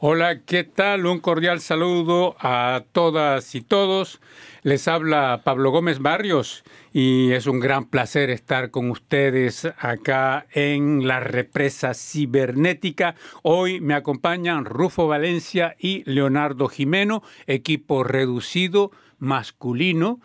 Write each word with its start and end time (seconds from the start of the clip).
Hola, 0.00 0.42
¿qué 0.42 0.62
tal? 0.62 1.06
Un 1.06 1.18
cordial 1.18 1.60
saludo 1.60 2.36
a 2.38 2.84
todas 2.92 3.56
y 3.56 3.62
todos. 3.62 4.20
Les 4.62 4.86
habla 4.86 5.40
Pablo 5.42 5.72
Gómez 5.72 5.98
Barrios 5.98 6.62
y 6.92 7.32
es 7.32 7.48
un 7.48 7.58
gran 7.58 7.84
placer 7.86 8.30
estar 8.30 8.70
con 8.70 8.92
ustedes 8.92 9.66
acá 9.76 10.46
en 10.52 11.08
la 11.08 11.18
represa 11.18 11.94
cibernética. 11.94 13.16
Hoy 13.42 13.80
me 13.80 13.94
acompañan 13.94 14.66
Rufo 14.66 15.08
Valencia 15.08 15.74
y 15.80 16.08
Leonardo 16.08 16.68
Jimeno, 16.68 17.24
equipo 17.48 18.04
reducido 18.04 18.92
masculino 19.18 20.20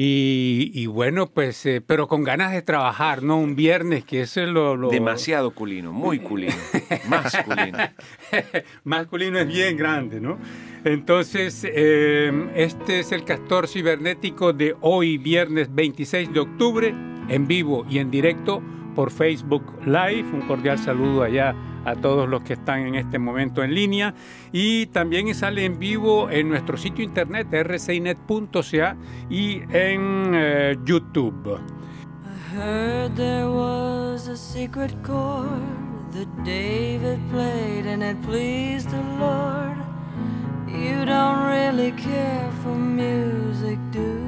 y, 0.00 0.86
bueno, 0.86 1.28
pues, 1.28 1.66
eh, 1.66 1.80
pero 1.84 2.06
con 2.06 2.22
ganas 2.22 2.52
de 2.52 2.62
trabajar, 2.62 3.24
¿no? 3.24 3.36
Un 3.36 3.56
viernes, 3.56 4.04
que 4.04 4.20
eso 4.20 4.40
es 4.40 4.48
lo... 4.48 4.76
Demasiado 4.90 5.50
culino, 5.50 5.92
muy 5.92 6.20
culino, 6.20 6.54
masculino. 7.08 7.78
masculino 8.84 9.40
es 9.40 9.48
bien 9.48 9.76
grande, 9.76 10.20
¿no? 10.20 10.38
Entonces, 10.84 11.66
eh, 11.68 12.30
este 12.54 13.00
es 13.00 13.10
el 13.10 13.24
castor 13.24 13.66
cibernético 13.66 14.52
de 14.52 14.76
hoy, 14.82 15.18
viernes 15.18 15.74
26 15.74 16.32
de 16.32 16.38
octubre, 16.38 16.94
en 17.28 17.48
vivo 17.48 17.84
y 17.90 17.98
en 17.98 18.12
directo 18.12 18.62
por 18.94 19.10
Facebook 19.10 19.64
Live. 19.84 20.30
Un 20.32 20.42
cordial 20.42 20.78
saludo 20.78 21.24
allá 21.24 21.56
a 21.90 21.94
todos 21.94 22.28
los 22.28 22.42
que 22.42 22.54
están 22.54 22.80
en 22.80 22.94
este 22.94 23.18
momento 23.18 23.62
en 23.62 23.74
línea. 23.74 24.14
Y 24.52 24.86
también 24.86 25.34
sale 25.34 25.64
en 25.64 25.78
vivo 25.78 26.30
en 26.30 26.48
nuestro 26.48 26.76
sitio 26.76 27.04
internet 27.04 27.48
rcinet.ca 27.52 28.96
y 29.30 29.62
en 29.70 30.32
eh, 30.34 30.76
YouTube. 30.84 31.58
Heard 32.54 33.14
there 33.14 33.46
was 33.46 34.28
a 34.28 34.36
secret 34.36 34.92
chord 35.04 35.62
that 36.12 36.44
David 36.44 37.18
played 37.30 37.86
and 37.86 38.02
it 38.02 38.20
pleased 38.22 38.90
the 38.90 39.02
Lord. 39.20 39.76
You 40.66 41.04
don't 41.04 41.46
really 41.46 41.92
care 41.92 42.50
for 42.62 42.74
music, 42.74 43.78
do 43.90 44.27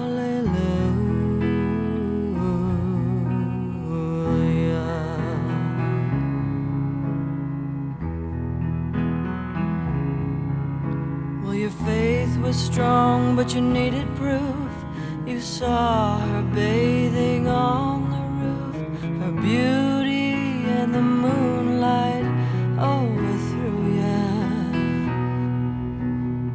Well, 11.51 11.59
your 11.59 11.77
faith 11.85 12.37
was 12.37 12.55
strong, 12.55 13.35
but 13.35 13.53
you 13.53 13.59
needed 13.59 14.07
proof. 14.15 14.71
You 15.27 15.41
saw 15.41 16.17
her 16.19 16.43
bathing 16.43 17.49
on 17.49 18.09
the 18.15 18.23
roof, 18.39 19.01
her 19.21 19.33
beauty 19.33 20.31
and 20.79 20.95
the 20.95 21.01
moonlight 21.01 22.23
overthrew 22.79 23.83
ya. 23.99 24.23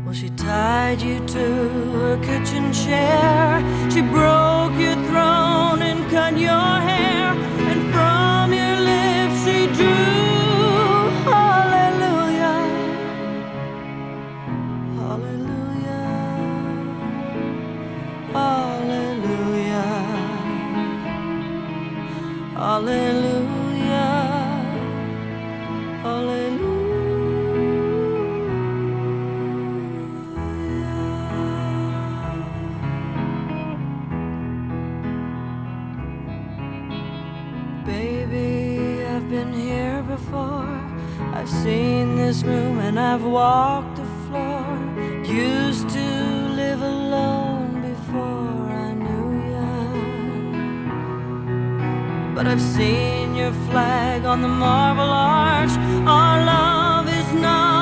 Well, 0.06 0.14
she 0.14 0.30
tied 0.30 1.02
you 1.02 1.18
to 1.26 1.46
her 2.00 2.16
kitchen 2.22 2.72
chair. 2.72 3.60
She 3.90 4.00
broke 4.00 4.76
your 4.80 4.96
throne 5.08 5.82
and 5.82 6.10
cut 6.10 6.38
your 6.38 6.48
hair, 6.48 6.85
I've 43.12 43.22
walked 43.22 43.96
the 43.96 44.08
floor. 44.24 44.66
Used 45.24 45.88
to 45.90 46.08
live 46.60 46.82
alone 46.82 47.80
before 47.90 48.66
I 48.86 48.90
knew 49.04 49.28
ya. 49.54 49.70
But 52.34 52.44
I've 52.48 52.66
seen 52.76 53.36
your 53.36 53.52
flag 53.68 54.24
on 54.24 54.42
the 54.42 54.48
marble 54.48 55.12
arch. 55.38 55.74
Our 56.16 56.36
love 56.52 57.06
is 57.20 57.32
not 57.34 57.75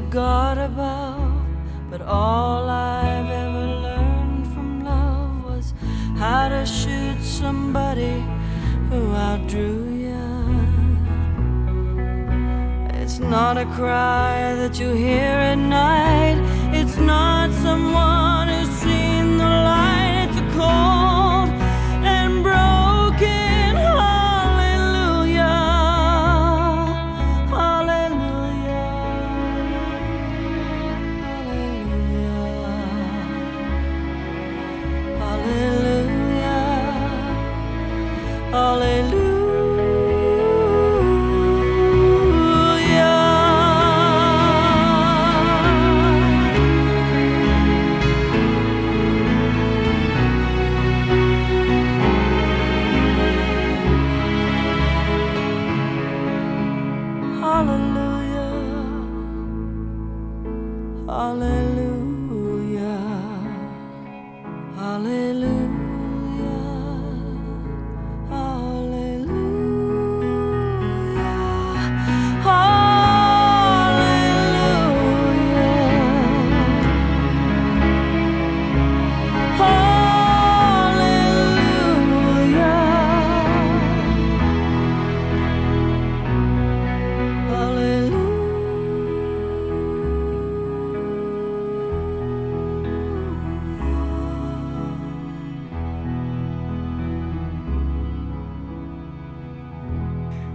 God 0.00 0.58
above, 0.58 1.32
but 1.90 2.02
all 2.02 2.68
I've 2.68 3.30
ever 3.30 3.66
learned 3.86 4.46
from 4.52 4.84
love 4.84 5.44
was 5.44 5.72
how 6.18 6.48
to 6.48 6.66
shoot 6.66 7.22
somebody 7.22 8.22
who 8.90 9.14
outdrew 9.14 9.84
ya. 10.06 10.26
It's 13.00 13.18
not 13.18 13.56
a 13.56 13.64
cry 13.66 14.54
that 14.56 14.78
you 14.78 14.90
hear 14.90 15.36
at 15.52 15.56
night, 15.56 16.38
it's 16.74 16.98
not 16.98 17.50
someone 17.62 18.48
who's 18.48 18.68
seen 18.68 19.38
the 19.38 19.44
light, 19.44 20.28
it's 20.28 20.38
a 20.38 20.58
cold 20.58 21.05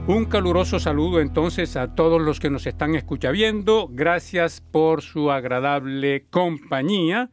Un 0.08 0.26
caluroso 0.26 0.80
saludo 0.80 1.22
entonces 1.22 1.78
a 1.78 1.94
todos 1.94 2.20
los 2.20 2.40
que 2.40 2.50
nos 2.50 2.66
están 2.66 2.96
escuchando. 2.96 3.88
Gracias 3.92 4.60
por 4.60 5.04
su 5.04 5.30
agradable 5.30 6.26
compañía. 6.32 7.30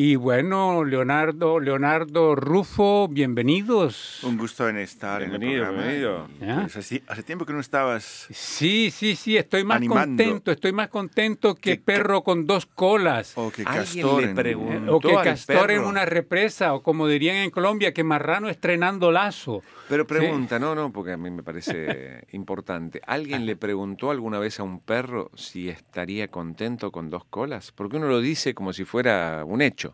Y 0.00 0.14
bueno, 0.14 0.84
Leonardo, 0.84 1.58
Leonardo 1.58 2.36
Rufo, 2.36 3.08
bienvenidos. 3.08 4.22
Un 4.22 4.38
gusto 4.38 4.68
en 4.68 4.76
estar 4.76 5.18
bienvenido, 5.18 5.64
en 5.64 5.70
el 5.70 5.74
Bienvenido, 5.74 6.28
pues 6.38 6.76
hace, 6.76 7.02
hace, 7.08 7.24
tiempo 7.24 7.44
que 7.44 7.52
no 7.52 7.58
estabas. 7.58 8.28
Sí, 8.30 8.92
sí, 8.92 9.16
sí, 9.16 9.36
estoy 9.36 9.64
más 9.64 9.78
animando. 9.78 10.06
contento, 10.06 10.52
estoy 10.52 10.70
más 10.70 10.86
contento 10.86 11.56
que, 11.56 11.78
que 11.78 11.82
perro 11.82 12.22
con 12.22 12.46
dos 12.46 12.66
colas. 12.66 13.32
O 13.34 13.50
que 13.50 13.64
castor, 13.64 14.22
en, 14.22 14.88
o 14.88 15.00
que 15.00 15.12
castor 15.14 15.72
en 15.72 15.82
una 15.82 16.04
represa, 16.04 16.74
o 16.74 16.82
como 16.84 17.08
dirían 17.08 17.38
en 17.38 17.50
Colombia, 17.50 17.92
que 17.92 18.04
marrano 18.04 18.48
estrenando 18.48 19.10
lazo. 19.10 19.64
Pero 19.88 20.06
pregunta, 20.06 20.58
¿Sí? 20.58 20.62
no, 20.62 20.76
no, 20.76 20.92
porque 20.92 21.12
a 21.12 21.16
mí 21.16 21.28
me 21.28 21.42
parece 21.42 22.24
importante. 22.32 23.00
¿Alguien 23.04 23.46
le 23.46 23.56
preguntó 23.56 24.12
alguna 24.12 24.38
vez 24.38 24.60
a 24.60 24.62
un 24.62 24.78
perro 24.78 25.32
si 25.34 25.68
estaría 25.68 26.28
contento 26.28 26.92
con 26.92 27.10
dos 27.10 27.24
colas? 27.24 27.72
Porque 27.72 27.96
uno 27.96 28.06
lo 28.06 28.20
dice 28.20 28.54
como 28.54 28.72
si 28.72 28.84
fuera 28.84 29.42
un 29.44 29.60
hecho. 29.60 29.87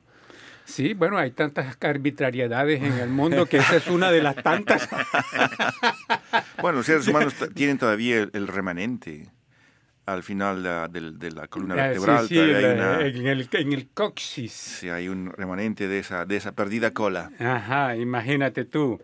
Sí, 0.64 0.94
bueno, 0.94 1.18
hay 1.18 1.30
tantas 1.32 1.76
arbitrariedades 1.80 2.82
en 2.82 2.94
el 2.94 3.10
mundo 3.10 3.46
que 3.46 3.58
esa 3.58 3.76
es 3.76 3.86
una 3.86 4.10
de 4.10 4.22
las 4.22 4.36
tantas. 4.36 4.88
bueno, 6.62 6.78
los 6.78 6.86
seres 6.86 7.06
humanos 7.06 7.34
tienen 7.54 7.78
todavía 7.78 8.20
el, 8.20 8.30
el 8.32 8.48
remanente 8.48 9.28
al 10.06 10.22
final 10.22 10.62
de, 10.62 11.00
de, 11.00 11.12
de 11.12 11.32
la 11.32 11.46
columna 11.48 11.74
vertebral. 11.74 12.28
Sí, 12.28 12.38
una, 12.38 13.00
en, 13.00 13.26
el, 13.26 13.48
en 13.52 13.72
el 13.72 13.88
coxis. 13.88 14.52
Sí, 14.52 14.88
hay 14.88 15.08
un 15.08 15.30
remanente 15.32 15.88
de 15.88 15.98
esa, 15.98 16.24
de 16.24 16.36
esa 16.36 16.52
perdida 16.52 16.92
cola. 16.92 17.30
Ajá, 17.38 17.96
imagínate 17.96 18.64
tú. 18.64 19.00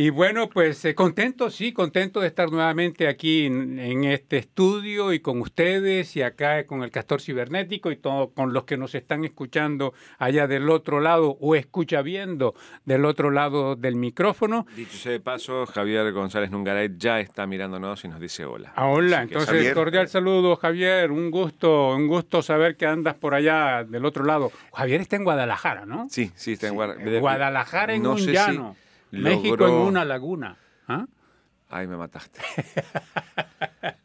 Y 0.00 0.10
bueno, 0.10 0.48
pues 0.48 0.84
eh, 0.84 0.94
contento, 0.94 1.50
sí, 1.50 1.72
contento 1.72 2.20
de 2.20 2.28
estar 2.28 2.52
nuevamente 2.52 3.08
aquí 3.08 3.46
en, 3.46 3.80
en, 3.80 4.04
este 4.04 4.36
estudio 4.36 5.12
y 5.12 5.18
con 5.18 5.40
ustedes 5.40 6.14
y 6.14 6.22
acá 6.22 6.64
con 6.66 6.84
el 6.84 6.92
Castor 6.92 7.20
Cibernético 7.20 7.90
y 7.90 7.96
todo, 7.96 8.30
con 8.30 8.52
los 8.52 8.62
que 8.62 8.76
nos 8.76 8.94
están 8.94 9.24
escuchando 9.24 9.94
allá 10.20 10.46
del 10.46 10.70
otro 10.70 11.00
lado 11.00 11.36
o 11.40 11.56
escucha 11.56 12.00
viendo 12.02 12.54
del 12.84 13.04
otro 13.06 13.32
lado 13.32 13.74
del 13.74 13.96
micrófono. 13.96 14.68
Dicho 14.76 14.96
sea 14.96 15.10
de 15.10 15.18
paso, 15.18 15.66
Javier 15.66 16.12
González 16.12 16.52
Nungaray 16.52 16.94
ya 16.96 17.18
está 17.18 17.48
mirándonos 17.48 18.04
y 18.04 18.06
nos 18.06 18.20
dice 18.20 18.44
hola. 18.44 18.72
Ah, 18.76 18.86
hola, 18.86 19.22
entonces 19.22 19.50
Javier, 19.50 19.74
cordial 19.74 20.06
saludo 20.06 20.54
Javier, 20.54 21.10
un 21.10 21.32
gusto, 21.32 21.96
un 21.96 22.06
gusto 22.06 22.40
saber 22.40 22.76
que 22.76 22.86
andas 22.86 23.16
por 23.16 23.34
allá 23.34 23.82
del 23.82 24.04
otro 24.04 24.24
lado. 24.24 24.52
Javier 24.72 25.00
está 25.00 25.16
en 25.16 25.24
Guadalajara, 25.24 25.86
¿no? 25.86 26.06
Sí, 26.08 26.30
sí, 26.36 26.52
está 26.52 26.68
en 26.68 26.76
Guadalajara. 26.76 27.18
Guadalajara 27.18 27.94
en 27.94 28.02
no 28.04 28.12
un 28.12 28.18
llano. 28.18 28.76
Si 28.78 28.87
México 29.10 29.56
logró... 29.56 29.82
en 29.82 29.88
una 29.88 30.04
laguna. 30.04 30.56
¿Ah? 30.86 31.06
Ay, 31.70 31.86
me 31.86 31.96
mataste. 31.96 32.40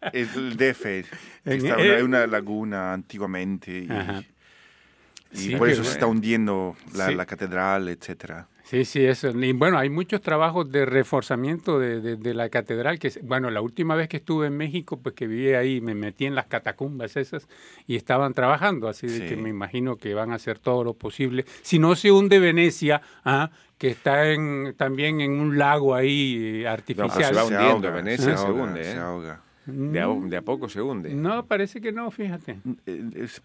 el 0.14 0.58
DF, 0.58 0.86
está 1.46 1.78
una, 1.78 2.04
una, 2.04 2.28
laguna 2.28 2.94
antiguamente 2.94 3.72
y, 3.72 3.90
y 5.32 5.38
sí, 5.38 5.56
por 5.56 5.70
eso 5.70 5.84
se 5.84 5.92
está 5.92 6.08
hundiendo 6.08 6.76
la, 6.94 7.08
sí. 7.08 7.16
la 7.16 7.26
catedral, 7.26 7.88
etcétera. 7.88 8.48
Sí, 8.74 8.86
sí, 8.86 9.06
eso. 9.06 9.30
Y 9.30 9.54
bueno, 9.54 9.78
hay 9.78 9.92
muchos 9.92 10.20
trabajos 10.20 10.72
de 10.72 10.88
reforzamiento 10.88 11.78
de, 11.78 12.02
de, 12.02 12.16
de, 12.16 12.34
la 12.34 12.50
catedral. 12.50 12.98
que 12.98 13.12
Bueno, 13.22 13.52
la 13.52 13.62
última 13.62 13.94
vez 13.94 14.10
que 14.10 14.18
estuve 14.18 14.48
en 14.48 14.58
México, 14.58 14.98
pues 14.98 15.14
que 15.14 15.28
viví 15.28 15.54
ahí, 15.54 15.80
me 15.80 15.94
metí 15.94 16.26
en 16.26 16.34
las 16.34 16.48
catacumbas 16.48 17.16
esas 17.16 17.48
y 17.86 17.96
estaban 17.96 18.34
trabajando. 18.34 18.88
Así 18.88 19.08
sí. 19.10 19.28
que 19.28 19.36
me 19.36 19.50
imagino 19.50 19.98
que 19.98 20.16
van 20.16 20.32
a 20.32 20.36
hacer 20.36 20.58
todo 20.58 20.84
lo 20.84 20.96
posible. 20.96 21.46
Si 21.62 21.78
no 21.78 21.94
se 21.94 22.12
hunde 22.12 22.40
Venecia, 22.40 23.04
¿ah? 23.24 23.52
que 23.78 23.90
está 23.90 24.32
en, 24.32 24.74
también 24.76 25.22
en 25.22 25.34
un 25.34 25.60
lago 25.60 25.94
ahí 25.94 26.66
artificial. 26.66 27.12
No, 27.12 27.20
se 27.20 27.36
va 27.36 27.44
hundiendo, 27.44 27.82
se 27.82 27.88
ahoga, 27.88 27.92
Venecia 27.92 28.38
se, 28.38 28.52
hunde. 28.52 28.82
¿eh? 28.82 28.86
Se 28.86 28.98
ahoga. 28.98 29.42
De 29.66 30.02
a, 30.02 30.08
de 30.08 30.38
a, 30.38 30.42
poco 30.42 30.68
se 30.68 30.82
hunde. 30.82 31.14
No, 31.14 31.46
parece 31.46 31.80
que 31.80 31.92
no, 31.92 32.12
fíjate. 32.12 32.58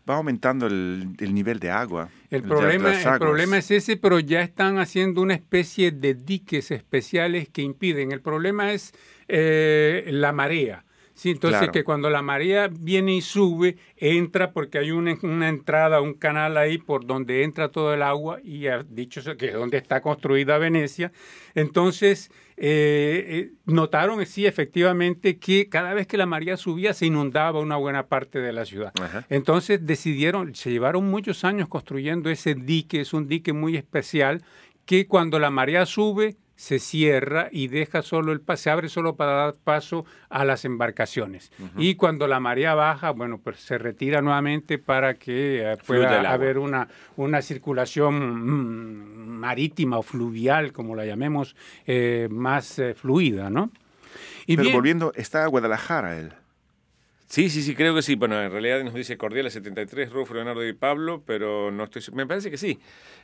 Va 0.08 0.16
aumentando 0.16 0.66
el, 0.66 1.10
el 1.18 1.34
nivel 1.34 1.60
de 1.60 1.70
agua. 1.70 2.08
El, 2.30 2.42
problema, 2.42 3.00
el 3.00 3.18
problema 3.18 3.58
es 3.58 3.70
ese, 3.70 3.96
pero 3.96 4.18
ya 4.18 4.42
están 4.42 4.78
haciendo 4.78 5.22
una 5.22 5.34
especie 5.34 5.92
de 5.92 6.14
diques 6.14 6.70
especiales 6.72 7.48
que 7.48 7.62
impiden. 7.62 8.10
El 8.10 8.20
problema 8.20 8.72
es 8.72 8.92
eh, 9.28 10.08
la 10.08 10.32
marea. 10.32 10.84
Sí, 11.14 11.30
entonces 11.30 11.58
claro. 11.58 11.72
que 11.72 11.82
cuando 11.82 12.10
la 12.10 12.22
marea 12.22 12.68
viene 12.68 13.16
y 13.16 13.22
sube, 13.22 13.76
entra 13.96 14.52
porque 14.52 14.78
hay 14.78 14.92
una, 14.92 15.18
una, 15.24 15.48
entrada, 15.48 16.00
un 16.00 16.14
canal 16.14 16.56
ahí 16.56 16.78
por 16.78 17.06
donde 17.06 17.42
entra 17.42 17.70
todo 17.70 17.92
el 17.92 18.02
agua 18.02 18.38
y 18.44 18.68
ha 18.68 18.84
dicho 18.84 19.20
que 19.36 19.46
es 19.46 19.54
donde 19.54 19.78
está 19.78 20.00
construida 20.00 20.58
Venecia. 20.58 21.10
Entonces 21.56 22.30
eh, 22.60 23.24
eh, 23.28 23.52
notaron, 23.66 24.24
sí, 24.26 24.46
efectivamente, 24.46 25.38
que 25.38 25.68
cada 25.68 25.94
vez 25.94 26.06
que 26.06 26.16
la 26.16 26.26
marea 26.26 26.56
subía 26.56 26.92
se 26.92 27.06
inundaba 27.06 27.60
una 27.60 27.76
buena 27.76 28.06
parte 28.06 28.40
de 28.40 28.52
la 28.52 28.64
ciudad. 28.64 28.92
Ajá. 29.00 29.24
Entonces 29.30 29.86
decidieron, 29.86 30.54
se 30.54 30.70
llevaron 30.70 31.08
muchos 31.08 31.44
años 31.44 31.68
construyendo 31.68 32.30
ese 32.30 32.54
dique, 32.54 33.00
es 33.00 33.12
un 33.12 33.28
dique 33.28 33.52
muy 33.52 33.76
especial 33.76 34.42
que 34.86 35.06
cuando 35.06 35.38
la 35.38 35.50
marea 35.50 35.86
sube 35.86 36.36
se 36.58 36.80
cierra 36.80 37.48
y 37.52 37.68
deja 37.68 38.02
solo 38.02 38.32
el 38.32 38.42
se 38.56 38.68
abre 38.68 38.88
solo 38.88 39.14
para 39.14 39.32
dar 39.32 39.54
paso 39.54 40.04
a 40.28 40.44
las 40.44 40.64
embarcaciones. 40.64 41.52
Uh 41.60 41.62
-huh. 41.62 41.70
Y 41.76 41.94
cuando 41.94 42.26
la 42.26 42.40
marea 42.40 42.74
baja, 42.74 43.12
bueno, 43.12 43.38
pues 43.38 43.60
se 43.60 43.78
retira 43.78 44.22
nuevamente 44.22 44.76
para 44.76 45.14
que 45.14 45.62
eh, 45.62 45.76
pueda 45.86 46.28
haber 46.28 46.58
una, 46.58 46.88
una 47.14 47.42
circulación 47.42 48.42
mmm, 48.42 49.38
marítima 49.38 49.98
o 49.98 50.02
fluvial, 50.02 50.72
como 50.72 50.96
la 50.96 51.06
llamemos, 51.06 51.54
eh, 51.86 52.26
más 52.28 52.80
eh, 52.80 52.94
fluida, 52.94 53.50
¿no? 53.50 53.70
Y 54.44 54.56
Pero 54.56 54.64
bien, 54.64 54.74
volviendo, 54.74 55.12
está 55.14 55.46
Guadalajara 55.46 56.18
él. 56.18 56.32
Sí, 57.28 57.50
sí, 57.50 57.62
sí, 57.62 57.74
creo 57.74 57.94
que 57.94 58.00
sí. 58.00 58.14
Bueno, 58.14 58.42
en 58.42 58.50
realidad 58.50 58.82
nos 58.82 58.94
dice 58.94 59.18
Cordiales 59.18 59.52
73, 59.52 60.10
Rufo, 60.10 60.32
Leonardo 60.32 60.66
y 60.66 60.72
Pablo, 60.72 61.22
pero 61.26 61.70
no 61.70 61.84
estoy 61.84 62.02
Me 62.14 62.26
parece 62.26 62.50
que 62.50 62.56
sí. 62.56 62.78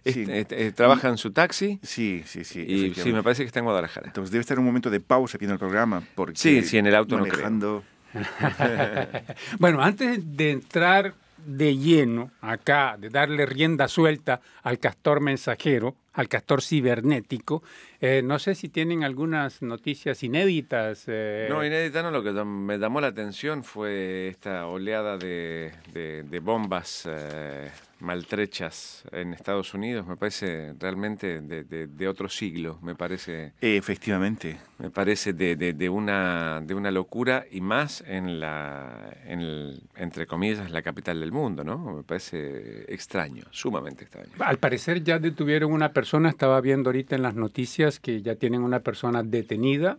sí. 0.05 0.27
Este, 0.29 0.41
este, 0.41 0.73
trabaja 0.73 1.09
en 1.09 1.17
su 1.17 1.33
taxi. 1.33 1.79
Sí, 1.83 2.23
sí, 2.27 2.45
sí. 2.45 2.61
Y 2.61 2.95
sí, 2.95 3.13
me 3.13 3.23
parece 3.23 3.43
que 3.43 3.47
está 3.47 3.61
en 3.61 3.65
Guadalajara. 3.65 4.09
Entonces 4.09 4.31
debe 4.31 4.43
estar 4.43 4.59
un 4.59 4.67
momento 4.67 4.91
de 4.91 5.01
pausa 5.01 5.39
viendo 5.39 5.55
el 5.55 5.59
programa. 5.59 6.03
Porque 6.15 6.37
sí, 6.37 6.63
sí, 6.63 6.77
en 6.77 6.87
el 6.87 6.95
auto 6.95 7.19
manejando... 7.19 7.83
no 8.13 8.21
creo. 8.21 9.25
bueno, 9.59 9.83
antes 9.83 10.37
de 10.37 10.51
entrar 10.51 11.15
de 11.45 11.77
lleno 11.77 12.31
acá, 12.41 12.97
de 12.99 13.11
darle 13.11 13.47
rienda 13.47 13.89
suelta 13.89 14.41
al 14.63 14.79
castor 14.79 15.21
mensajero, 15.21 15.97
al 16.13 16.29
castor 16.29 16.63
cibernético. 16.63 17.63
Eh, 18.01 18.23
no 18.25 18.39
sé 18.39 18.55
si 18.55 18.69
tienen 18.69 19.05
algunas 19.05 19.63
noticias 19.63 20.23
inéditas. 20.23 21.05
Eh... 21.07 21.47
No, 21.51 21.65
inédita 21.65 22.03
no. 22.03 22.11
Lo 22.11 22.23
que 22.23 22.33
me 22.33 22.79
llamó 22.79 23.01
la 23.01 23.09
atención 23.09 23.65
fue 23.65 24.29
esta 24.29 24.67
oleada 24.67 25.17
de 25.17 26.41
bombas 26.43 27.09
eh, 27.11 27.71
maltrechas 28.05 29.05
en 29.11 29.35
Estados 29.35 29.75
Unidos. 29.75 30.07
Me 30.07 30.17
parece 30.17 30.75
realmente 30.79 31.41
de, 31.41 31.65
de 31.65 32.09
otro 32.09 32.29
siglo. 32.29 32.79
Me 32.83 32.95
parece. 32.95 33.55
Efectivamente. 33.61 34.59
Me 34.79 34.91
parece 34.91 35.33
de, 35.33 35.89
una, 35.89 36.61
de 36.61 36.75
una 36.75 36.91
locura 36.91 37.45
y 37.51 37.61
más 37.61 38.03
en 38.07 38.41
la, 38.41 39.17
en 39.25 39.41
el, 39.41 39.83
entre 39.97 40.27
comillas, 40.27 40.71
la 40.71 40.83
capital 40.83 41.21
del 41.21 41.33
mundo, 41.33 41.65
¿no? 41.65 41.79
Me 41.97 42.03
parece 42.03 42.93
extraño, 42.93 43.45
sumamente 43.51 44.05
extraño. 44.05 44.31
Al 44.41 44.59
parecer 44.59 45.03
ya 45.03 45.19
detuvieron 45.19 45.73
una 45.73 45.93
persona, 45.93 46.29
estaba 46.29 46.61
viendo 46.61 46.91
ahorita 46.91 47.17
en 47.17 47.23
las 47.23 47.35
noticias 47.35 48.01
que 48.01 48.21
ya 48.21 48.35
tienen 48.35 48.63
una 48.63 48.81
persona 48.81 49.23
detenida, 49.23 49.99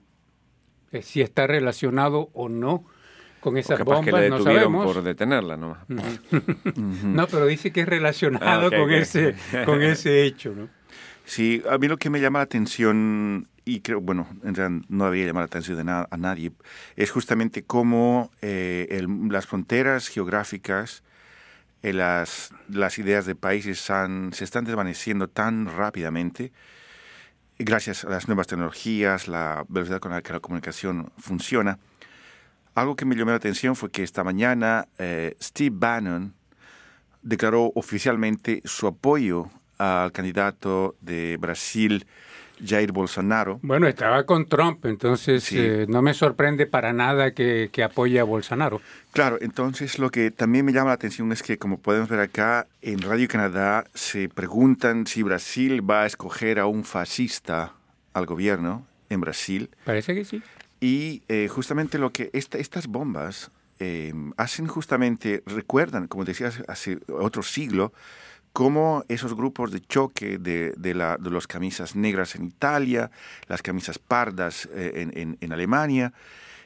eh, 0.92 1.02
si 1.02 1.22
está 1.22 1.48
relacionado 1.48 2.30
o 2.34 2.50
no 2.50 2.86
con 3.46 3.58
esas 3.60 3.78
capaz 3.78 3.98
bombas, 3.98 4.06
que 4.06 4.22
le 4.22 4.30
no 4.30 4.38
detuvieron 4.38 4.64
sabemos. 4.64 4.94
por 4.94 5.04
detenerla 5.04 5.56
nomás. 5.56 5.78
Uh 5.88 5.94
-huh. 5.94 7.04
no, 7.04 7.28
pero 7.28 7.46
dice 7.46 7.72
que 7.72 7.82
es 7.82 7.88
relacionado 7.88 8.64
ah, 8.64 8.66
okay, 8.66 8.80
con, 8.80 8.90
okay. 8.90 9.02
Ese, 9.02 9.36
con 9.66 9.84
ese 9.84 10.24
hecho, 10.24 10.56
¿no? 10.56 10.68
Sí, 11.26 11.62
a 11.70 11.78
mí 11.78 11.88
lo 11.88 11.98
que 11.98 12.10
me 12.10 12.20
llama 12.20 12.40
la 12.40 12.44
atención, 12.46 13.48
y 13.64 13.82
creo, 13.82 14.02
bueno, 14.02 14.28
en 14.44 14.56
realidad 14.56 14.82
no 14.90 15.04
debería 15.06 15.28
llamar 15.28 15.42
la 15.42 15.46
atención 15.46 15.78
de 15.78 15.84
na 15.84 16.08
a 16.10 16.18
nadie, 16.18 16.54
es 16.96 17.12
justamente 17.12 17.62
cómo 17.64 18.32
eh, 18.42 18.88
el, 18.90 19.08
las 19.30 19.46
fronteras 19.46 20.08
geográficas, 20.08 21.04
eh, 21.84 21.94
las, 21.94 22.52
las 22.68 22.98
ideas 22.98 23.28
de 23.28 23.36
países 23.36 23.92
han, 23.92 24.34
se 24.34 24.44
están 24.44 24.66
desvaneciendo 24.66 25.28
tan 25.28 25.68
rápidamente 25.68 26.52
gracias 27.60 28.06
a 28.06 28.10
las 28.10 28.28
nuevas 28.28 28.48
tecnologías, 28.48 29.28
la 29.28 29.66
velocidad 29.70 30.00
con 30.00 30.12
la 30.12 30.22
que 30.24 30.34
la 30.34 30.40
comunicación 30.40 31.12
funciona. 31.20 31.78
Algo 32.76 32.98
que 32.98 33.06
me 33.06 33.16
llamó 33.16 33.32
la 33.32 33.38
atención 33.38 33.76
fue 33.76 33.90
que 33.90 34.04
esta 34.04 34.24
mañana 34.24 34.88
eh, 35.00 35.36
Steve 35.42 35.76
Bannon 35.80 36.34
declaró 37.22 37.72
oficialmente 37.74 38.62
su 38.66 38.86
apoyo 38.86 39.50
al 39.78 40.12
candidato 40.12 40.96
de 41.00 41.38
Brasil, 41.38 42.06
Jair 42.64 42.92
Bolsonaro. 42.92 43.60
Bueno, 43.62 43.88
estaba 43.88 44.26
con 44.26 44.46
Trump, 44.48 44.86
entonces 44.86 45.44
sí. 45.46 45.58
eh, 45.58 45.86
no 45.88 46.02
me 46.02 46.14
sorprende 46.14 46.66
para 46.66 46.92
nada 46.92 47.34
que, 47.34 47.70
que, 47.72 47.82
apoye 47.82 48.20
a 48.20 48.26
Bolsonaro. 48.26 48.82
Claro, 49.12 49.38
entonces 49.40 49.98
lo 49.98 50.10
que 50.10 50.32
también 50.32 50.66
me 50.66 50.74
llama 50.74 50.90
la 50.90 50.96
atención 50.96 51.32
es 51.32 51.44
que, 51.44 51.58
como 51.58 51.80
podemos 51.80 52.10
ver 52.10 52.20
acá, 52.20 52.68
en 52.82 53.02
Radio 53.02 53.28
Canadá 53.30 53.86
se 53.94 54.28
preguntan 54.28 55.08
si 55.08 55.24
Brasil 55.24 55.90
va 55.90 56.04
a 56.04 56.06
escoger 56.06 56.60
a 56.60 56.66
un 56.66 56.84
fascista 56.84 57.74
al 58.14 58.26
gobierno 58.26 58.86
en 59.10 59.22
Brasil. 59.22 59.70
Parece 59.86 60.14
que 60.16 60.26
sí. 60.26 60.42
Y 60.80 61.24
eh, 61.28 61.48
justamente 61.50 61.98
lo 61.98 62.12
que 62.12 62.30
estas 62.34 62.88
bombas 62.88 63.52
hacen 64.38 64.68
justamente, 64.68 65.44
recuerdan, 65.46 66.08
como 66.08 66.24
decías, 66.24 66.64
hace 66.70 66.98
otro 67.10 67.44
siglo, 67.44 67.92
cómo 68.54 69.04
esos 69.10 69.36
grupos 69.36 69.72
de 69.72 69.82
choque 69.82 70.38
de, 70.38 70.74
de, 70.78 70.94
la, 70.94 71.18
de 71.18 71.30
las 71.30 71.46
camisas 71.46 71.94
negras 71.94 72.36
en 72.36 72.46
Italia, 72.46 73.12
las 73.48 73.62
camisas 73.62 74.00
pardas 74.00 74.70
en, 74.74 75.12
en, 75.18 75.38
en, 75.42 75.52
Alemania, 75.52 76.14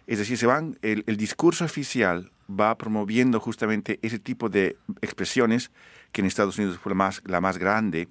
es 0.06 0.20
decir, 0.20 0.38
se 0.38 0.46
van, 0.46 0.78
el, 0.84 1.04
el, 1.08 1.18
discurso 1.18 1.66
oficial 1.66 2.32
va 2.48 2.78
promoviendo 2.78 3.40
justamente 3.40 3.98
ese 4.04 4.20
tipo 4.20 4.50
de 4.50 4.78
expresiones 5.02 5.72
que 6.12 6.22
en 6.22 6.28
Estados 6.28 6.58
Unidos 6.58 6.78
fue 6.78 6.92
la 6.92 6.96
más, 6.96 7.22
la 7.26 7.42
más 7.42 7.58
grande, 7.58 8.08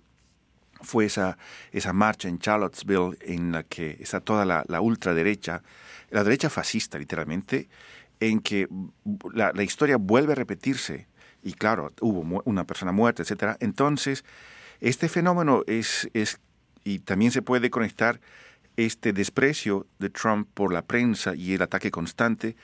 fue 0.81 1.07
esa, 1.07 1.39
esa 1.73 1.93
marcha 1.93 2.29
en 2.29 2.39
Charlottesville 2.39 3.17
en 3.21 3.53
la 3.53 3.65
que 3.65 3.97
está 4.01 4.21
toda 4.21 4.45
la, 4.45 4.65
la 4.69 4.81
ultraderecha, 4.81 5.63
la 6.11 6.25
derecha 6.25 6.51
fascista 6.51 6.99
literalmente, 6.99 7.69
en 8.21 8.41
que 8.41 8.69
la, 9.33 9.63
historia 9.63 9.97
vuelve 9.97 10.33
a 10.33 10.37
repetirse 10.37 11.07
y 11.43 11.53
claro, 11.53 11.93
hubo 12.01 12.43
una 12.45 12.65
persona 12.65 12.93
muerta, 12.93 13.23
etcétera. 13.23 13.57
Entonces, 13.61 14.25
este 14.81 15.09
fenómeno 15.09 15.63
es, 15.67 16.11
es, 16.15 16.41
y 16.85 17.01
también 17.01 17.31
se 17.31 17.43
puede 17.43 17.71
conectar 17.71 18.21
este 18.77 19.13
desprecio 19.13 19.87
de 19.99 20.11
Trump 20.11 20.49
por 20.55 20.73
la 20.73 20.83
prensa 20.83 21.35
y 21.35 21.55
el 21.55 21.63
ataque 21.63 21.91
constante 21.91 22.57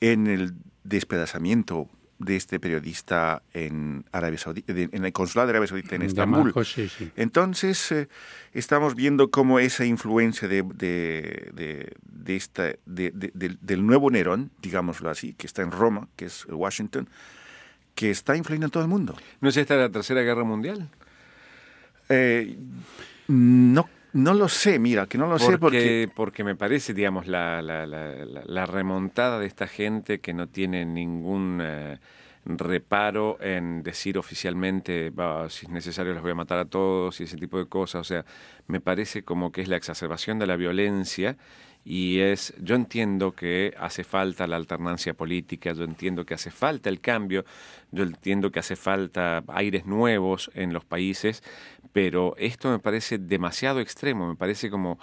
en 0.00 0.26
el 0.26 0.54
despedazamiento 0.84 1.88
de 2.18 2.36
este 2.36 2.58
periodista 2.58 3.42
en 3.52 4.04
Arabia 4.12 4.38
Saudita, 4.38 4.72
en 4.72 5.04
el 5.04 5.12
consulado 5.12 5.46
de 5.46 5.50
Arabia 5.52 5.68
Saudita 5.68 5.94
en 5.94 6.02
Estambul. 6.02 6.52
Entonces, 7.16 7.92
eh, 7.92 8.08
estamos 8.52 8.94
viendo 8.94 9.30
cómo 9.30 9.58
esa 9.58 9.84
influencia 9.84 10.48
de, 10.48 10.62
de, 10.62 11.92
de, 12.02 12.36
esta, 12.36 12.74
del 12.86 13.86
nuevo 13.86 14.10
Nerón, 14.10 14.50
digámoslo 14.60 15.10
así, 15.10 15.34
que 15.34 15.46
está 15.46 15.62
en 15.62 15.70
Roma, 15.70 16.08
que 16.16 16.26
es 16.26 16.44
Washington, 16.48 17.08
que 17.94 18.10
está 18.10 18.36
influyendo 18.36 18.66
en 18.66 18.70
todo 18.70 18.82
el 18.82 18.88
mundo. 18.88 19.16
¿No 19.40 19.48
es 19.48 19.56
esta 19.56 19.76
la 19.76 19.88
Tercera 19.88 20.22
Guerra 20.22 20.44
Mundial? 20.44 20.88
Eh, 22.08 22.58
no, 23.28 23.88
no 24.12 24.34
lo 24.34 24.48
sé, 24.48 24.78
mira, 24.78 25.06
que 25.06 25.18
no 25.18 25.26
lo 25.26 25.38
sé 25.38 25.58
porque... 25.58 26.10
Porque 26.14 26.44
me 26.44 26.54
parece, 26.54 26.94
digamos, 26.94 27.26
la, 27.26 27.62
la, 27.62 27.86
la, 27.86 28.66
remontada 28.66 29.38
de 29.38 29.46
esta 29.46 29.66
gente 29.66 30.20
que 30.20 30.32
no 30.32 30.48
tiene 30.48 30.84
ningún... 30.84 31.60
Eh, 31.62 31.98
reparo 32.44 33.36
en 33.42 33.82
decir 33.82 34.16
oficialmente, 34.16 35.12
si 35.50 35.66
es 35.66 35.70
necesario 35.70 36.14
los 36.14 36.22
voy 36.22 36.32
a 36.32 36.36
matar 36.36 36.58
a 36.58 36.64
todos 36.64 37.20
y 37.20 37.24
ese 37.24 37.36
tipo 37.36 37.58
de 37.58 37.66
cosas. 37.66 38.00
O 38.00 38.04
sea, 38.04 38.24
me 38.66 38.80
parece 38.80 39.22
como 39.22 39.52
que 39.52 39.60
es 39.60 39.68
la 39.68 39.76
exacerbación 39.76 40.38
de 40.38 40.46
la 40.46 40.56
violencia 40.56 41.36
y 41.84 42.20
es, 42.20 42.54
yo 42.60 42.74
entiendo 42.74 43.32
que 43.32 43.74
hace 43.78 44.04
falta 44.04 44.46
la 44.46 44.56
alternancia 44.56 45.14
política, 45.14 45.72
yo 45.72 45.84
entiendo 45.84 46.26
que 46.26 46.34
hace 46.34 46.50
falta 46.50 46.90
el 46.90 47.00
cambio, 47.00 47.44
yo 47.92 48.02
entiendo 48.02 48.50
que 48.50 48.58
hace 48.58 48.76
falta 48.76 49.42
aires 49.48 49.86
nuevos 49.86 50.50
en 50.54 50.72
los 50.72 50.84
países, 50.84 51.42
pero 51.92 52.34
esto 52.36 52.70
me 52.70 52.78
parece 52.78 53.18
demasiado 53.18 53.80
extremo, 53.80 54.28
me 54.28 54.36
parece 54.36 54.70
como 54.70 54.98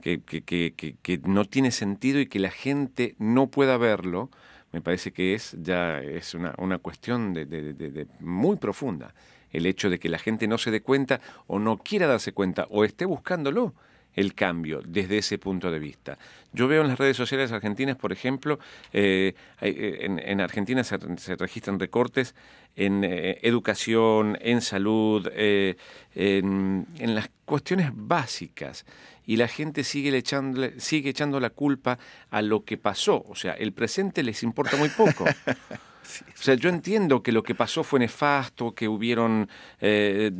que, 0.00 0.20
que, 0.20 0.42
que, 0.42 0.72
que 0.74 1.18
no 1.18 1.44
tiene 1.44 1.70
sentido 1.70 2.20
y 2.20 2.26
que 2.26 2.38
la 2.38 2.50
gente 2.50 3.16
no 3.18 3.48
pueda 3.48 3.76
verlo, 3.76 4.30
me 4.72 4.80
parece 4.80 5.12
que 5.12 5.34
es 5.34 5.56
ya 5.60 6.00
es 6.00 6.34
una, 6.34 6.54
una 6.58 6.78
cuestión 6.78 7.32
de, 7.32 7.46
de, 7.46 7.72
de, 7.72 8.06
muy 8.20 8.56
profunda. 8.56 9.14
El 9.50 9.64
hecho 9.64 9.88
de 9.88 9.98
que 9.98 10.10
la 10.10 10.18
gente 10.18 10.46
no 10.46 10.58
se 10.58 10.70
dé 10.70 10.82
cuenta 10.82 11.20
o 11.46 11.58
no 11.58 11.78
quiera 11.78 12.06
darse 12.06 12.32
cuenta 12.32 12.66
o 12.70 12.84
esté 12.84 13.06
buscándolo 13.06 13.74
el 14.18 14.34
cambio 14.34 14.82
desde 14.84 15.18
ese 15.18 15.38
punto 15.38 15.70
de 15.70 15.78
vista. 15.78 16.18
Yo 16.52 16.66
veo 16.66 16.82
en 16.82 16.88
las 16.88 16.98
redes 16.98 17.16
sociales 17.16 17.52
argentinas, 17.52 17.96
por 17.96 18.12
ejemplo, 18.12 18.58
eh, 18.92 19.34
eh, 19.60 19.98
en, 20.00 20.40
Argentina 20.40 20.82
se, 20.82 20.96
registran 21.36 21.78
recortes 21.78 22.34
en 22.74 23.04
eh, 23.04 23.38
educación, 23.42 24.36
en 24.40 24.60
salud, 24.60 25.28
en, 25.34 25.76
en, 26.14 27.14
las 27.14 27.30
cuestiones 27.44 27.90
básicas. 27.94 28.84
Y 29.24 29.36
la 29.36 29.46
gente 29.46 29.84
sigue, 29.84 30.16
echando, 30.16 30.68
sigue 30.78 31.10
echando 31.10 31.38
la 31.38 31.50
culpa 31.50 31.98
a 32.30 32.42
lo 32.42 32.64
que 32.64 32.76
pasó. 32.76 33.24
O 33.28 33.36
sea, 33.36 33.52
el 33.52 33.72
presente 33.72 34.24
les 34.24 34.42
importa 34.42 34.76
muy 34.76 34.88
poco. 34.88 35.26
O 36.08 36.42
sea, 36.42 36.54
yo 36.54 36.68
entiendo 36.68 37.22
que 37.22 37.32
lo 37.32 37.42
que 37.42 37.54
pasó 37.54 37.84
fue 37.84 38.00
nefasto, 38.00 38.74
que 38.74 38.88
hubieron, 38.88 39.48
eh, 39.80 40.30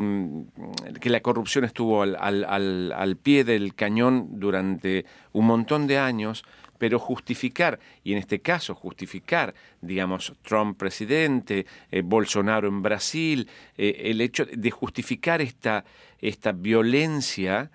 que 1.01 1.11
la 1.11 1.21
corrupción 1.21 1.65
estuvo 1.65 2.03
al, 2.03 2.17
al, 2.17 2.93
al, 2.93 3.17
pie 3.17 3.45
del 3.45 3.75
cañón 3.75 4.41
durante 4.41 5.05
un 5.33 5.47
montón 5.47 5.87
de 5.87 5.99
años, 5.99 6.45
pero 6.79 6.99
justificar, 6.99 7.81
y 8.05 8.13
en 8.13 8.19
este 8.19 8.41
caso 8.41 8.75
justificar, 8.75 9.55
digamos, 9.81 10.33
Trump 10.43 10.79
presidente, 10.79 11.67
eh, 11.91 12.03
Bolsonaro 12.03 12.69
en 12.69 12.83
Brasil, 12.83 13.49
eh, 13.77 14.03
el 14.05 14.21
hecho 14.21 14.47
de 14.47 14.71
justificar 14.71 15.43
esta, 15.43 15.85
esta 16.21 16.53
violencia, 16.53 17.71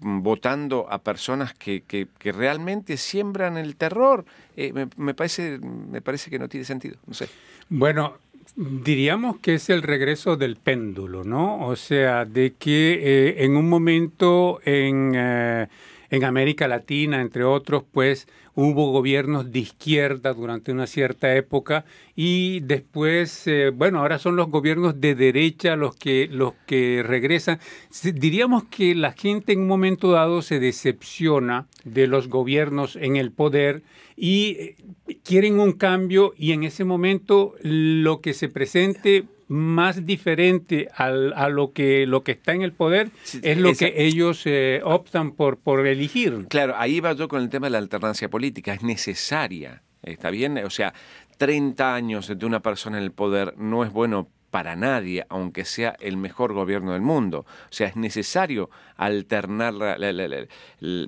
votando 0.00 0.86
a 0.90 0.98
personas 0.98 1.54
que, 1.54 1.82
que, 1.82 2.32
realmente 2.32 2.96
siembran 2.96 3.56
el 3.56 3.76
terror, 3.76 4.24
eh, 4.56 4.72
me, 4.96 5.14
parece, 5.14 5.58
me 5.58 6.00
parece 6.00 6.30
que 6.30 6.38
no 6.38 6.48
tiene 6.48 6.64
sentido. 6.64 6.96
No 7.06 7.14
sé. 7.14 7.28
Bueno, 7.68 8.16
diríamos 8.56 9.38
que 9.38 9.54
es 9.54 9.70
el 9.70 9.82
regreso 9.82 10.36
del 10.36 10.56
péndulo, 10.56 11.24
¿no? 11.24 11.66
O 11.66 11.76
sea, 11.76 12.24
de 12.24 12.54
que 12.58 12.98
eh, 13.02 13.44
en 13.44 13.56
un 13.56 13.68
momento 13.68 14.60
en, 14.64 15.12
eh, 15.14 15.68
en 16.10 16.24
América 16.24 16.68
Latina, 16.68 17.20
entre 17.20 17.44
otros, 17.44 17.84
pues 17.90 18.28
hubo 18.60 18.90
gobiernos 18.90 19.52
de 19.52 19.60
izquierda 19.60 20.34
durante 20.34 20.72
una 20.72 20.88
cierta 20.88 21.36
época 21.36 21.84
y 22.16 22.58
después, 22.58 23.46
eh, 23.46 23.70
bueno, 23.70 24.00
ahora 24.00 24.18
son 24.18 24.34
los 24.34 24.50
gobiernos 24.50 25.00
de 25.00 25.14
derecha 25.14 25.76
los 25.76 25.94
que, 25.94 26.26
los 26.28 26.54
que 26.66 27.04
regresan. 27.06 27.60
Diríamos 28.02 28.64
que 28.64 28.96
la 28.96 29.12
gente 29.12 29.52
en 29.52 29.60
un 29.60 29.68
momento 29.68 30.10
dado 30.10 30.42
se 30.42 30.58
decepciona 30.58 31.68
de 31.84 32.08
los 32.08 32.28
gobiernos 32.28 32.96
en 32.96 33.14
el 33.14 33.30
poder 33.30 33.84
y 34.16 34.56
eh, 34.58 34.76
quieren 35.22 35.60
un 35.60 35.74
cambio 35.74 36.34
y 36.36 36.50
en 36.50 36.64
ese 36.64 36.82
momento 36.82 37.54
lo 37.62 38.20
que 38.20 38.34
se 38.34 38.48
presente 38.48 39.26
más 39.48 40.04
diferente 40.06 40.88
al, 40.94 41.32
a 41.34 41.48
lo 41.48 41.72
que, 41.72 42.06
lo 42.06 42.22
que 42.22 42.32
está 42.32 42.52
en 42.52 42.62
el 42.62 42.72
poder 42.72 43.10
es 43.42 43.58
lo 43.58 43.74
que 43.74 43.94
ellos 43.96 44.42
eh, 44.44 44.80
optan 44.84 45.32
por, 45.32 45.58
por 45.58 45.86
elegir. 45.86 46.46
Claro, 46.48 46.74
ahí 46.76 47.00
va 47.00 47.14
yo 47.14 47.28
con 47.28 47.42
el 47.42 47.48
tema 47.48 47.66
de 47.66 47.70
la 47.70 47.78
alternancia 47.78 48.28
política. 48.28 48.74
Es 48.74 48.82
necesaria, 48.82 49.82
¿está 50.02 50.30
bien? 50.30 50.58
O 50.58 50.70
sea, 50.70 50.92
30 51.38 51.94
años 51.94 52.32
de 52.36 52.46
una 52.46 52.60
persona 52.60 52.98
en 52.98 53.04
el 53.04 53.12
poder 53.12 53.54
no 53.56 53.84
es 53.84 53.92
bueno 53.92 54.28
para 54.50 54.76
nadie, 54.76 55.26
aunque 55.28 55.64
sea 55.64 55.96
el 56.00 56.16
mejor 56.16 56.52
gobierno 56.52 56.92
del 56.92 57.02
mundo. 57.02 57.40
O 57.40 57.72
sea, 57.72 57.88
es 57.88 57.96
necesario 57.96 58.70
alternar 58.96 59.74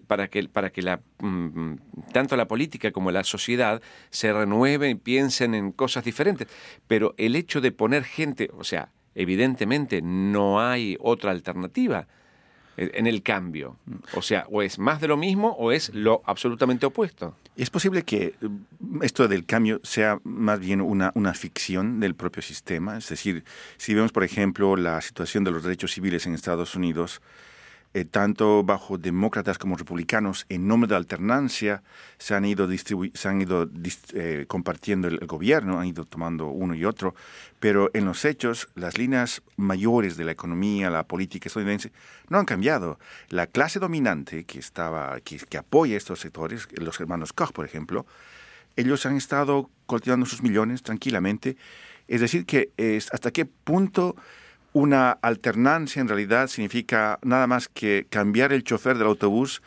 para 0.06 0.28
que, 0.28 0.48
para 0.48 0.70
que 0.70 0.82
la, 0.82 1.00
mm, 1.18 1.74
tanto 2.12 2.36
la 2.36 2.46
política 2.46 2.92
como 2.92 3.10
la 3.10 3.24
sociedad 3.24 3.80
se 4.10 4.32
renueven 4.32 4.90
y 4.90 4.94
piensen 4.94 5.54
en 5.54 5.72
cosas 5.72 6.04
diferentes. 6.04 6.48
Pero 6.86 7.14
el 7.16 7.36
hecho 7.36 7.60
de 7.60 7.72
poner 7.72 8.04
gente, 8.04 8.50
o 8.56 8.64
sea, 8.64 8.90
evidentemente 9.14 10.02
no 10.02 10.60
hay 10.60 10.96
otra 11.00 11.30
alternativa 11.30 12.06
en 12.76 13.06
el 13.06 13.22
cambio. 13.22 13.76
O 14.14 14.22
sea, 14.22 14.46
o 14.50 14.62
es 14.62 14.78
más 14.78 15.00
de 15.00 15.08
lo 15.08 15.16
mismo 15.16 15.50
o 15.58 15.72
es 15.72 15.92
lo 15.94 16.22
absolutamente 16.24 16.86
opuesto. 16.86 17.34
Es 17.56 17.70
posible 17.70 18.04
que 18.04 18.34
mm, 18.40 19.02
esto 19.02 19.28
del 19.28 19.44
cambio 19.44 19.80
sea 19.82 20.18
más 20.24 20.60
bien 20.60 20.80
una, 20.80 21.12
una 21.14 21.34
ficción 21.34 22.00
del 22.00 22.14
propio 22.14 22.42
sistema. 22.42 22.96
Es 22.96 23.08
decir, 23.08 23.44
si 23.76 23.94
vemos, 23.94 24.12
por 24.12 24.24
ejemplo, 24.24 24.76
la 24.76 25.00
situación 25.00 25.44
de 25.44 25.50
los 25.50 25.62
derechos 25.62 25.92
civiles 25.92 26.26
en 26.26 26.34
Estados 26.34 26.74
Unidos, 26.74 27.20
eh, 27.92 28.04
tanto 28.04 28.62
bajo 28.62 28.98
demócratas 28.98 29.58
como 29.58 29.76
republicanos, 29.76 30.46
en 30.48 30.68
nombre 30.68 30.88
de 30.88 30.94
alternancia, 30.94 31.82
se 32.18 32.34
han 32.34 32.44
ido, 32.44 32.68
se 33.14 33.28
han 33.28 33.42
ido 33.42 33.68
eh, 34.14 34.44
compartiendo 34.46 35.08
el, 35.08 35.18
gobierno, 35.26 35.80
han 35.80 35.86
ido 35.86 36.04
tomando 36.04 36.46
uno 36.48 36.74
y 36.74 36.84
otro, 36.84 37.16
pero 37.58 37.90
en 37.92 38.04
los 38.04 38.24
hechos, 38.24 38.68
las 38.76 38.96
líneas 38.96 39.42
mayores 39.56 40.16
de 40.16 40.24
la 40.24 40.30
economía, 40.30 40.88
la 40.88 41.02
política 41.02 41.48
estadounidense, 41.48 41.90
no 42.28 42.38
han 42.38 42.44
cambiado. 42.44 43.00
La 43.28 43.48
clase 43.48 43.80
dominante 43.80 44.44
que, 44.44 44.60
estaba, 44.60 45.20
que, 45.20 45.38
que 45.38 45.58
apoya 45.58 45.96
estos 45.96 46.20
sectores, 46.20 46.68
los 46.72 47.00
hermanos 47.00 47.32
Koch, 47.32 47.52
por 47.52 47.64
ejemplo, 47.64 48.06
ellos 48.76 49.04
han 49.04 49.16
estado 49.16 49.68
cultivando 49.86 50.26
sus 50.26 50.42
millones 50.42 50.82
tranquilamente. 50.82 51.56
Es 52.06 52.20
decir, 52.20 52.46
que 52.46 52.70
es, 52.76 53.12
hasta 53.12 53.30
qué 53.30 53.46
punto 53.46 54.16
una 54.72 55.10
alternancia 55.10 56.00
en 56.00 56.08
realidad 56.08 56.46
significa 56.48 57.18
nada 57.22 57.46
más 57.46 57.68
que 57.68 58.06
cambiar 58.08 58.52
el 58.52 58.64
chofer 58.64 58.96
del 58.96 59.08
autobús 59.08 59.62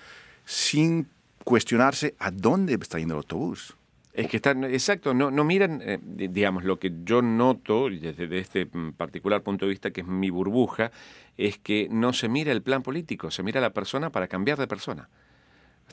sin 0.46 1.08
cuestionarse 1.44 2.16
a 2.20 2.32
dónde 2.32 2.74
está 2.76 3.00
yendo 3.00 3.16
el 3.16 3.20
autobús. 3.20 3.76
Es 4.14 4.28
que 4.28 4.38
están, 4.38 4.64
exacto, 4.64 5.16
no, 5.16 5.32
no 5.32 5.44
miran, 5.44 5.82
eh, 5.84 6.00
digamos, 6.04 6.64
lo 6.64 6.78
que 6.78 6.92
yo 7.04 7.24
noto 7.24 7.90
desde 7.90 8.38
este 8.38 8.68
mm, 8.72 8.94
particular 8.94 9.42
punto 9.42 9.66
de 9.66 9.72
vista, 9.72 9.90
que 9.90 10.02
es 10.02 10.08
mi 10.08 10.30
burbuja, 10.30 10.92
es 11.36 11.58
que 11.58 11.88
no 11.90 12.14
se 12.14 12.30
mira 12.30 12.52
el 12.52 12.62
plan 12.62 12.84
político, 12.84 13.32
se 13.32 13.42
mira 13.42 13.60
la 13.60 13.72
persona 13.72 14.12
para 14.12 14.28
cambiar 14.28 14.60
de 14.60 14.68
persona. 14.68 15.10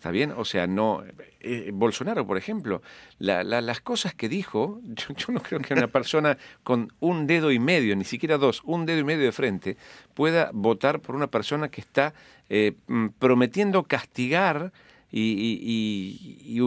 ¿Está 0.01 0.11
bien? 0.13 0.33
O 0.35 0.47
sea, 0.47 0.67
no. 0.67 1.05
eh, 1.41 1.71
Bolsonaro, 1.75 2.27
por 2.27 2.39
ejemplo, 2.39 2.81
la- 3.19 3.45
la- 3.45 3.61
las 3.61 3.83
cosas 3.83 4.15
que 4.15 4.31
dijo, 4.31 4.81
yo, 5.19 5.31
no 5.35 5.43
creo 5.43 5.61
que 5.61 5.75
una 5.75 5.89
persona 5.89 6.39
con 6.63 6.91
un 7.01 7.27
dedo 7.27 7.53
y 7.53 7.59
medio, 7.59 7.95
ni 7.97 8.05
siquiera 8.05 8.39
dos, 8.39 8.63
un 8.65 8.87
dedo 8.87 8.99
y 9.01 9.05
medio 9.05 9.25
de 9.27 9.33
frente, 9.33 9.77
pueda 10.15 10.51
votar 10.55 11.01
por 11.01 11.15
una 11.17 11.27
persona 11.27 11.71
que 11.71 11.83
está 11.83 12.15
eh, 12.49 12.73
mm, 12.87 13.09
prometiendo 13.19 13.83
castigar 13.83 14.73
y, 15.13 15.21
y- 15.21 16.63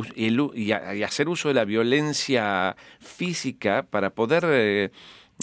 y- 0.56 0.64
y 0.96 1.04
hacer 1.04 1.28
uso 1.28 1.48
de 1.48 1.56
la 1.56 1.66
violencia 1.66 2.76
física 3.00 3.82
para 3.90 4.12
poder 4.12 4.44
eh, 4.48 4.92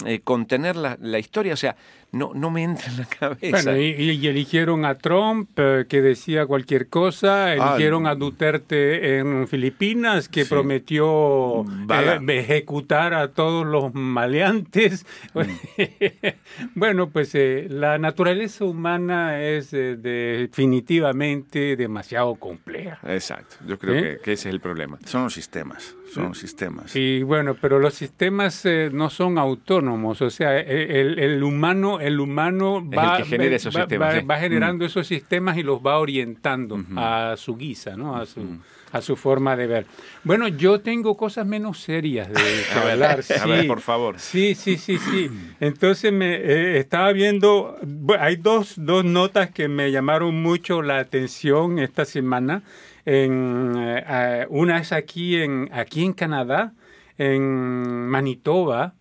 eh, 0.05 0.21
contener 0.23 0.77
la, 0.77 0.97
la 1.01 1.19
historia. 1.19 1.53
O 1.53 1.57
sea, 1.57 1.75
no, 2.11 2.31
no 2.33 2.51
me 2.51 2.63
entra 2.63 2.87
en 2.91 2.97
la 2.97 3.05
cabeza. 3.05 3.49
Bueno, 3.71 3.77
y, 3.81 4.11
y 4.11 4.27
eligieron 4.27 4.83
a 4.85 4.97
Trump, 4.97 5.49
eh, 5.57 5.85
que 5.87 6.01
decía 6.01 6.45
cualquier 6.45 6.87
cosa, 6.89 7.53
eligieron 7.53 8.05
a 8.07 8.15
Duterte 8.15 9.17
en 9.19 9.47
Filipinas, 9.47 10.27
que 10.27 10.43
Sí. 10.43 10.49
prometió 10.49 11.63
eh, 11.89 12.19
ejecutar 12.39 13.13
a 13.13 13.29
todos 13.29 13.65
los 13.65 13.93
maleantes. 13.93 15.05
bueno, 16.75 17.09
pues 17.09 17.33
eh, 17.35 17.67
la 17.69 17.97
naturaleza 17.97 18.65
humana 18.65 19.41
es 19.41 19.73
eh, 19.73 19.95
definitivamente 19.95 21.75
demasiado 21.77 22.35
compleja. 22.35 22.99
Exacto, 23.07 23.55
yo 23.65 23.79
creo 23.79 23.95
¿Eh? 23.95 24.01
que, 24.17 24.23
que 24.23 24.31
ese 24.33 24.49
es 24.49 24.53
el 24.53 24.59
problema. 24.59 24.99
Son 25.05 25.23
los 25.23 25.33
sistemas, 25.33 25.95
son 26.13 26.29
los 26.29 26.37
sistemas. 26.37 26.95
Y 26.95 27.23
bueno, 27.23 27.55
pero 27.59 27.79
los 27.79 27.93
sistemas 27.93 28.65
eh, 28.65 28.89
no 28.91 29.09
son 29.09 29.37
autónomos, 29.37 30.21
o 30.21 30.29
sea, 30.29 30.59
e- 30.59 30.99
el, 31.01 31.19
el 31.19 31.41
humano, 31.43 31.99
el 32.01 32.19
humano 32.19 32.83
va, 32.87 33.17
el 33.17 33.23
que 33.23 33.29
genera 33.29 33.55
esos 33.55 33.75
va- 33.75 33.81
sistemas, 33.81 34.15
va- 34.15 34.19
sí. 34.19 34.25
va 34.25 34.37
generando 34.37 34.85
esos 34.85 35.07
sistemas 35.07 35.57
y 35.57 35.63
los 35.63 35.79
va 35.79 35.97
orientando 35.99 36.79
a 36.95 37.35
su 37.37 37.55
guisa, 37.57 37.95
¿no? 37.95 38.15
A 38.15 38.25
su, 38.25 38.59
a 38.91 39.01
su 39.01 39.15
forma 39.15 39.55
de 39.55 39.67
ver. 39.67 39.85
Bueno, 40.23 40.47
yo 40.47 40.81
tengo 40.81 41.15
cosas 41.15 41.45
menos 41.45 41.79
serias 41.79 42.27
de 42.33 42.39
A 42.75 42.83
ver, 42.83 42.91
hablar. 42.93 43.11
a 43.41 43.45
ver, 43.45 43.61
sí. 43.61 43.67
por 43.67 43.79
favor. 43.81 44.19
Sí, 44.19 44.55
sí, 44.55 44.77
sí, 44.77 44.97
sí. 44.97 45.29
Entonces 45.59 46.11
me 46.11 46.35
eh, 46.35 46.77
estaba 46.77 47.11
viendo, 47.13 47.77
bu- 47.83 48.17
hay 48.19 48.35
dos, 48.35 48.73
dos 48.77 49.05
notas 49.05 49.49
que 49.51 49.67
me 49.67 49.91
llamaron 49.91 50.41
mucho 50.41 50.81
la 50.81 50.99
atención 50.99 51.79
esta 51.79 52.05
semana. 52.05 52.63
En, 53.05 53.73
eh, 53.77 54.45
una 54.49 54.77
es 54.79 54.91
aquí 54.91 55.37
en, 55.37 55.69
aquí 55.73 56.03
en 56.05 56.13
Canadá, 56.13 56.73
en 57.17 58.07
Manitoba. 58.07 58.93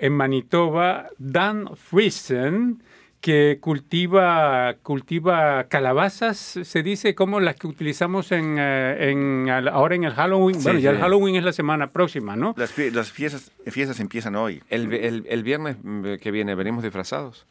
En 0.00 0.12
Manitoba, 0.12 1.08
Dan 1.18 1.70
Friesen, 1.76 2.82
que 3.20 3.58
cultiva, 3.60 4.74
cultiva 4.82 5.64
calabazas, 5.64 6.36
se 6.62 6.82
dice 6.84 7.16
como 7.16 7.40
las 7.40 7.56
que 7.56 7.66
utilizamos 7.66 8.30
en, 8.30 8.56
eh, 8.58 9.10
en 9.10 9.50
ahora 9.50 9.96
en 9.96 10.04
el 10.04 10.12
Halloween. 10.14 10.54
Sí, 10.56 10.62
bueno, 10.62 10.78
ya 10.78 10.90
el. 10.90 10.98
Halloween 10.98 11.34
es 11.36 11.42
la 11.44 11.52
semana 11.52 11.90
próxima, 11.90 12.36
¿no? 12.36 12.54
Las, 12.56 12.78
las 12.78 13.10
fiestas, 13.10 13.50
fiestas 13.66 13.98
empiezan 13.98 14.36
hoy. 14.36 14.62
El, 14.70 14.92
el- 14.92 15.26
el 15.28 15.42
viernes 15.42 15.76
mm, 15.82 16.14
que 16.20 16.30
viene, 16.30 16.54
¿venimos 16.54 16.84
disfrazados? 16.84 17.44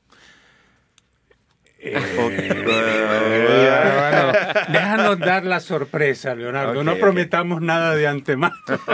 Bueno, 3.08 4.34
déjanos 4.70 5.20
dar 5.20 5.46
la 5.46 5.60
sorpresa, 5.60 6.34
Leonardo. 6.36 6.84
No 6.84 6.96
prometamos 6.96 7.62
nada 7.62 7.96
de 7.96 8.08
antemano. 8.08 8.56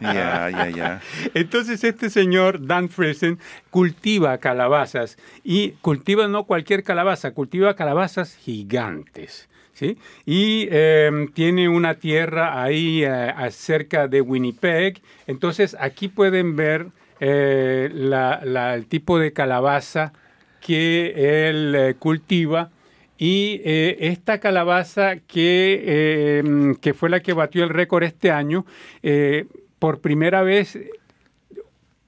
Ya, 0.00 0.50
ya, 0.50 0.68
ya. 0.70 1.00
Entonces 1.34 1.82
este 1.84 2.10
señor, 2.10 2.66
Dan 2.66 2.88
Friesen, 2.88 3.38
cultiva 3.70 4.38
calabazas 4.38 5.16
y 5.42 5.70
cultiva 5.80 6.28
no 6.28 6.44
cualquier 6.44 6.82
calabaza, 6.82 7.32
cultiva 7.32 7.74
calabazas 7.74 8.34
gigantes. 8.36 9.48
¿Sí? 9.72 9.98
Y 10.24 10.68
eh, 10.70 11.26
tiene 11.34 11.68
una 11.68 11.94
tierra 11.94 12.62
ahí 12.62 13.02
eh, 13.04 13.32
cerca 13.50 14.06
de 14.06 14.20
Winnipeg. 14.20 15.00
Entonces 15.26 15.76
aquí 15.80 16.06
pueden 16.08 16.54
ver 16.54 16.86
eh, 17.18 17.90
la- 17.92 18.40
la- 18.44 18.74
el 18.74 18.86
tipo 18.86 19.18
de 19.18 19.32
calabaza 19.32 20.12
que 20.64 21.48
él 21.50 21.74
eh, 21.76 21.94
cultiva. 21.98 22.70
Y 23.18 23.60
eh, 23.64 23.96
esta 24.00 24.38
calabaza 24.40 25.16
que, 25.16 25.82
eh, 25.86 26.74
que 26.80 26.94
fue 26.94 27.10
la 27.10 27.20
que 27.20 27.34
batió 27.34 27.62
el 27.64 27.68
récord 27.70 28.02
este 28.02 28.30
año, 28.30 28.64
eh, 29.02 29.44
por 29.78 30.00
primera 30.00 30.42
vez 30.42 30.78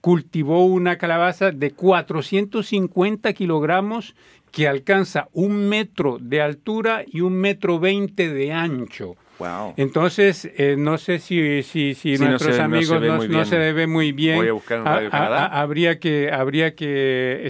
cultivó 0.01 0.65
una 0.65 0.99
calabaza 0.99 1.51
de 1.51 1.73
450 1.73 3.33
kilogramos 3.35 4.15
que 4.53 4.69
alcanza 4.69 5.29
un 5.33 5.69
metro 5.69 6.19
de 6.21 6.41
altura 6.41 7.05
y 7.07 7.21
un 7.21 7.35
metro 7.35 7.79
veinte 7.79 8.33
de 8.33 8.53
ancho. 8.53 9.17
Wow. 9.39 9.75
Entonces, 9.77 10.51
eh, 10.57 10.77
no 10.79 10.97
sé 10.97 11.19
si, 11.19 11.63
si, 11.63 11.95
si 11.95 12.17
Sí, 12.17 12.23
no 12.23 12.31
nuestros 12.31 12.57
se- 12.57 12.63
no 12.63 12.69
se 12.69 12.77
amigos 12.95 13.01
ve 13.01 13.29
no, 13.29 13.45
se 13.45 13.73
ve 13.73 13.87
muy 13.87 14.13
bien. 14.13 14.37
Voy 14.37 14.49
a 14.49 14.53
buscar 14.53 14.79
en 14.79 14.87
Ha- 14.87 14.95
Radio 14.95 15.09
ha- 15.09 15.11
Canadá. 15.11 15.47
ha- 15.47 15.61
habría 15.61 15.99
que, 15.99 16.31
habría 16.33 16.75
que, 16.75 17.43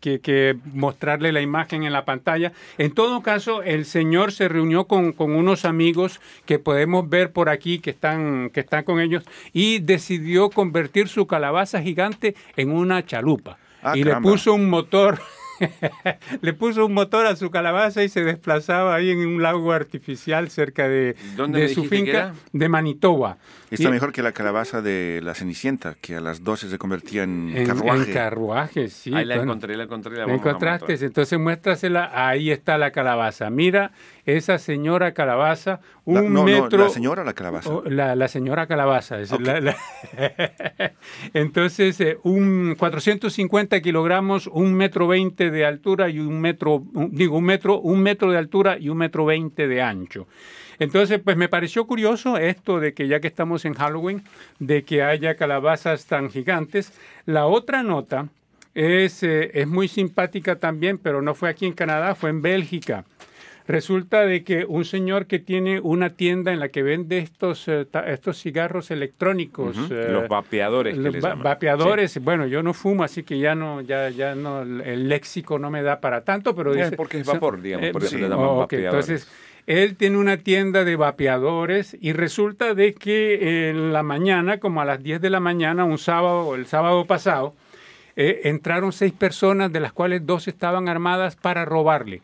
que, 0.00 0.20
que 0.20 0.56
mostrarle 0.72 1.32
la 1.32 1.40
imagen 1.40 1.82
en 1.82 1.92
la 1.92 2.04
pantalla. 2.04 2.52
En 2.78 2.92
todo 2.92 3.22
caso, 3.22 3.62
el 3.62 3.84
señor 3.84 4.32
se 4.32 4.48
reunió 4.48 4.84
con, 4.86 5.12
con 5.12 5.34
unos 5.34 5.64
amigos 5.64 6.20
que 6.46 6.58
podemos 6.58 7.08
ver 7.08 7.32
por 7.32 7.48
aquí, 7.48 7.78
que 7.78 7.90
están, 7.90 8.50
que 8.50 8.60
están 8.60 8.84
con 8.84 9.00
ellos, 9.00 9.24
y 9.52 9.80
decidió 9.80 10.50
convertir 10.50 11.08
su 11.08 11.26
calabaza 11.26 11.82
gigante 11.82 12.34
en 12.56 12.70
una 12.70 13.04
chalupa. 13.04 13.58
Ah, 13.82 13.96
y 13.96 14.02
caramba. 14.02 14.28
le 14.28 14.32
puso 14.32 14.54
un 14.54 14.68
motor. 14.68 15.20
le 16.40 16.52
puso 16.52 16.86
un 16.86 16.94
motor 16.94 17.26
a 17.26 17.36
su 17.36 17.50
calabaza 17.50 18.02
y 18.04 18.08
se 18.08 18.22
desplazaba 18.22 18.94
ahí 18.94 19.10
en 19.10 19.26
un 19.26 19.42
lago 19.42 19.72
artificial 19.72 20.50
cerca 20.50 20.88
de, 20.88 21.16
¿Dónde 21.36 21.60
de 21.60 21.68
me 21.68 21.74
su 21.74 21.84
finca 21.84 22.34
de 22.52 22.68
Manitoba. 22.68 23.38
Está 23.70 23.88
Y- 23.88 23.92
mejor 23.92 24.12
que 24.12 24.22
la 24.22 24.32
calabaza 24.32 24.80
de 24.80 25.20
la 25.22 25.34
Cenicienta, 25.34 25.94
que 26.00 26.16
a 26.16 26.20
las 26.20 26.42
12 26.42 26.70
se 26.70 26.78
convertía 26.78 27.24
en, 27.24 27.52
en, 27.54 27.66
carruaje. 27.66 28.02
en 28.08 28.12
carruaje, 28.14 28.88
sí. 28.88 29.12
Ahí 29.14 29.24
la 29.26 29.36
bueno. 29.36 29.52
encontré, 29.52 29.76
la 29.76 29.84
encontré. 29.84 30.16
La 30.16 30.26
¿La 30.26 30.34
encontraste? 30.34 30.94
Entonces 31.04 31.38
muéstrasela. 31.38 32.10
Ahí 32.14 32.50
está 32.50 32.78
la 32.78 32.90
calabaza. 32.92 33.50
Mira 33.50 33.92
esa 34.36 34.58
señora 34.58 35.12
calabaza, 35.14 35.80
un 36.04 36.14
La- 36.16 36.22
no, 36.22 36.28
no, 36.30 36.44
metro. 36.44 36.78
la 36.84 36.88
señora 36.90 37.24
la 37.24 37.32
calabaza. 37.32 37.70
Oh, 37.70 37.82
la, 37.86 38.14
la 38.14 38.28
señora 38.28 38.66
calabaza. 38.66 39.18
es 39.20 39.30
la- 39.40 39.74
Entonces, 41.34 42.00
eh, 42.00 42.18
un 42.24 42.74
450 42.78 43.80
kilogramos, 43.80 44.46
un 44.46 44.74
metro 44.74 45.06
veinte 45.08 45.50
de 45.50 45.64
altura 45.64 46.08
y 46.08 46.18
un 46.18 46.40
metro, 46.40 46.82
un- 46.94 47.10
digo, 47.12 47.38
un 47.38 47.44
metro, 47.44 47.80
un 47.80 48.00
metro 48.00 48.30
de 48.30 48.38
altura 48.38 48.78
y 48.78 48.88
un 48.88 48.98
metro 48.98 49.24
veinte 49.24 49.66
de 49.66 49.82
ancho. 49.82 50.26
Entonces, 50.78 51.20
pues 51.24 51.36
me 51.36 51.48
pareció 51.48 51.86
curioso 51.86 52.36
esto 52.36 52.78
de 52.80 52.94
que 52.94 53.08
ya 53.08 53.20
que 53.20 53.26
estamos 53.28 53.64
en 53.64 53.74
Halloween, 53.74 54.22
de 54.58 54.84
que 54.84 55.02
haya 55.02 55.34
calabazas 55.36 56.06
tan 56.06 56.30
gigantes. 56.30 56.92
La 57.26 57.46
otra 57.46 57.82
nota 57.82 58.28
es, 58.74 59.22
eh, 59.24 59.50
es 59.54 59.66
muy 59.66 59.88
simpática 59.88 60.56
también, 60.56 60.98
pero 60.98 61.20
no 61.22 61.34
fue 61.34 61.48
aquí 61.48 61.66
en 61.66 61.72
Canadá, 61.72 62.14
fue 62.14 62.30
en 62.30 62.42
Bélgica. 62.42 63.04
Resulta 63.68 64.22
de 64.22 64.44
que 64.44 64.64
un 64.64 64.86
señor 64.86 65.26
que 65.26 65.38
tiene 65.38 65.78
una 65.78 66.08
tienda 66.10 66.54
en 66.54 66.58
la 66.58 66.70
que 66.70 66.82
vende 66.82 67.18
estos, 67.18 67.68
eh, 67.68 67.86
estos 68.06 68.40
cigarros 68.40 68.90
electrónicos. 68.90 69.76
Eh, 69.90 70.08
Los 70.10 70.26
vapeadores 70.26 70.94
que 70.94 71.00
los 71.02 71.12
le 71.12 71.20
va- 71.20 71.28
llaman. 71.30 71.44
vapeadores, 71.44 72.18
bueno, 72.24 72.46
yo 72.46 72.62
no 72.62 72.72
fumo, 72.72 73.04
así 73.04 73.24
que 73.24 73.38
ya 73.38 73.54
no, 73.54 73.82
ya, 73.82 74.08
ya 74.08 74.34
no, 74.34 74.62
el 74.62 75.06
léxico 75.10 75.58
no 75.58 75.70
me 75.70 75.82
da 75.82 76.00
para 76.00 76.22
tanto, 76.24 76.54
pero 76.54 76.72
Eh, 76.74 76.84
dice- 76.84 76.96
porque 76.96 77.18
es 77.20 77.26
vapor, 77.26 77.60
digamos, 77.60 77.90
por 77.90 78.02
eso 78.04 78.16
le 78.16 78.22
llaman 78.26 78.56
vapeadores. 78.58 79.08
Entonces, 79.10 79.28
él 79.66 79.96
tiene 79.96 80.16
una 80.16 80.38
tienda 80.38 80.84
de 80.84 80.96
vapeadores 80.96 81.94
y 82.00 82.14
resulta 82.14 82.72
de 82.72 82.94
que 82.94 83.68
en 83.68 83.92
la 83.92 84.02
mañana, 84.02 84.58
como 84.60 84.80
a 84.80 84.86
las 84.86 85.02
10 85.02 85.20
de 85.20 85.28
la 85.28 85.40
mañana, 85.40 85.84
un 85.84 85.98
sábado, 85.98 86.54
el 86.54 86.64
sábado 86.64 87.04
pasado, 87.04 87.54
eh, 88.16 88.40
entraron 88.44 88.92
seis 88.92 89.12
personas, 89.12 89.70
de 89.70 89.80
las 89.80 89.92
cuales 89.92 90.24
dos 90.24 90.48
estaban 90.48 90.88
armadas 90.88 91.36
para 91.36 91.66
robarle. 91.66 92.22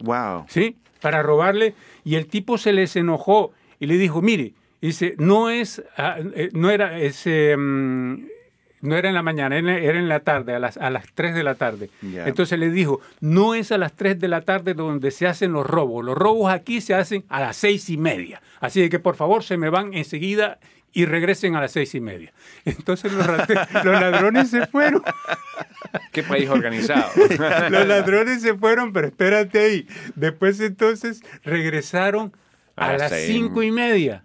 Wow. 0.00 0.46
¿sí? 0.48 0.76
Para 1.00 1.22
robarle 1.22 1.74
y 2.04 2.16
el 2.16 2.26
tipo 2.26 2.58
se 2.58 2.72
les 2.72 2.96
enojó 2.96 3.52
y 3.78 3.86
le 3.86 3.98
dijo, 3.98 4.22
mire, 4.22 4.54
dice, 4.80 5.14
no 5.18 5.50
es, 5.50 5.82
ah, 5.96 6.16
eh, 6.34 6.50
no 6.52 6.70
era 6.70 6.98
ese, 6.98 7.56
mm, 7.56 8.26
no 8.82 8.96
era 8.96 9.08
en 9.08 9.14
la 9.14 9.22
mañana, 9.22 9.56
era 9.58 9.98
en 9.98 10.08
la 10.08 10.20
tarde, 10.20 10.54
a 10.54 10.58
las, 10.58 10.76
a 10.76 10.90
las 10.90 11.06
3 11.14 11.34
de 11.34 11.42
la 11.42 11.54
tarde. 11.54 11.90
Entonces 12.02 12.58
le 12.58 12.70
dijo, 12.70 13.00
no 13.20 13.54
es 13.54 13.72
a 13.72 13.78
las 13.78 13.94
3 13.94 14.20
de 14.20 14.28
la 14.28 14.42
tarde 14.42 14.74
donde 14.74 15.10
se 15.10 15.26
hacen 15.26 15.52
los 15.52 15.66
robos, 15.66 16.04
los 16.04 16.16
robos 16.16 16.52
aquí 16.52 16.80
se 16.80 16.94
hacen 16.94 17.24
a 17.28 17.40
las 17.40 17.56
seis 17.56 17.90
y 17.90 17.96
media. 17.96 18.40
Así 18.60 18.88
que 18.88 18.98
por 18.98 19.16
favor 19.16 19.42
se 19.42 19.56
me 19.56 19.70
van 19.70 19.94
enseguida 19.94 20.58
y 20.96 21.04
regresen 21.04 21.54
a 21.56 21.60
las 21.60 21.72
seis 21.72 21.94
y 21.94 22.00
media. 22.00 22.32
Entonces 22.64 23.12
los, 23.12 23.26
los 23.26 24.00
ladrones 24.00 24.48
se 24.48 24.66
fueron. 24.66 25.02
¿Qué 26.10 26.22
país 26.22 26.48
organizado? 26.48 27.10
Los 27.70 27.86
ladrones 27.86 28.40
se 28.40 28.54
fueron, 28.54 28.92
pero 28.94 29.06
espérate 29.08 29.58
ahí. 29.58 29.88
Después 30.14 30.58
entonces 30.60 31.22
regresaron 31.44 32.32
a, 32.76 32.86
A 32.88 32.92
las 32.92 33.00
las 33.02 33.10
seis. 33.10 33.26
cinco 33.26 33.62
y 33.62 33.70
media. 33.70 34.24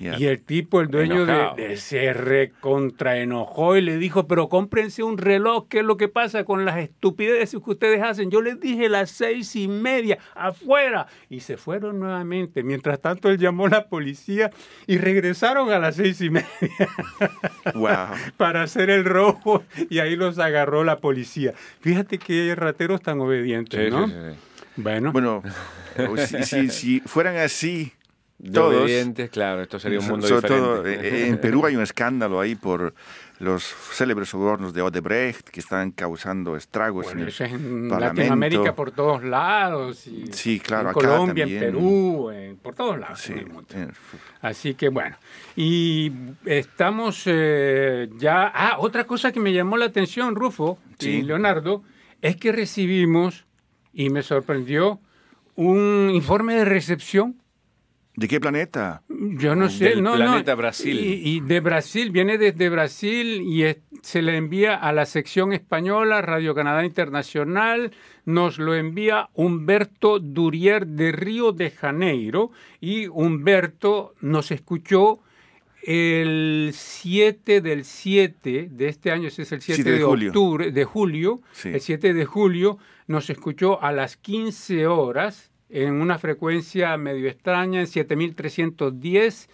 Yeah. 0.00 0.18
Y 0.18 0.24
el 0.24 0.40
tipo, 0.40 0.80
el 0.80 0.88
dueño 0.88 1.26
de, 1.26 1.50
de 1.56 1.76
se 1.76 2.14
recontraenojó 2.14 3.76
y 3.76 3.82
le 3.82 3.98
dijo, 3.98 4.26
pero 4.26 4.48
cómprense 4.48 5.02
un 5.02 5.18
reloj, 5.18 5.66
¿qué 5.68 5.80
es 5.80 5.84
lo 5.84 5.98
que 5.98 6.08
pasa 6.08 6.44
con 6.44 6.64
las 6.64 6.78
estupideces 6.78 7.60
que 7.62 7.70
ustedes 7.70 8.02
hacen? 8.02 8.30
Yo 8.30 8.40
les 8.40 8.58
dije 8.58 8.88
las 8.88 9.10
seis 9.10 9.54
y 9.56 9.68
media, 9.68 10.18
afuera. 10.34 11.06
Y 11.28 11.40
se 11.40 11.58
fueron 11.58 11.98
nuevamente. 12.00 12.62
Mientras 12.62 12.98
tanto, 13.00 13.28
él 13.28 13.36
llamó 13.36 13.66
a 13.66 13.68
la 13.70 13.88
policía 13.88 14.50
y 14.86 14.96
regresaron 14.96 15.70
a 15.70 15.78
las 15.78 15.96
seis 15.96 16.18
y 16.22 16.30
media 16.30 16.48
Wow. 17.74 18.16
para 18.38 18.62
hacer 18.62 18.88
el 18.88 19.04
robo 19.04 19.62
y 19.90 19.98
ahí 19.98 20.16
los 20.16 20.38
agarró 20.38 20.82
la 20.82 20.98
policía. 21.00 21.52
Fíjate 21.80 22.16
que 22.18 22.54
rateros 22.56 23.02
tan 23.02 23.20
obedientes, 23.20 23.84
Sí, 23.84 23.90
¿no? 23.90 24.06
sí, 24.06 24.12
sí, 24.14 24.30
sí. 24.32 24.36
Bueno, 24.76 25.12
Bueno, 25.12 25.42
si, 26.26 26.42
si- 26.44 26.68
si 26.70 27.00
fueran 27.00 27.36
así 27.36 27.92
todos, 28.52 28.82
obedientes, 28.84 29.30
claro, 29.30 29.62
esto 29.62 29.78
sería 29.78 29.98
un 30.00 30.08
mundo 30.08 30.26
sobre 30.26 30.40
diferente. 30.42 30.66
todo, 30.66 30.86
eh, 30.86 31.28
en 31.28 31.38
Perú 31.38 31.66
hay 31.66 31.76
un 31.76 31.82
escándalo 31.82 32.40
ahí 32.40 32.54
por 32.54 32.94
los 33.38 33.62
célebres 33.64 34.28
sobornos 34.28 34.72
de 34.74 34.82
Odebrecht 34.82 35.48
que 35.48 35.60
están 35.60 35.90
causando 35.92 36.56
estragos 36.56 37.04
bueno, 37.06 37.20
en 37.20 37.22
el 37.24 37.28
eso 37.28 37.44
es 37.44 37.52
en 37.52 37.88
Parlamento. 37.88 38.20
Latinoamérica 38.20 38.74
por 38.74 38.90
todos 38.90 39.24
lados. 39.24 40.06
y 40.06 40.26
Sí, 40.32 40.60
claro, 40.60 40.82
En 40.90 40.96
acá 40.96 41.00
Colombia, 41.00 41.44
también. 41.44 41.62
en 41.64 41.70
Perú, 41.72 42.30
en- 42.30 42.56
por 42.58 42.74
todos 42.74 42.98
lados. 42.98 43.20
Sí, 43.20 43.32
en 43.32 43.38
el 43.38 43.46
mundo. 43.46 43.68
eh, 43.74 43.88
Así 44.42 44.74
que 44.74 44.88
bueno, 44.90 45.16
y 45.56 46.12
estamos 46.44 47.22
eh, 47.26 48.08
ya... 48.18 48.50
Ah, 48.54 48.76
otra 48.78 49.04
cosa 49.04 49.32
que 49.32 49.40
me 49.40 49.52
llamó 49.54 49.76
la 49.78 49.86
atención, 49.86 50.34
Rufo 50.34 50.78
y 50.98 51.04
Sí. 51.04 51.22
Leonardo, 51.22 51.82
es 52.20 52.36
que 52.36 52.52
recibimos, 52.52 53.46
y 53.94 54.10
me 54.10 54.22
sorprendió, 54.22 55.00
un 55.56 56.10
informe 56.12 56.54
de 56.56 56.64
recepción 56.66 57.39
¿De 58.16 58.26
qué 58.28 58.40
planeta? 58.40 59.02
Yo 59.08 59.54
no 59.54 59.68
sé, 59.70 59.90
Del 59.90 60.02
no, 60.02 60.14
planeta 60.16 60.52
no. 60.52 60.56
Brasil. 60.58 60.98
Y, 60.98 61.36
y 61.36 61.40
de 61.40 61.60
Brasil, 61.60 62.10
viene 62.10 62.38
desde 62.38 62.68
Brasil 62.68 63.40
y 63.42 63.62
es- 63.62 63.78
se 64.02 64.20
le 64.22 64.36
envía 64.36 64.74
a 64.74 64.92
la 64.92 65.06
sección 65.06 65.52
española, 65.52 66.20
Radio 66.20 66.54
Canadá 66.54 66.84
Internacional, 66.84 67.92
nos 68.24 68.58
lo 68.58 68.74
envía 68.74 69.28
Humberto 69.34 70.18
Durier 70.18 70.86
de 70.86 71.12
Río 71.12 71.52
de 71.52 71.70
Janeiro 71.70 72.50
y 72.80 73.06
Humberto 73.06 74.14
nos 74.20 74.50
escuchó 74.50 75.20
el 75.82 76.70
7 76.74 77.60
del 77.60 77.84
7 77.84 78.68
de 78.70 78.88
este 78.88 79.10
año, 79.10 79.28
ese 79.28 79.42
es 79.42 79.52
el 79.52 79.60
7, 79.62 79.76
7 79.82 79.90
de 79.92 79.98
de, 79.98 80.04
julio. 80.04 80.28
octubre, 80.30 80.72
de 80.72 80.84
julio, 80.84 81.40
Sí. 81.52 81.68
el 81.70 81.80
7 81.80 82.12
de 82.12 82.24
julio 82.26 82.78
nos 83.06 83.30
escuchó 83.30 83.82
a 83.82 83.92
las 83.92 84.16
15 84.16 84.86
horas 84.86 85.49
en 85.70 86.00
una 86.00 86.18
frecuencia 86.18 86.96
medio 86.96 87.28
extraña, 87.28 87.80
en 87.80 87.86
7310, 87.86 89.48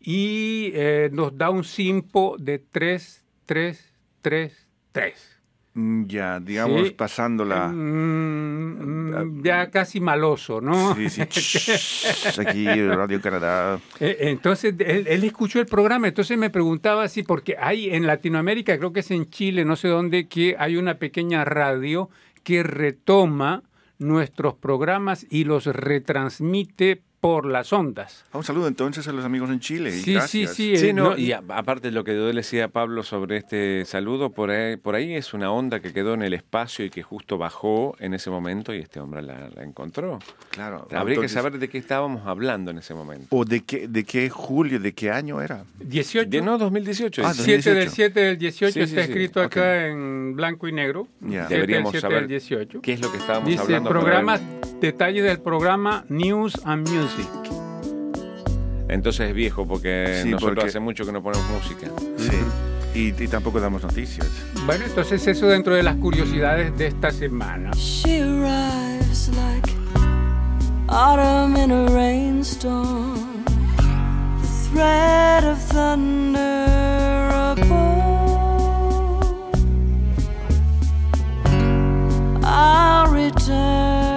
y 0.00 0.70
eh, 0.74 1.10
nos 1.12 1.36
da 1.36 1.50
un 1.50 1.64
simpo 1.64 2.36
de 2.38 2.58
3333. 2.58 5.38
Mm, 5.74 6.06
Ya, 6.06 6.40
digamos, 6.40 6.88
Sí. 6.88 6.94
pasando 6.94 7.44
la... 7.44 7.68
Mm, 7.68 9.38
mm, 9.38 9.42
ya 9.44 9.70
casi 9.70 10.00
maloso, 10.00 10.60
¿no? 10.60 10.94
Sí, 10.96 11.08
sí, 11.08 11.20
ch- 11.22 12.38
aquí 12.46 12.66
Radio 12.66 13.20
Canadá. 13.20 13.78
Eh, 14.00 14.16
Entonces, 14.20 14.74
él, 14.78 15.06
él 15.08 15.24
escuchó 15.24 15.60
el 15.60 15.66
programa, 15.66 16.08
entonces 16.08 16.36
me 16.38 16.50
preguntaba 16.50 17.06
si, 17.08 17.22
porque 17.22 17.56
hay 17.58 17.90
en 17.94 18.06
Latinoamérica, 18.06 18.76
creo 18.78 18.92
que 18.92 19.00
es 19.00 19.10
en 19.10 19.30
Chile, 19.30 19.64
no 19.64 19.76
sé 19.76 19.88
dónde, 19.88 20.26
que 20.26 20.56
hay 20.58 20.76
una 20.76 20.94
pequeña 20.98 21.44
radio 21.44 22.10
que 22.42 22.62
retoma 22.64 23.62
nuestros 23.98 24.54
programas 24.54 25.26
y 25.30 25.44
los 25.44 25.66
retransmite 25.66 27.02
por 27.20 27.46
las 27.46 27.72
ondas. 27.72 28.24
Ah, 28.32 28.38
Un 28.38 28.44
saludo 28.44 28.68
entonces 28.68 29.08
a 29.08 29.12
los 29.12 29.24
amigos 29.24 29.50
en 29.50 29.58
Chile. 29.58 29.90
y 29.90 30.00
Sí, 30.00 30.12
gracias. 30.14 30.54
sí, 30.54 30.74
sí. 30.74 30.76
Sí, 30.76 30.88
eh, 30.88 30.92
no, 30.92 31.10
no- 31.10 31.18
y 31.18 31.32
a- 31.32 31.42
aparte 31.48 31.88
de 31.88 31.92
lo 31.92 32.04
que 32.04 32.14
yo 32.14 32.28
le 32.28 32.34
decía 32.34 32.66
a 32.66 32.68
Pablo 32.68 33.02
sobre 33.02 33.38
este 33.38 33.84
saludo, 33.86 34.30
por 34.30 34.50
ahí, 34.50 34.76
por 34.76 34.94
ahí 34.94 35.14
es 35.14 35.34
una 35.34 35.50
onda 35.50 35.80
que 35.80 35.92
quedó 35.92 36.14
en 36.14 36.22
el 36.22 36.32
espacio 36.32 36.84
y 36.84 36.90
que 36.90 37.02
justo 37.02 37.36
bajó 37.36 37.96
en 37.98 38.14
ese 38.14 38.30
momento 38.30 38.72
y 38.72 38.78
este 38.78 39.00
hombre 39.00 39.22
la, 39.22 39.48
la 39.48 39.64
encontró. 39.64 40.20
Claro. 40.50 40.86
Habría 40.92 41.14
entonces- 41.14 41.22
que 41.22 41.28
saber 41.28 41.58
de 41.58 41.68
qué 41.68 41.78
estábamos 41.78 42.26
hablando 42.26 42.70
en 42.70 42.78
ese 42.78 42.94
momento. 42.94 43.26
¿O 43.30 43.44
de 43.44 43.64
qué, 43.64 43.88
de 43.88 44.04
qué 44.04 44.30
julio, 44.30 44.78
de 44.78 44.92
qué 44.94 45.10
año 45.10 45.40
era? 45.42 45.64
18. 45.80 46.30
De, 46.30 46.40
no, 46.40 46.56
2018. 46.56 47.22
Ah, 47.26 47.32
es- 47.32 47.36
7 47.38 47.70
del 47.74 47.86
2018. 47.86 47.94
7 47.96 48.20
del 48.20 48.38
18 48.38 48.72
Sí, 48.74 48.80
está 48.80 48.94
sí. 49.04 49.08
escrito 49.10 49.40
acá 49.42 49.86
en 49.88 50.36
blanco 50.36 50.68
y 50.68 50.72
negro. 50.72 51.08
Ya. 51.20 51.46
7 51.48 51.54
Deberíamos 51.54 51.92
del 51.92 52.00
7 52.00 52.12
saber 52.14 52.20
del 52.20 52.28
18. 52.28 52.80
¿Qué 52.80 52.92
es 52.92 53.00
lo 53.02 53.10
que 53.10 53.18
estábamos 53.18 53.48
Dice 53.48 53.62
hablando? 53.62 53.88
para 53.90 54.00
programa, 54.00 54.36
ver. 54.36 54.80
detalles 54.80 55.24
del 55.24 55.40
programa 55.40 56.04
News 56.08 56.54
and 56.64 56.86
Music. 57.16 57.28
Entonces 58.88 59.28
es 59.28 59.34
viejo 59.34 59.66
porque 59.66 60.20
Sí, 60.22 60.30
nosotros 60.30 60.56
porque- 60.56 60.68
hace 60.70 60.80
mucho 60.80 61.04
que 61.04 61.12
no 61.12 61.22
ponemos 61.22 61.46
música. 61.50 61.88
Sí. 62.18 62.38
Y, 62.94 63.22
y 63.22 63.28
tampoco 63.28 63.60
damos 63.60 63.82
noticias. 63.82 64.26
Bueno, 64.66 64.84
entonces 64.86 65.26
eso 65.26 65.46
dentro 65.46 65.74
de 65.74 65.82
las 65.82 65.96
curiosidades 65.96 66.76
de 66.78 66.86
esta 66.86 67.10
semana. 67.10 67.70
She 67.76 68.22
arrives 68.22 69.28
like 69.28 69.70
autumn 70.88 71.56
in 71.58 71.70
a 71.70 71.86
rainstorm, 71.90 73.44
the 74.40 74.70
thread 74.72 75.44
of 75.44 75.58
thunder 75.68 77.28
above. 77.30 77.98
I'll 82.42 83.12
return 83.12 84.07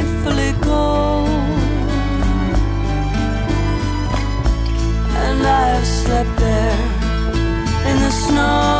are 0.00 0.06
frightfully 0.06 0.52
cold. 0.60 1.28
And 5.26 5.46
I've 5.46 5.86
slept 5.86 6.36
there 6.38 6.78
in 7.90 7.96
the 8.00 8.10
snow 8.10 8.79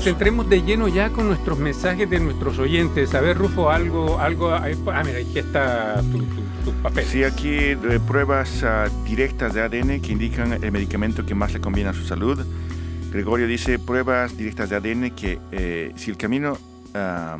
pues 0.00 0.14
entremos 0.14 0.48
de 0.48 0.62
lleno 0.62 0.88
ya 0.88 1.10
con 1.10 1.26
nuestros 1.26 1.58
mensajes 1.58 2.08
de 2.08 2.20
nuestros 2.20 2.58
oyentes. 2.58 3.14
A 3.14 3.20
ver, 3.20 3.36
Rufo, 3.36 3.70
algo, 3.70 4.18
algo. 4.18 4.50
Ah, 4.50 5.02
mira, 5.04 5.18
aquí 5.18 5.38
está 5.38 6.00
tu, 6.64 6.72
papel. 6.82 7.04
Sí, 7.04 7.22
aquí 7.22 7.50
eh, 7.50 8.00
pruebas 8.06 8.62
ah, 8.62 8.88
directas 9.04 9.52
de 9.52 9.60
ADN 9.60 10.00
que 10.00 10.12
indican 10.12 10.54
el 10.54 10.72
medicamento 10.72 11.26
que 11.26 11.34
más 11.34 11.52
le 11.52 11.60
conviene 11.60 11.90
a 11.90 11.92
su 11.92 12.06
salud. 12.06 12.42
Gregorio 13.12 13.46
dice 13.46 13.78
pruebas 13.78 14.38
directas 14.38 14.70
de 14.70 14.76
ADN 14.76 15.10
que 15.10 15.38
eh, 15.52 15.92
si 15.96 16.10
el 16.10 16.16
camino 16.16 16.56
ah, 16.94 17.36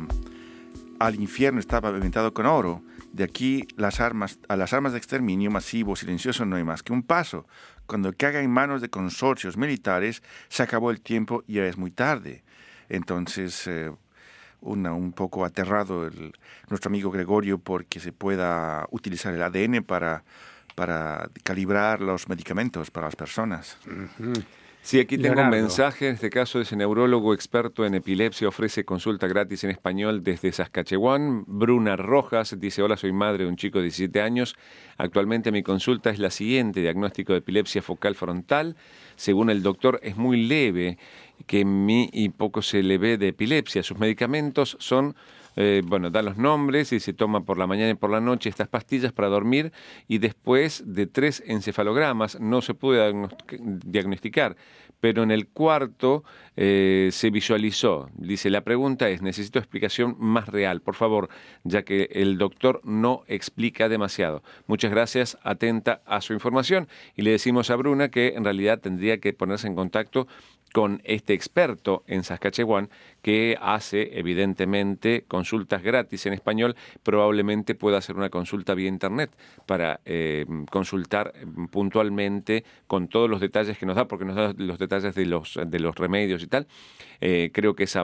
al 0.99 1.15
infierno 1.15 1.59
estaba 1.59 1.89
pavimentado 1.89 2.31
con 2.31 2.45
oro, 2.45 2.83
de 3.11 3.23
aquí 3.23 3.67
las 3.75 3.99
armas, 3.99 4.37
a 4.47 4.55
las 4.55 4.71
armas 4.73 4.91
de 4.91 4.99
exterminio 4.99 5.49
masivo 5.49 5.95
silencioso 5.95 6.45
no 6.45 6.57
hay 6.57 6.63
más 6.63 6.83
que 6.83 6.93
un 6.93 7.01
paso. 7.01 7.47
Cuando 7.87 8.13
caiga 8.13 8.39
en 8.39 8.51
manos 8.51 8.81
de 8.81 8.89
consorcios 8.89 9.57
militares, 9.57 10.21
se 10.47 10.61
acabó 10.61 10.91
el 10.91 11.01
tiempo 11.01 11.43
y 11.47 11.55
ya 11.55 11.65
es 11.65 11.75
muy 11.75 11.89
tarde. 11.89 12.43
Entonces, 12.91 13.67
eh, 13.67 13.89
una, 14.59 14.93
un 14.93 15.13
poco 15.13 15.45
aterrado 15.45 16.05
el, 16.05 16.33
nuestro 16.69 16.89
amigo 16.89 17.09
Gregorio 17.09 17.57
porque 17.57 18.01
se 18.01 18.11
pueda 18.11 18.85
utilizar 18.91 19.33
el 19.33 19.41
ADN 19.41 19.83
para, 19.83 20.25
para 20.75 21.29
calibrar 21.43 22.01
los 22.01 22.27
medicamentos 22.27 22.91
para 22.91 23.07
las 23.07 23.15
personas. 23.15 23.77
Sí, 24.83 24.99
aquí 24.99 25.17
tengo 25.19 25.41
un 25.41 25.49
mensaje. 25.49 26.07
En 26.07 26.15
este 26.15 26.31
caso, 26.31 26.59
ese 26.59 26.75
neurólogo 26.75 27.35
experto 27.35 27.85
en 27.85 27.93
epilepsia 27.93 28.47
ofrece 28.47 28.83
consulta 28.83 29.27
gratis 29.27 29.63
en 29.63 29.69
español 29.69 30.23
desde 30.23 30.51
Saskatchewan. 30.51 31.43
Bruna 31.45 31.95
Rojas 31.95 32.59
dice: 32.59 32.81
Hola, 32.81 32.97
soy 32.97 33.13
madre 33.13 33.43
de 33.43 33.49
un 33.49 33.57
chico 33.57 33.77
de 33.77 33.83
17 33.83 34.21
años. 34.21 34.55
Actualmente 34.97 35.51
mi 35.51 35.61
consulta 35.61 36.09
es 36.09 36.17
la 36.17 36.31
siguiente: 36.31 36.81
diagnóstico 36.81 37.33
de 37.33 37.39
epilepsia 37.39 37.83
focal 37.83 38.15
frontal. 38.15 38.75
Según 39.15 39.51
el 39.51 39.61
doctor, 39.61 39.99
es 40.01 40.17
muy 40.17 40.47
leve, 40.47 40.97
que 41.43 41.65
mí 41.65 42.09
y 42.13 42.29
poco 42.29 42.61
se 42.61 42.83
le 42.83 42.97
ve 42.97 43.17
de 43.17 43.29
epilepsia. 43.29 43.83
Sus 43.83 43.99
medicamentos 43.99 44.77
son 44.79 45.15
eh, 45.55 45.81
bueno, 45.85 46.09
da 46.09 46.21
los 46.21 46.37
nombres 46.37 46.93
y 46.93 46.99
se 46.99 47.13
toma 47.13 47.43
por 47.43 47.57
la 47.57 47.67
mañana 47.67 47.91
y 47.91 47.95
por 47.95 48.09
la 48.09 48.21
noche 48.21 48.49
estas 48.49 48.69
pastillas 48.69 49.11
para 49.11 49.27
dormir 49.27 49.71
y 50.07 50.19
después 50.19 50.83
de 50.85 51.07
tres 51.07 51.43
encefalogramas 51.45 52.39
no 52.39 52.61
se 52.61 52.73
puede 52.73 53.27
diagnosticar, 53.85 54.55
pero 55.01 55.23
en 55.23 55.31
el 55.31 55.47
cuarto 55.47 56.23
eh, 56.55 57.09
se 57.11 57.31
visualizó. 57.31 58.09
Dice, 58.15 58.49
la 58.49 58.61
pregunta 58.61 59.09
es, 59.09 59.21
necesito 59.21 59.59
explicación 59.59 60.15
más 60.19 60.47
real, 60.47 60.81
por 60.81 60.95
favor, 60.95 61.27
ya 61.63 61.83
que 61.83 62.09
el 62.13 62.37
doctor 62.37 62.79
no 62.85 63.23
explica 63.27 63.89
demasiado. 63.89 64.43
Muchas 64.67 64.91
gracias, 64.91 65.37
atenta 65.43 66.01
a 66.05 66.21
su 66.21 66.31
información 66.31 66.87
y 67.15 67.23
le 67.23 67.31
decimos 67.31 67.69
a 67.71 67.75
Bruna 67.75 68.09
que 68.09 68.35
en 68.35 68.45
realidad 68.45 68.79
tendría 68.79 69.17
que 69.19 69.33
ponerse 69.33 69.67
en 69.67 69.75
contacto 69.75 70.27
con 70.73 71.01
este 71.03 71.33
experto 71.33 72.03
en 72.07 72.23
Saskatchewan 72.23 72.89
que 73.21 73.57
hace 73.61 74.17
evidentemente 74.17 75.25
consultas 75.27 75.83
gratis 75.83 76.25
en 76.25 76.33
español, 76.33 76.75
probablemente 77.03 77.75
pueda 77.75 77.97
hacer 77.97 78.15
una 78.15 78.29
consulta 78.29 78.73
vía 78.73 78.87
internet 78.87 79.31
para 79.65 79.99
eh, 80.05 80.45
consultar 80.71 81.33
puntualmente 81.69 82.63
con 82.87 83.07
todos 83.07 83.29
los 83.29 83.39
detalles 83.39 83.77
que 83.77 83.85
nos 83.85 83.95
da, 83.95 84.07
porque 84.07 84.25
nos 84.25 84.35
da 84.35 84.53
los 84.57 84.79
detalles 84.79 85.13
de 85.13 85.25
los, 85.25 85.59
de 85.63 85.79
los 85.79 85.95
remedios 85.95 86.41
y 86.41 86.47
tal. 86.47 86.67
Eh, 87.23 87.51
creo 87.53 87.75
que 87.75 87.83
esa 87.83 88.03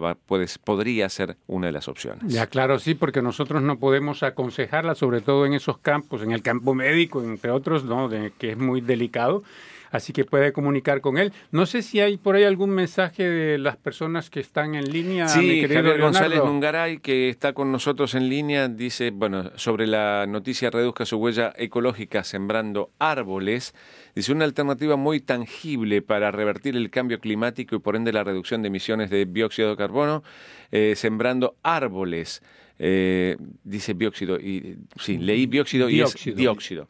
podría 0.63 1.09
ser 1.09 1.37
una 1.47 1.67
de 1.67 1.73
las 1.73 1.87
opciones. 1.87 2.31
Ya, 2.31 2.45
claro, 2.45 2.77
sí, 2.77 2.93
porque 2.93 3.23
nosotros 3.23 3.63
no 3.63 3.79
podemos 3.79 4.21
aconsejarla, 4.21 4.93
sobre 4.93 5.21
todo 5.21 5.47
en 5.47 5.53
esos 5.53 5.79
campos, 5.79 6.21
en 6.21 6.31
el 6.31 6.43
campo 6.43 6.75
médico, 6.75 7.23
entre 7.23 7.49
otros, 7.49 7.83
¿no? 7.83 8.09
que 8.37 8.51
es 8.51 8.57
muy 8.57 8.81
delicado 8.81 9.43
así 9.91 10.13
que 10.13 10.25
puede 10.25 10.53
comunicar 10.53 11.01
con 11.01 11.17
él. 11.17 11.33
No 11.51 11.65
sé 11.65 11.81
si 11.81 11.99
hay 11.99 12.17
por 12.17 12.35
ahí 12.35 12.43
algún 12.43 12.69
mensaje 12.69 13.23
de 13.23 13.57
las 13.57 13.77
personas 13.77 14.29
que 14.29 14.39
están 14.39 14.75
en 14.75 14.91
línea. 14.91 15.27
Sí, 15.27 15.61
Javier 15.61 15.99
González 15.99 16.43
Nungaray, 16.43 16.99
que 16.99 17.29
está 17.29 17.53
con 17.53 17.71
nosotros 17.71 18.15
en 18.15 18.29
línea, 18.29 18.67
dice, 18.67 19.11
bueno, 19.11 19.51
sobre 19.55 19.87
la 19.87 20.25
noticia 20.27 20.69
reduzca 20.69 21.05
su 21.05 21.17
huella 21.17 21.53
ecológica 21.55 22.23
sembrando 22.23 22.91
árboles. 22.99 23.73
Dice, 24.15 24.31
una 24.31 24.45
alternativa 24.45 24.95
muy 24.95 25.19
tangible 25.19 26.01
para 26.01 26.31
revertir 26.31 26.75
el 26.75 26.89
cambio 26.89 27.19
climático 27.19 27.75
y 27.75 27.79
por 27.79 27.95
ende 27.95 28.13
la 28.13 28.23
reducción 28.23 28.61
de 28.61 28.67
emisiones 28.67 29.09
de 29.09 29.25
dióxido 29.25 29.69
de 29.69 29.77
carbono, 29.77 30.23
eh, 30.71 30.93
sembrando 30.95 31.55
árboles. 31.63 32.41
Eh, 32.79 33.37
dice 33.63 33.93
dióxido, 33.93 34.39
y, 34.39 34.77
sí, 34.99 35.17
leí 35.17 35.47
dióxido 35.47 35.89
y 35.89 36.01
es 36.01 36.13
dióxido. 36.35 36.87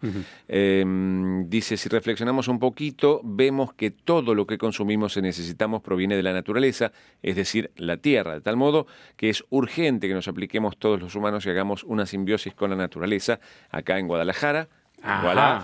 Em, 0.47 1.49
dice, 1.49 1.77
si 1.77 1.87
reflexionamos 1.89 2.47
un 2.47 2.59
poquito, 2.59 3.21
vemos 3.23 3.73
que 3.73 3.91
todo 3.91 4.35
lo 4.35 4.45
que 4.45 4.57
consumimos 4.57 5.15
y 5.17 5.21
necesitamos 5.21 5.81
proviene 5.81 6.15
de 6.17 6.23
la 6.23 6.33
naturaleza, 6.33 6.91
es 7.21 7.35
decir, 7.35 7.71
la 7.77 7.97
tierra, 7.97 8.33
de 8.33 8.41
tal 8.41 8.57
modo 8.57 8.87
que 9.15 9.29
es 9.29 9.43
urgente 9.49 10.07
que 10.07 10.13
nos 10.13 10.27
apliquemos 10.27 10.77
todos 10.77 10.99
los 10.99 11.15
humanos 11.15 11.45
y 11.45 11.49
hagamos 11.49 11.83
una 11.83 12.05
simbiosis 12.05 12.53
con 12.53 12.69
la 12.69 12.75
naturaleza. 12.75 13.39
Acá 13.69 13.97
en 13.97 14.07
Guadalajara, 14.07 14.67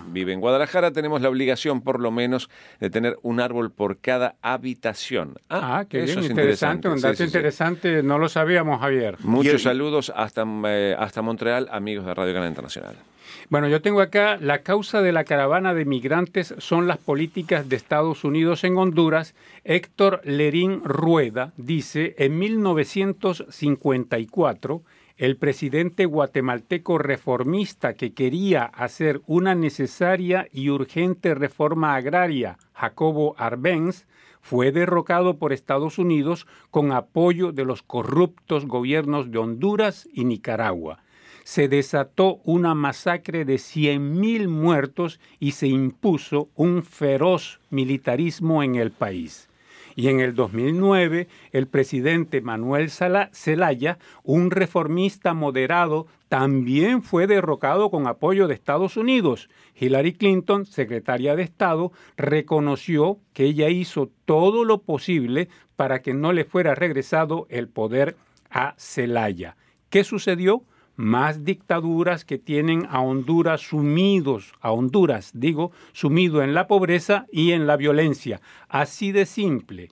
vive 0.08 0.34
en 0.34 0.40
Guadalajara, 0.40 0.92
tenemos 0.92 1.22
la 1.22 1.30
obligación 1.30 1.82
por 1.82 2.00
lo 2.00 2.12
menos 2.12 2.50
de 2.80 2.90
tener 2.90 3.18
un 3.22 3.40
árbol 3.40 3.72
por 3.72 3.98
cada 3.98 4.36
habitación. 4.42 5.36
Ah, 5.50 5.80
ah 5.80 5.86
qué 5.86 6.04
eso 6.04 6.20
es 6.20 6.30
interesante, 6.30 6.88
un 6.88 7.02
dato 7.02 7.24
interesante, 7.24 8.04
no 8.04 8.18
lo 8.18 8.30
sabíamos 8.30 8.80
Javier. 8.80 9.18
Muchos 9.20 9.64
saludos 9.64 10.12
hasta, 10.16 10.46
eh, 10.66 10.96
hasta 10.98 11.22
Montreal, 11.22 11.68
amigos 11.72 12.06
de 12.06 12.14
Radio 12.14 12.34
Canal 12.34 12.50
Internacional. 12.50 12.96
Bueno, 13.50 13.68
yo 13.68 13.82
tengo 13.82 14.00
acá, 14.02 14.38
la 14.40 14.60
causa 14.60 15.02
de 15.02 15.12
la 15.12 15.26
caravana 15.26 15.74
de 15.74 15.86
migrantes 15.86 16.54
son 16.60 16.88
las 16.88 16.98
políticas 16.98 17.68
de 17.70 17.76
Estados 17.76 18.24
Unidos 18.24 18.64
en 18.64 18.78
Honduras. 18.78 19.36
Héctor 19.64 20.22
Lerín 20.24 20.84
Rueda 20.84 21.54
dice, 21.58 22.16
en 22.18 22.40
1954, 22.40 24.82
el 25.24 25.38
presidente 25.38 26.06
guatemalteco 26.06 26.98
reformista 26.98 27.94
que 27.94 28.12
quería 28.12 28.66
hacer 28.66 29.22
una 29.26 29.56
necesaria 29.56 30.50
y 30.52 30.70
urgente 30.70 31.34
reforma 31.34 31.96
agraria, 31.96 32.58
Jacobo 32.74 33.34
Arbenz, 33.38 34.06
fue 34.42 34.74
derrocado 34.74 35.38
por 35.38 35.54
Estados 35.54 35.98
Unidos 35.98 36.46
con 36.72 36.92
apoyo 36.92 37.54
de 37.54 37.64
los 37.64 37.84
corruptos 37.84 38.66
gobiernos 38.66 39.32
de 39.32 39.38
Honduras 39.38 40.10
y 40.14 40.26
Nicaragua. 40.26 41.00
Se 41.46 41.70
desató 41.70 42.42
una 42.44 42.76
masacre 42.76 43.46
de 43.46 43.56
100.000 43.56 44.50
muertos 44.50 45.22
y 45.40 45.52
se 45.52 45.68
impuso 45.68 46.50
un 46.56 46.84
feroz 46.84 47.62
militarismo 47.70 48.62
en 48.62 48.76
el 48.76 48.92
país. 48.92 49.48
Y 49.96 50.08
en 50.08 50.20
el 50.20 50.34
2009, 50.36 51.28
el 51.52 51.68
presidente 51.68 52.42
Manuel 52.42 52.90
Zelaya, 52.90 54.00
un 54.24 54.52
reformista 54.52 55.34
moderado, 55.34 56.08
también 56.30 57.04
fue 57.04 57.28
derrocado 57.28 57.92
con 57.92 58.08
apoyo 58.08 58.48
de 58.48 58.56
Estados 58.56 58.98
Unidos. 58.98 59.50
Hillary 59.80 60.14
Clinton, 60.14 60.66
secretaria 60.66 61.36
de 61.36 61.44
Estado, 61.44 61.92
reconoció 62.18 63.20
que 63.34 63.46
ella 63.46 63.70
hizo 63.70 64.10
todo 64.26 64.66
lo 64.66 64.82
posible 64.82 65.50
para 65.76 66.02
que 66.02 66.14
no 66.14 66.34
le 66.34 66.46
fuera 66.46 66.76
regresado 66.76 67.46
el 67.50 67.68
poder 67.68 68.16
a 68.50 68.76
Zelaya. 68.78 69.58
¿Qué 69.90 70.04
sucedió? 70.04 70.64
Más 70.96 71.44
dictaduras 71.44 72.26
que 72.26 72.38
tienen 72.38 72.88
a 72.90 73.02
Honduras 73.02 73.62
sumidos, 73.62 74.54
a 74.62 74.72
Honduras, 74.72 75.32
digo, 75.34 75.72
sumido 75.92 76.42
en 76.44 76.54
la 76.54 76.68
pobreza 76.68 77.26
y 77.32 77.52
en 77.52 77.68
la 77.68 77.78
violencia. 77.78 78.42
Así 78.70 79.12
de 79.12 79.26
simple. 79.26 79.90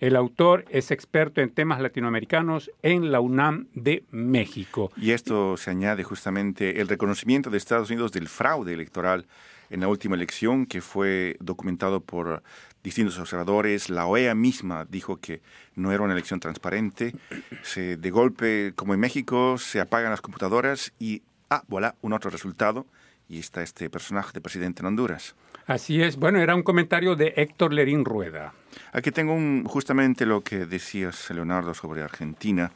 El 0.00 0.16
autor 0.16 0.64
es 0.70 0.90
experto 0.90 1.42
en 1.42 1.50
temas 1.50 1.78
latinoamericanos 1.78 2.70
en 2.82 3.12
la 3.12 3.20
UNAM 3.20 3.66
de 3.74 4.04
México. 4.10 4.90
Y 4.96 5.10
esto 5.10 5.58
se 5.58 5.70
añade 5.70 6.04
justamente 6.04 6.80
el 6.80 6.88
reconocimiento 6.88 7.50
de 7.50 7.58
Estados 7.58 7.90
Unidos 7.90 8.10
del 8.10 8.26
fraude 8.26 8.72
electoral 8.72 9.26
en 9.68 9.80
la 9.80 9.88
última 9.88 10.16
elección 10.16 10.64
que 10.64 10.80
fue 10.80 11.36
documentado 11.38 12.00
por 12.00 12.42
distintos 12.82 13.18
observadores. 13.18 13.90
La 13.90 14.06
OEA 14.06 14.34
misma 14.34 14.86
dijo 14.86 15.18
que 15.18 15.42
no 15.74 15.92
era 15.92 16.02
una 16.02 16.14
elección 16.14 16.40
transparente. 16.40 17.14
Se, 17.62 17.98
de 17.98 18.10
golpe, 18.10 18.72
como 18.74 18.94
en 18.94 19.00
México, 19.00 19.58
se 19.58 19.80
apagan 19.80 20.12
las 20.12 20.22
computadoras 20.22 20.94
y, 20.98 21.22
ah, 21.50 21.62
voilà, 21.68 21.94
un 22.00 22.14
otro 22.14 22.30
resultado. 22.30 22.86
Y 23.30 23.38
está 23.38 23.62
este 23.62 23.88
personaje 23.88 24.32
de 24.34 24.40
presidente 24.40 24.82
en 24.82 24.86
Honduras. 24.86 25.36
Así 25.66 26.02
es. 26.02 26.16
Bueno, 26.16 26.40
era 26.40 26.56
un 26.56 26.64
comentario 26.64 27.14
de 27.14 27.32
Héctor 27.36 27.72
Lerín 27.72 28.04
Rueda. 28.04 28.52
Aquí 28.92 29.12
tengo 29.12 29.32
un, 29.34 29.64
justamente 29.64 30.26
lo 30.26 30.40
que 30.40 30.66
decías, 30.66 31.30
Leonardo, 31.30 31.72
sobre 31.72 32.02
Argentina. 32.02 32.72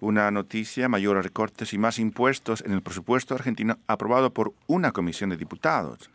Una 0.00 0.30
noticia, 0.30 0.90
mayores 0.90 1.24
recortes 1.24 1.72
y 1.72 1.78
más 1.78 1.98
impuestos 1.98 2.62
en 2.66 2.72
el 2.72 2.82
presupuesto 2.82 3.34
argentino 3.34 3.78
aprobado 3.86 4.34
por 4.34 4.52
una 4.66 4.92
comisión 4.92 5.30
de 5.30 5.38
diputados. 5.38 6.10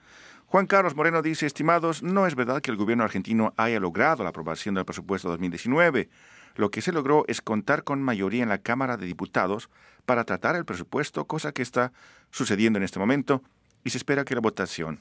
Juan 0.46 0.68
Carlos 0.68 0.96
Moreno 0.96 1.24
dice, 1.24 1.48
estimados, 1.48 2.04
no 2.04 2.28
es 2.28 2.36
verdad 2.36 2.62
que 2.62 2.70
el 2.70 2.78
gobierno 2.78 3.04
argentino 3.04 3.56
haya 3.58 3.80
logrado 3.80 4.22
la 4.22 4.30
aprobación 4.30 4.76
del 4.76 4.86
presupuesto 4.86 5.28
2019. 5.30 6.08
Lo 6.56 6.70
que 6.70 6.82
se 6.82 6.92
logró 6.92 7.26
es 7.28 7.42
contar 7.42 7.84
con 7.84 8.04
mayoría 8.04 8.44
en 8.44 8.50
la 8.50 8.60
Cámara 8.60 8.98
de 8.98 9.08
Diputados 9.08 9.72
para 10.06 10.24
tratar 10.24 10.56
el 10.56 10.66
presupuesto, 10.66 11.26
cosa 11.26 11.52
que 11.52 11.64
está 11.64 11.94
sucediendo 12.30 12.78
en 12.78 12.84
este 12.84 13.00
momento, 13.00 13.42
y 13.84 13.90
se 13.90 13.98
espera 13.98 14.26
que 14.26 14.36
la 14.36 14.42
votación 14.42 15.00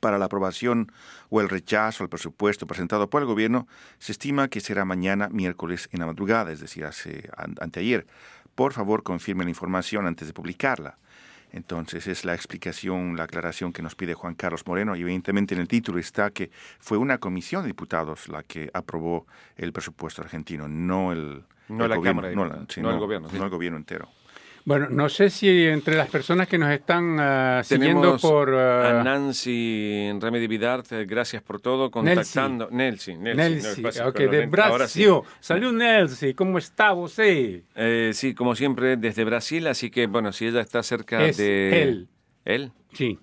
para 0.00 0.18
la 0.18 0.26
aprobación 0.26 0.92
o 1.28 1.40
el 1.40 1.48
rechazo 1.48 2.04
al 2.04 2.08
presupuesto 2.08 2.66
presentado 2.66 3.10
por 3.10 3.22
el 3.22 3.26
gobierno 3.26 3.66
se 3.98 4.12
estima 4.12 4.48
que 4.48 4.60
será 4.60 4.84
mañana 4.84 5.28
miércoles 5.28 5.88
en 5.92 6.00
la 6.00 6.06
madrugada, 6.06 6.52
es 6.52 6.60
decir, 6.60 6.84
hace, 6.84 7.28
anteayer. 7.60 8.06
Por 8.54 8.72
favor, 8.72 9.02
confirme 9.02 9.44
la 9.44 9.50
información 9.50 10.06
antes 10.06 10.28
de 10.28 10.34
publicarla. 10.34 10.98
Entonces 11.50 12.06
es 12.06 12.24
la 12.26 12.34
explicación, 12.34 13.16
la 13.16 13.24
aclaración 13.24 13.72
que 13.72 13.82
nos 13.82 13.94
pide 13.94 14.12
Juan 14.12 14.34
Carlos 14.34 14.66
Moreno 14.66 14.94
y 14.96 15.00
evidentemente 15.00 15.54
en 15.54 15.62
el 15.62 15.68
título 15.68 15.98
está 15.98 16.30
que 16.30 16.50
fue 16.78 16.98
una 16.98 17.18
comisión 17.18 17.62
de 17.62 17.68
diputados 17.68 18.28
la 18.28 18.42
que 18.42 18.70
aprobó 18.74 19.26
el 19.56 19.72
presupuesto 19.72 20.20
argentino, 20.20 20.68
no 20.68 21.12
el, 21.12 21.44
no 21.68 21.88
la 21.88 21.96
gobierno, 21.96 22.22
Cámara, 22.22 22.34
no, 22.34 22.44
no 22.82 22.90
el 22.90 22.98
gobierno, 22.98 23.28
no 23.32 23.44
el 23.44 23.50
gobierno 23.50 23.78
entero. 23.78 24.08
Bueno, 24.68 24.88
no 24.90 25.08
sé 25.08 25.30
si 25.30 25.64
entre 25.64 25.96
las 25.96 26.10
personas 26.10 26.46
que 26.46 26.58
nos 26.58 26.70
están 26.70 27.18
uh, 27.18 27.64
siguiendo 27.64 28.18
por... 28.18 28.50
Uh, 28.50 28.98
a 28.98 29.02
Nancy 29.02 30.10
Remedy 30.20 30.46
Vidart, 30.46 30.92
eh, 30.92 31.06
gracias 31.06 31.42
por 31.42 31.58
todo, 31.58 31.90
contactando... 31.90 32.68
Nelsi, 32.70 33.16
Nelsi, 33.16 33.80
perdón, 33.80 34.12
de 34.30 34.62
ahora 34.62 34.86
sí. 34.86 35.06
Brasil. 35.06 35.30
Salud, 35.40 35.72
Nelsi, 35.72 36.34
¿cómo 36.34 36.58
está 36.58 36.92
usted? 36.92 37.62
Eh, 37.74 38.10
sí, 38.12 38.34
como 38.34 38.54
siempre, 38.54 38.98
desde 38.98 39.24
Brasil, 39.24 39.66
así 39.68 39.90
que, 39.90 40.06
bueno, 40.06 40.34
si 40.34 40.48
ella 40.48 40.60
está 40.60 40.82
cerca 40.82 41.24
Es 41.24 41.38
de... 41.38 41.82
él. 41.82 42.08
¿Él? 42.44 42.70
Sí. 42.92 43.18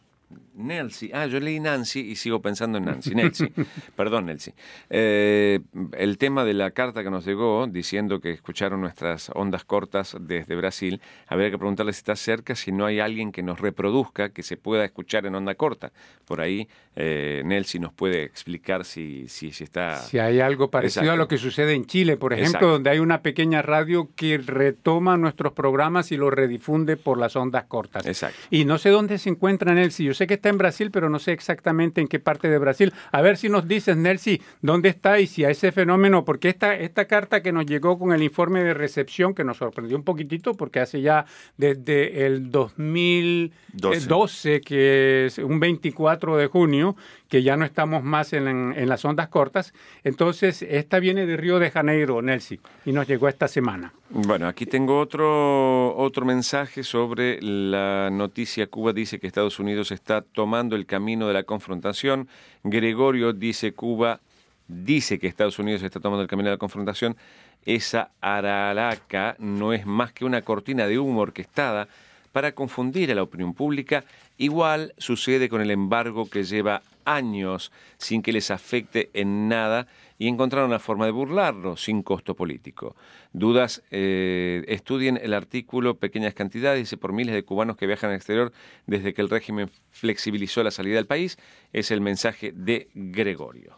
Nelsi. 0.56 1.12
Ah, 1.14 1.26
yo 1.26 1.40
leí 1.40 1.60
Nancy 1.60 2.00
y 2.00 2.16
sigo 2.16 2.42
pensando 2.42 2.78
en 2.78 2.86
Nancy. 2.86 3.14
Nelsi. 3.16 3.52
Perdón, 3.96 4.28
Nelsi. 4.28 4.54
Eh, 4.90 5.60
el 5.98 6.18
tema 6.18 6.44
de 6.46 6.54
la 6.54 6.72
carta 6.72 7.04
que 7.04 7.10
nos 7.10 7.26
llegó 7.26 7.68
diciendo 7.68 8.20
que 8.20 8.32
escucharon 8.32 8.82
nuestras 8.82 9.32
ondas 9.34 9.66
cortas 9.66 10.18
desde 10.20 10.56
Brasil, 10.56 11.02
habría 11.28 11.52
que 11.52 11.58
preguntarle 11.58 11.94
si 11.94 12.00
está 12.00 12.16
cerca, 12.16 12.56
si 12.56 12.72
no 12.72 12.86
hay 12.86 13.00
alguien 13.00 13.32
que 13.32 13.44
nos 13.44 13.60
reproduzca, 13.60 14.30
que 14.30 14.44
se 14.44 14.58
pueda 14.58 14.86
escuchar 14.86 15.26
en 15.26 15.36
onda 15.36 15.56
corta. 15.56 15.92
Por 16.26 16.42
ahí, 16.42 16.68
eh, 16.96 17.44
nos 17.80 17.94
puede 17.94 18.24
explicar 18.24 18.86
si, 18.86 19.28
si, 19.28 19.52
si 19.52 19.64
está... 19.64 19.98
Si 19.98 20.20
hay 20.20 20.40
algo 20.40 20.70
parecido 20.70 21.04
Exacto. 21.04 21.14
a 21.14 21.18
lo 21.18 21.28
que 21.28 21.38
sucede 21.38 21.74
en 21.74 21.86
Chile, 21.86 22.18
por 22.18 22.34
ejemplo, 22.34 22.50
Exacto. 22.50 22.70
donde 22.70 22.90
hay 22.90 23.00
una 23.00 23.22
pequeña 23.22 23.62
radio 23.62 24.10
que 24.16 24.38
retoma 24.38 25.18
nuestros 25.18 25.54
programas 25.54 26.12
y 26.12 26.18
los 26.18 26.34
redifunde 26.34 26.98
por 26.98 27.18
las 27.18 27.36
ondas 27.36 27.66
cortas. 27.66 28.06
Exacto. 28.06 28.38
Y 28.50 28.66
no 28.66 28.78
sé 28.78 28.90
dónde 28.90 29.18
se 29.18 29.30
encuentra 29.30 29.74
Nelsi. 29.74 30.06
Yo 30.06 30.14
sé 30.14 30.28
que 30.28 30.36
está 30.36 30.45
en 30.50 30.58
Brasil, 30.58 30.92
pero 30.92 31.10
no 31.10 31.20
sé 31.20 31.32
exactamente 31.32 32.02
en 32.02 32.08
qué 32.08 32.20
parte 32.20 32.50
de 32.50 32.58
Brasil. 32.58 32.94
A 33.12 33.22
ver 33.22 33.38
si 33.38 33.50
nos 33.50 33.68
dices, 33.68 33.98
Nelsi, 33.98 34.42
dónde 34.62 34.90
está 34.90 35.20
y 35.20 35.28
si 35.28 35.44
a 35.44 35.50
ese 35.50 35.72
fenómeno, 35.72 36.26
porque 36.26 36.50
esta, 36.50 36.76
esta 36.76 37.06
carta 37.06 37.42
que 37.42 37.52
nos 37.52 37.66
llegó 37.66 37.98
con 37.98 38.14
el 38.14 38.24
informe 38.24 38.64
de 38.64 38.74
recepción, 38.74 39.34
que 39.34 39.44
nos 39.44 39.58
sorprendió 39.58 39.98
un 39.98 40.04
poquitito, 40.04 40.54
porque 40.54 40.80
hace 40.80 41.02
ya 41.02 41.26
desde 41.58 42.26
el 42.26 42.52
2012, 42.52 44.62
que 44.62 45.26
es 45.26 45.38
un 45.38 45.60
24 45.60 46.38
de 46.38 46.48
junio, 46.48 46.96
que 47.30 47.44
ya 47.44 47.58
no 47.58 47.66
estamos 47.66 48.04
más 48.04 48.34
en, 48.34 48.48
en 48.48 48.90
las 48.90 49.04
ondas 49.06 49.30
cortas. 49.30 49.74
Entonces, 50.04 50.62
esta 50.62 51.00
viene 51.00 51.26
de 51.26 51.38
Río 51.38 51.60
de 51.60 51.72
Janeiro, 51.72 52.22
Nelsi, 52.22 52.60
y 52.86 52.92
nos 52.92 53.08
llegó 53.08 53.28
esta 53.28 53.48
semana. 53.48 53.94
Bueno, 54.10 54.48
aquí 54.48 54.66
tengo 54.66 55.00
otro, 55.00 55.96
otro 55.98 56.26
mensaje 56.26 56.84
sobre 56.84 57.42
la 57.42 58.10
noticia. 58.12 58.68
Cuba 58.68 58.94
dice 58.94 59.20
que 59.20 59.28
Estados 59.28 59.60
Unidos 59.60 59.92
está 59.92 60.22
tomando 60.22 60.76
el 60.76 60.86
camino 60.86 61.28
de 61.28 61.34
la 61.34 61.44
confrontación. 61.44 62.28
Gregorio 62.64 63.34
dice 63.34 63.74
Cuba 63.74 64.22
dice 64.68 65.20
que 65.20 65.28
Estados 65.28 65.60
Unidos 65.60 65.84
está 65.84 66.00
tomando 66.00 66.22
el 66.22 66.28
camino 66.28 66.50
de 66.50 66.56
la 66.56 66.60
confrontación. 66.60 67.18
Esa 67.66 68.12
araraca 68.22 69.36
no 69.40 69.74
es 69.74 69.86
más 69.86 70.14
que 70.14 70.26
una 70.26 70.42
cortina 70.42 70.88
de 70.88 71.00
humo 71.00 71.22
orquestada 71.22 71.88
para 72.32 72.52
confundir 72.52 73.12
a 73.12 73.16
la 73.16 73.24
opinión 73.24 73.54
pública. 73.54 74.04
Igual 74.38 74.94
sucede 74.98 75.50
con 75.50 75.62
el 75.62 75.72
embargo 75.72 76.30
que 76.30 76.44
lleva 76.44 76.82
años 77.06 77.72
sin 77.98 78.22
que 78.22 78.34
les 78.34 78.52
afecte 78.52 79.10
en 79.14 79.48
nada 79.48 79.88
y 80.18 80.28
encontraron 80.28 80.70
una 80.70 80.80
forma 80.80 81.06
de 81.06 81.12
burlarlo 81.12 81.78
sin 81.78 82.04
costo 82.04 82.36
político. 82.36 82.96
Dudas, 83.34 83.84
eh, 83.92 84.64
estudien 84.68 85.20
el 85.22 85.34
artículo 85.34 85.98
Pequeñas 85.98 86.34
cantidades, 86.34 86.80
dice 86.80 86.98
por 86.98 87.14
miles 87.14 87.36
de 87.36 87.44
cubanos 87.44 87.78
que 87.78 87.88
viajan 87.88 88.10
al 88.10 88.16
exterior 88.16 88.52
desde 88.88 89.14
que 89.14 89.22
el 89.22 89.30
régimen 89.30 89.70
flexibilizó 89.92 90.64
la 90.64 90.72
salida 90.72 90.96
del 90.96 91.08
país. 91.08 91.38
Es 91.74 91.92
el 91.92 92.02
mensaje 92.02 92.52
de 92.54 92.90
Gregorio. 92.94 93.78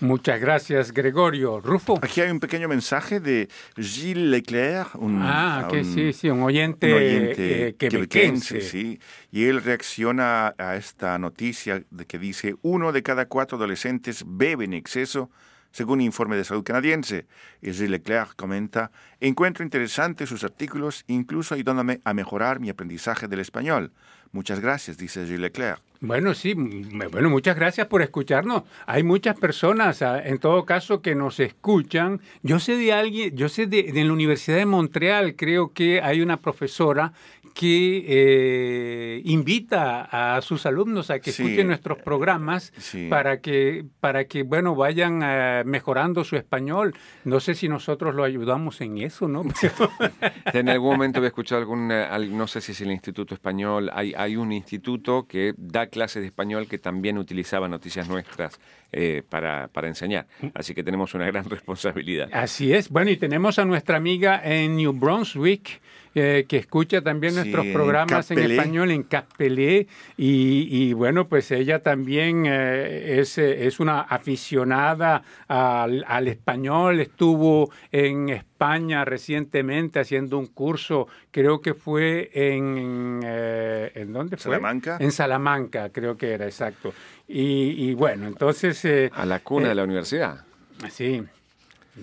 Muchas 0.00 0.40
gracias, 0.40 0.92
Gregorio. 0.92 1.60
Rufo. 1.60 1.98
Aquí 2.02 2.20
hay 2.20 2.30
un 2.30 2.40
pequeño 2.40 2.68
mensaje 2.68 3.20
de 3.20 3.48
Gilles 3.76 4.16
Leclerc, 4.16 4.94
un, 4.96 5.20
Ah, 5.22 5.68
que 5.70 5.78
un- 5.78 5.84
sí, 5.84 6.12
sí, 6.12 6.28
un 6.28 6.42
oyente, 6.42 6.88
un 6.92 6.98
oyente 6.98 7.68
eh, 7.68 7.74
quebequense. 7.76 8.60
sí. 8.60 8.98
Y 9.30 9.44
él 9.44 9.62
reacciona 9.62 10.54
a 10.58 10.76
esta 10.76 11.18
noticia 11.18 11.84
de 11.90 12.04
que 12.06 12.18
dice, 12.18 12.56
uno 12.62 12.92
de 12.92 13.02
cada 13.02 13.26
cuatro 13.26 13.56
adolescentes 13.58 14.24
bebe 14.26 14.64
en 14.64 14.72
exceso, 14.72 15.30
según 15.72 16.00
informe 16.00 16.36
de 16.36 16.44
salud 16.44 16.62
canadiense. 16.62 17.26
Gilles 17.60 17.90
Leclerc 17.90 18.36
comenta, 18.36 18.90
encuentro 19.20 19.64
interesantes 19.64 20.28
sus 20.28 20.44
artículos, 20.44 21.04
incluso 21.08 21.54
ayudándome 21.54 22.00
a 22.04 22.14
mejorar 22.14 22.60
mi 22.60 22.70
aprendizaje 22.70 23.28
del 23.28 23.40
español. 23.40 23.92
Muchas 24.30 24.60
gracias, 24.60 24.96
dice 24.96 25.24
Gilles 25.24 25.40
Leclerc. 25.40 25.80
Bueno, 26.00 26.34
sí, 26.34 26.54
bueno, 26.54 27.30
muchas 27.30 27.54
gracias 27.54 27.86
por 27.86 28.02
escucharnos. 28.02 28.64
Hay 28.86 29.04
muchas 29.04 29.38
personas, 29.38 30.02
ah, 30.02 30.20
en 30.24 30.38
todo 30.38 30.64
caso, 30.64 31.00
que 31.00 31.14
nos 31.14 31.38
escuchan. 31.38 32.20
Yo 32.42 32.58
sé 32.58 32.76
de 32.76 32.92
alguien, 32.92 33.36
yo 33.36 33.48
sé 33.48 33.66
de, 33.66 33.92
de 33.92 34.04
la 34.04 34.12
Universidad 34.12 34.56
de 34.56 34.66
Montreal, 34.66 35.36
creo 35.36 35.72
que 35.72 36.00
hay 36.00 36.20
una 36.20 36.38
profesora 36.38 37.12
que 37.54 38.04
eh, 38.06 39.22
invita 39.24 40.08
a 40.36 40.40
sus 40.42 40.66
alumnos 40.66 41.10
a 41.10 41.18
que 41.20 41.32
Sí, 41.32 41.42
escuchen 41.42 41.66
nuestros 41.68 41.98
programas 41.98 42.72
sí. 42.78 43.08
para 43.08 43.40
que, 43.40 43.84
para 44.00 44.24
que, 44.26 44.42
bueno, 44.42 44.74
vayan 44.74 45.20
eh, 45.22 45.62
mejorando 45.64 46.24
su 46.24 46.36
español. 46.36 46.94
No 47.24 47.40
sé 47.40 47.54
si 47.54 47.68
nosotros 47.68 48.14
lo 48.14 48.24
ayudamos 48.24 48.80
en 48.80 48.98
eso, 48.98 49.28
¿no? 49.28 49.44
En 50.52 50.68
algún 50.68 50.92
momento 50.92 51.18
había 51.18 51.28
escuchado 51.28 51.60
algún, 51.60 51.90
eh, 51.90 52.04
al- 52.04 52.36
no 52.36 52.46
sé 52.46 52.60
si 52.60 52.72
es 52.72 52.80
el 52.80 52.90
Instituto 52.90 53.34
Español, 53.34 53.90
hay, 53.92 54.14
hay 54.16 54.36
un 54.36 54.52
instituto 54.52 55.26
que 55.26 55.54
da 55.56 55.86
clases 55.86 56.22
de 56.22 56.26
español 56.28 56.66
que 56.68 56.78
también 56.78 57.18
utilizaba 57.18 57.68
noticias 57.68 58.08
nuestras 58.08 58.58
eh, 58.92 59.22
para, 59.28 59.68
para 59.68 59.88
enseñar. 59.88 60.26
Así 60.54 60.74
que 60.74 60.82
tenemos 60.82 61.14
una 61.14 61.26
gran 61.26 61.44
responsabilidad. 61.50 62.28
Así 62.32 62.72
es. 62.72 62.88
Bueno, 62.90 63.10
y 63.10 63.16
tenemos 63.16 63.58
a 63.58 63.64
nuestra 63.64 63.96
amiga 63.96 64.40
en 64.44 64.76
New 64.76 64.92
Brunswick, 64.92 65.80
eh, 66.14 66.44
que 66.48 66.56
escucha 66.58 67.00
también 67.02 67.32
Sí, 67.32 67.38
nuestros 67.40 67.66
programas 67.68 68.30
en, 68.30 68.38
español 68.38 68.90
en 68.90 69.02
Capelé. 69.04 69.86
Y, 70.16 70.68
y 70.70 70.92
bueno, 70.92 71.28
pues 71.28 71.50
ella 71.50 71.82
también 71.82 72.44
eh, 72.46 73.20
es, 73.20 73.38
eh, 73.38 73.66
es 73.66 73.80
una 73.80 74.00
aficionada 74.00 75.22
al, 75.48 76.04
al 76.06 76.28
español. 76.28 77.00
Estuvo 77.00 77.70
en 77.90 78.28
España 78.28 79.04
recientemente 79.04 80.00
haciendo 80.00 80.38
un 80.38 80.46
curso, 80.46 81.08
creo 81.30 81.60
que 81.60 81.74
fue 81.74 82.30
en... 82.32 83.20
eh, 83.24 83.90
¿En 83.94 84.12
dónde 84.12 84.36
fue? 84.36 84.52
Salamanca. 84.54 84.96
En 85.00 85.12
Salamanca, 85.12 85.88
creo 85.90 86.16
que 86.16 86.32
era, 86.32 86.44
exacto. 86.46 86.92
Y, 87.26 87.88
y 87.88 87.94
bueno, 87.94 88.26
entonces... 88.26 88.84
eh, 88.84 89.10
A 89.14 89.26
la 89.26 89.40
cuna 89.40 89.66
eh, 89.66 89.68
de 89.70 89.74
la 89.74 89.84
universidad. 89.84 90.44
Sí. 90.90 91.22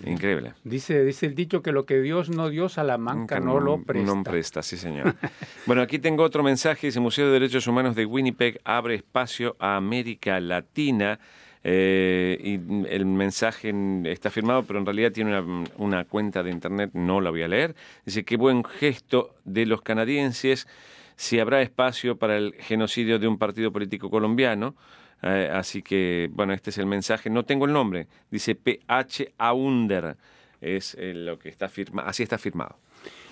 Increíble. 0.05 0.53
Dice, 0.63 1.03
dice 1.03 1.25
el 1.25 1.35
dicho 1.35 1.61
que 1.61 1.71
lo 1.71 1.85
que 1.85 1.99
Dios 1.99 2.29
no 2.29 2.49
dio, 2.49 2.69
Salamanca 2.69 3.39
no 3.39 3.59
lo 3.59 3.81
presta. 3.81 4.13
No 4.15 4.23
presta, 4.23 4.61
sí 4.61 4.77
señor. 4.77 5.15
bueno, 5.65 5.81
aquí 5.81 5.97
tengo 5.99 6.23
otro 6.23 6.43
mensaje. 6.43 6.87
Dice, 6.87 6.99
Museo 6.99 7.25
de 7.27 7.33
Derechos 7.33 7.65
Humanos 7.67 7.95
de 7.95 8.05
Winnipeg 8.05 8.61
abre 8.63 8.95
espacio 8.95 9.55
a 9.59 9.75
América 9.77 10.39
Latina. 10.39 11.19
Eh, 11.63 12.37
y 12.41 12.53
el 12.93 13.05
mensaje 13.05 13.69
en- 13.69 14.05
está 14.05 14.29
firmado, 14.29 14.63
pero 14.63 14.79
en 14.79 14.85
realidad 14.85 15.11
tiene 15.11 15.37
una, 15.41 15.65
una 15.77 16.05
cuenta 16.05 16.41
de 16.41 16.51
internet, 16.51 16.91
no 16.93 17.19
la 17.19 17.31
voy 17.31 17.41
a 17.43 17.47
leer. 17.49 17.75
Dice, 18.05 18.23
qué 18.23 18.37
buen 18.37 18.63
gesto 18.63 19.35
de 19.43 19.65
los 19.65 19.81
canadienses 19.81 20.67
si 21.17 21.37
habrá 21.39 21.61
espacio 21.61 22.15
para 22.17 22.37
el 22.37 22.53
genocidio 22.59 23.19
de 23.19 23.27
un 23.27 23.37
partido 23.37 23.73
político 23.73 24.09
colombiano. 24.09 24.75
Eh, 25.21 25.49
así 25.53 25.81
que, 25.81 26.29
bueno, 26.31 26.53
este 26.53 26.69
es 26.69 26.77
el 26.77 26.85
mensaje. 26.85 27.29
No 27.29 27.43
tengo 27.43 27.65
el 27.65 27.73
nombre. 27.73 28.07
Dice 28.31 28.55
PH 28.55 29.33
Aunder. 29.37 30.17
Es 30.61 30.95
eh, 30.99 31.13
lo 31.13 31.39
que 31.39 31.49
está 31.49 31.69
firmado. 31.69 32.07
Así 32.09 32.23
está 32.23 32.37
firmado. 32.37 32.77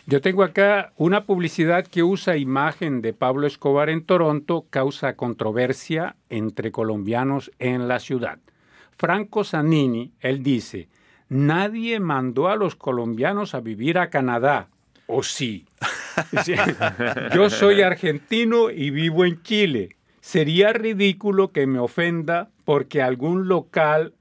Yo 0.06 0.22
tengo 0.22 0.44
acá 0.44 0.94
una 0.96 1.26
publicidad 1.26 1.86
que 1.86 2.02
usa 2.02 2.38
imagen 2.38 3.02
de 3.02 3.12
Pablo 3.12 3.46
Escobar 3.46 3.90
en 3.90 4.06
Toronto, 4.06 4.66
causa 4.70 5.18
controversia 5.18 6.16
entre 6.30 6.72
colombianos 6.72 7.52
en 7.60 7.90
la 7.90 8.00
ciudad. 8.00 8.40
Franco 8.98 9.44
Zanini, 9.44 10.14
él 10.22 10.44
dice, 10.44 10.88
nadie 11.28 12.00
mandó 12.00 12.48
a 12.48 12.56
los 12.56 12.78
colombianos 12.78 13.54
a 13.54 13.60
vivir 13.60 13.98
a 13.98 14.10
Canadá. 14.10 14.70
¿O? 15.08 15.24
Sí. 15.24 15.66
Yo 17.36 17.50
soy 17.50 17.82
argentino 17.82 18.70
y 18.70 18.92
vivo 18.92 19.26
en 19.26 19.42
Chile. 19.44 19.97
Sería 20.28 20.74
ridículo 20.74 21.54
que 21.54 21.68
me 21.68 21.80
ofenda 21.80 22.52
porque 22.66 23.02
algún 23.02 23.48
local 23.48 24.14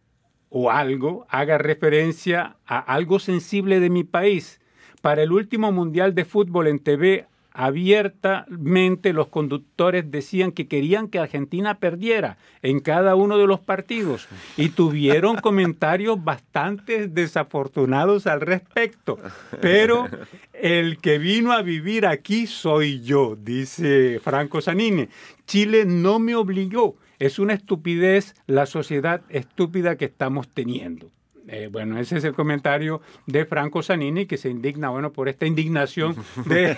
o 0.51 0.71
algo 0.71 1.27
haga 1.29 1.59
referencia 1.59 2.59
a 2.65 2.79
algo 2.79 3.19
sensible 3.19 3.81
de 3.81 3.91
mi 3.91 4.05
país. 4.05 4.61
Para 5.03 5.25
el 5.25 5.33
último 5.33 5.73
Mundial 5.73 6.15
de 6.15 6.25
Fútbol 6.25 6.69
en 6.69 6.79
TV 6.79 7.27
abiertamente 7.57 9.15
los 9.15 9.29
conductores 9.29 10.11
decían 10.11 10.53
que 10.53 10.69
querían 10.69 11.09
que 11.09 11.19
Argentina 11.19 11.79
perdiera 11.79 12.37
en 12.61 12.81
cada 12.81 13.15
uno 13.15 13.39
de 13.39 13.47
los 13.47 13.61
partidos 13.61 14.29
y 14.59 14.69
tuvieron 14.69 15.37
comentarios 15.43 16.23
bastante 16.23 17.09
desafortunados 17.09 18.27
al 18.27 18.43
respecto. 18.43 19.19
Pero 19.63 20.07
el 20.53 20.99
que 20.99 21.17
vino 21.17 21.53
a 21.53 21.63
vivir 21.63 22.05
aquí 22.05 22.47
soy 22.47 23.01
yo, 23.01 23.37
dice 23.37 24.21
Franco 24.23 24.61
Zanini. 24.61 25.09
Chile 25.47 25.87
no 25.87 26.19
me 26.19 26.35
obligó. 26.35 26.97
Es 27.19 27.39
una 27.39 27.55
estupidez 27.55 28.35
la 28.47 28.67
sociedad 28.67 29.23
estúpida 29.31 29.97
que 29.97 30.05
estamos 30.05 30.49
teniendo. 30.49 31.11
Eh, 31.49 31.69
bueno, 31.71 31.99
ese 31.99 32.19
es 32.19 32.25
el 32.25 32.35
comentario 32.35 33.01
de 33.27 33.45
Franco 33.45 33.83
Zanini, 33.83 34.27
que 34.27 34.37
se 34.37 34.51
indigna, 34.51 34.89
bueno, 34.91 35.13
por 35.13 35.29
esta 35.29 35.47
indignación 35.47 36.17
de, 36.47 36.77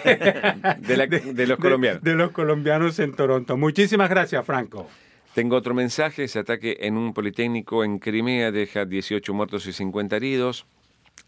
de, 0.79 1.47
los 1.47 1.59
colombianos. 1.59 2.03
De, 2.03 2.15
los 2.15 2.33
colombianos 2.33 2.99
en 2.99 3.15
Toronto. 3.15 3.57
Muchísimas 3.57 4.11
gracias, 4.11 4.45
Franco. 4.45 4.89
Tengo 5.35 5.57
otro 5.57 5.75
mensaje. 5.75 6.25
Ese 6.25 6.39
ataque 6.41 6.79
en 6.81 6.97
un 6.97 7.15
politécnico 7.15 7.85
en 7.85 7.99
Crimea 7.99 8.51
deja 8.51 8.85
18 8.85 9.33
muertos 9.33 9.67
y 9.67 9.73
50 9.73 10.17
heridos. 10.17 10.67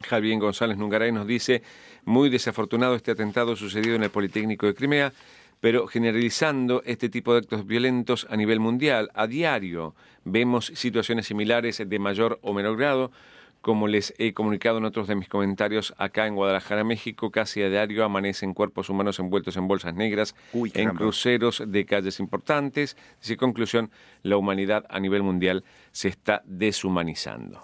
Javier 0.02 0.38
González 0.38 0.78
Nungaray 0.78 1.12
nos 1.12 1.26
dice, 1.26 1.62
muy 2.04 2.30
desafortunado 2.30 2.94
este 2.94 3.10
atentado 3.10 3.56
sucedido 3.56 3.96
en 3.96 4.02
el 4.02 4.10
Politécnico 4.10 4.66
de 4.66 4.74
Crimea 4.74 5.12
pero 5.60 5.86
generalizando 5.86 6.82
este 6.84 7.08
tipo 7.08 7.32
de 7.32 7.40
actos 7.40 7.66
violentos 7.66 8.26
a 8.30 8.36
nivel 8.36 8.60
mundial. 8.60 9.10
A 9.14 9.26
diario 9.26 9.94
vemos 10.24 10.72
situaciones 10.74 11.26
similares 11.26 11.82
de 11.86 11.98
mayor 11.98 12.38
o 12.42 12.52
menor 12.52 12.76
grado, 12.76 13.12
como 13.60 13.88
les 13.88 14.14
he 14.18 14.32
comunicado 14.32 14.78
en 14.78 14.84
otros 14.84 15.06
de 15.08 15.14
mis 15.14 15.28
comentarios, 15.28 15.94
acá 15.98 16.26
en 16.26 16.34
Guadalajara, 16.34 16.84
México, 16.84 17.30
casi 17.30 17.62
a 17.62 17.68
diario 17.68 18.04
amanecen 18.04 18.54
cuerpos 18.54 18.88
humanos 18.88 19.18
envueltos 19.18 19.56
en 19.56 19.68
bolsas 19.68 19.94
negras, 19.94 20.34
en 20.52 20.90
cruceros 20.90 21.62
de 21.66 21.84
calles 21.84 22.20
importantes. 22.20 22.96
Sin 23.20 23.36
conclusión, 23.36 23.90
la 24.22 24.36
humanidad 24.36 24.84
a 24.88 24.98
nivel 25.00 25.22
mundial 25.22 25.64
se 25.92 26.08
está 26.08 26.42
deshumanizando. 26.46 27.62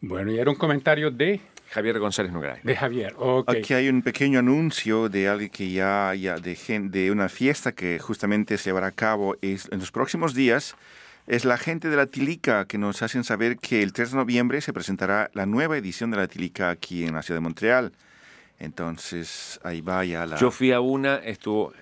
Bueno, 0.00 0.30
y 0.30 0.38
era 0.38 0.50
un 0.50 0.56
comentario 0.56 1.10
de 1.10 1.40
Javier 1.70 1.98
González 1.98 2.32
Nogray. 2.32 2.60
De 2.62 2.76
Javier, 2.76 3.14
Aquí 3.46 3.74
hay 3.74 3.88
un 3.88 4.02
pequeño 4.02 4.38
anuncio 4.38 5.08
de 5.08 5.28
algo 5.28 5.46
que 5.50 5.70
ya, 5.70 6.14
ya 6.14 6.36
de, 6.36 6.56
de 6.90 7.10
una 7.10 7.28
fiesta 7.28 7.72
que 7.72 7.98
justamente 7.98 8.58
se 8.58 8.70
llevará 8.70 8.88
a 8.88 8.92
cabo 8.92 9.36
en 9.40 9.58
los 9.78 9.90
próximos 9.90 10.34
días. 10.34 10.76
Es 11.26 11.44
la 11.44 11.58
gente 11.58 11.88
de 11.88 11.96
la 11.96 12.06
Tilica 12.06 12.66
que 12.66 12.78
nos 12.78 13.02
hacen 13.02 13.24
saber 13.24 13.58
que 13.58 13.82
el 13.82 13.92
3 13.92 14.12
de 14.12 14.16
noviembre 14.16 14.60
se 14.60 14.72
presentará 14.72 15.28
la 15.34 15.44
nueva 15.44 15.76
edición 15.76 16.12
de 16.12 16.18
la 16.18 16.28
Tilica 16.28 16.70
aquí 16.70 17.04
en 17.04 17.14
la 17.14 17.22
ciudad 17.22 17.38
de 17.38 17.42
Montreal. 17.42 17.92
Entonces, 18.60 19.58
ahí 19.64 19.80
vaya 19.80 20.24
la... 20.24 20.36
Yo 20.36 20.52
fui 20.52 20.70
a 20.70 20.80
una, 20.80 21.16
estuvo 21.16 21.72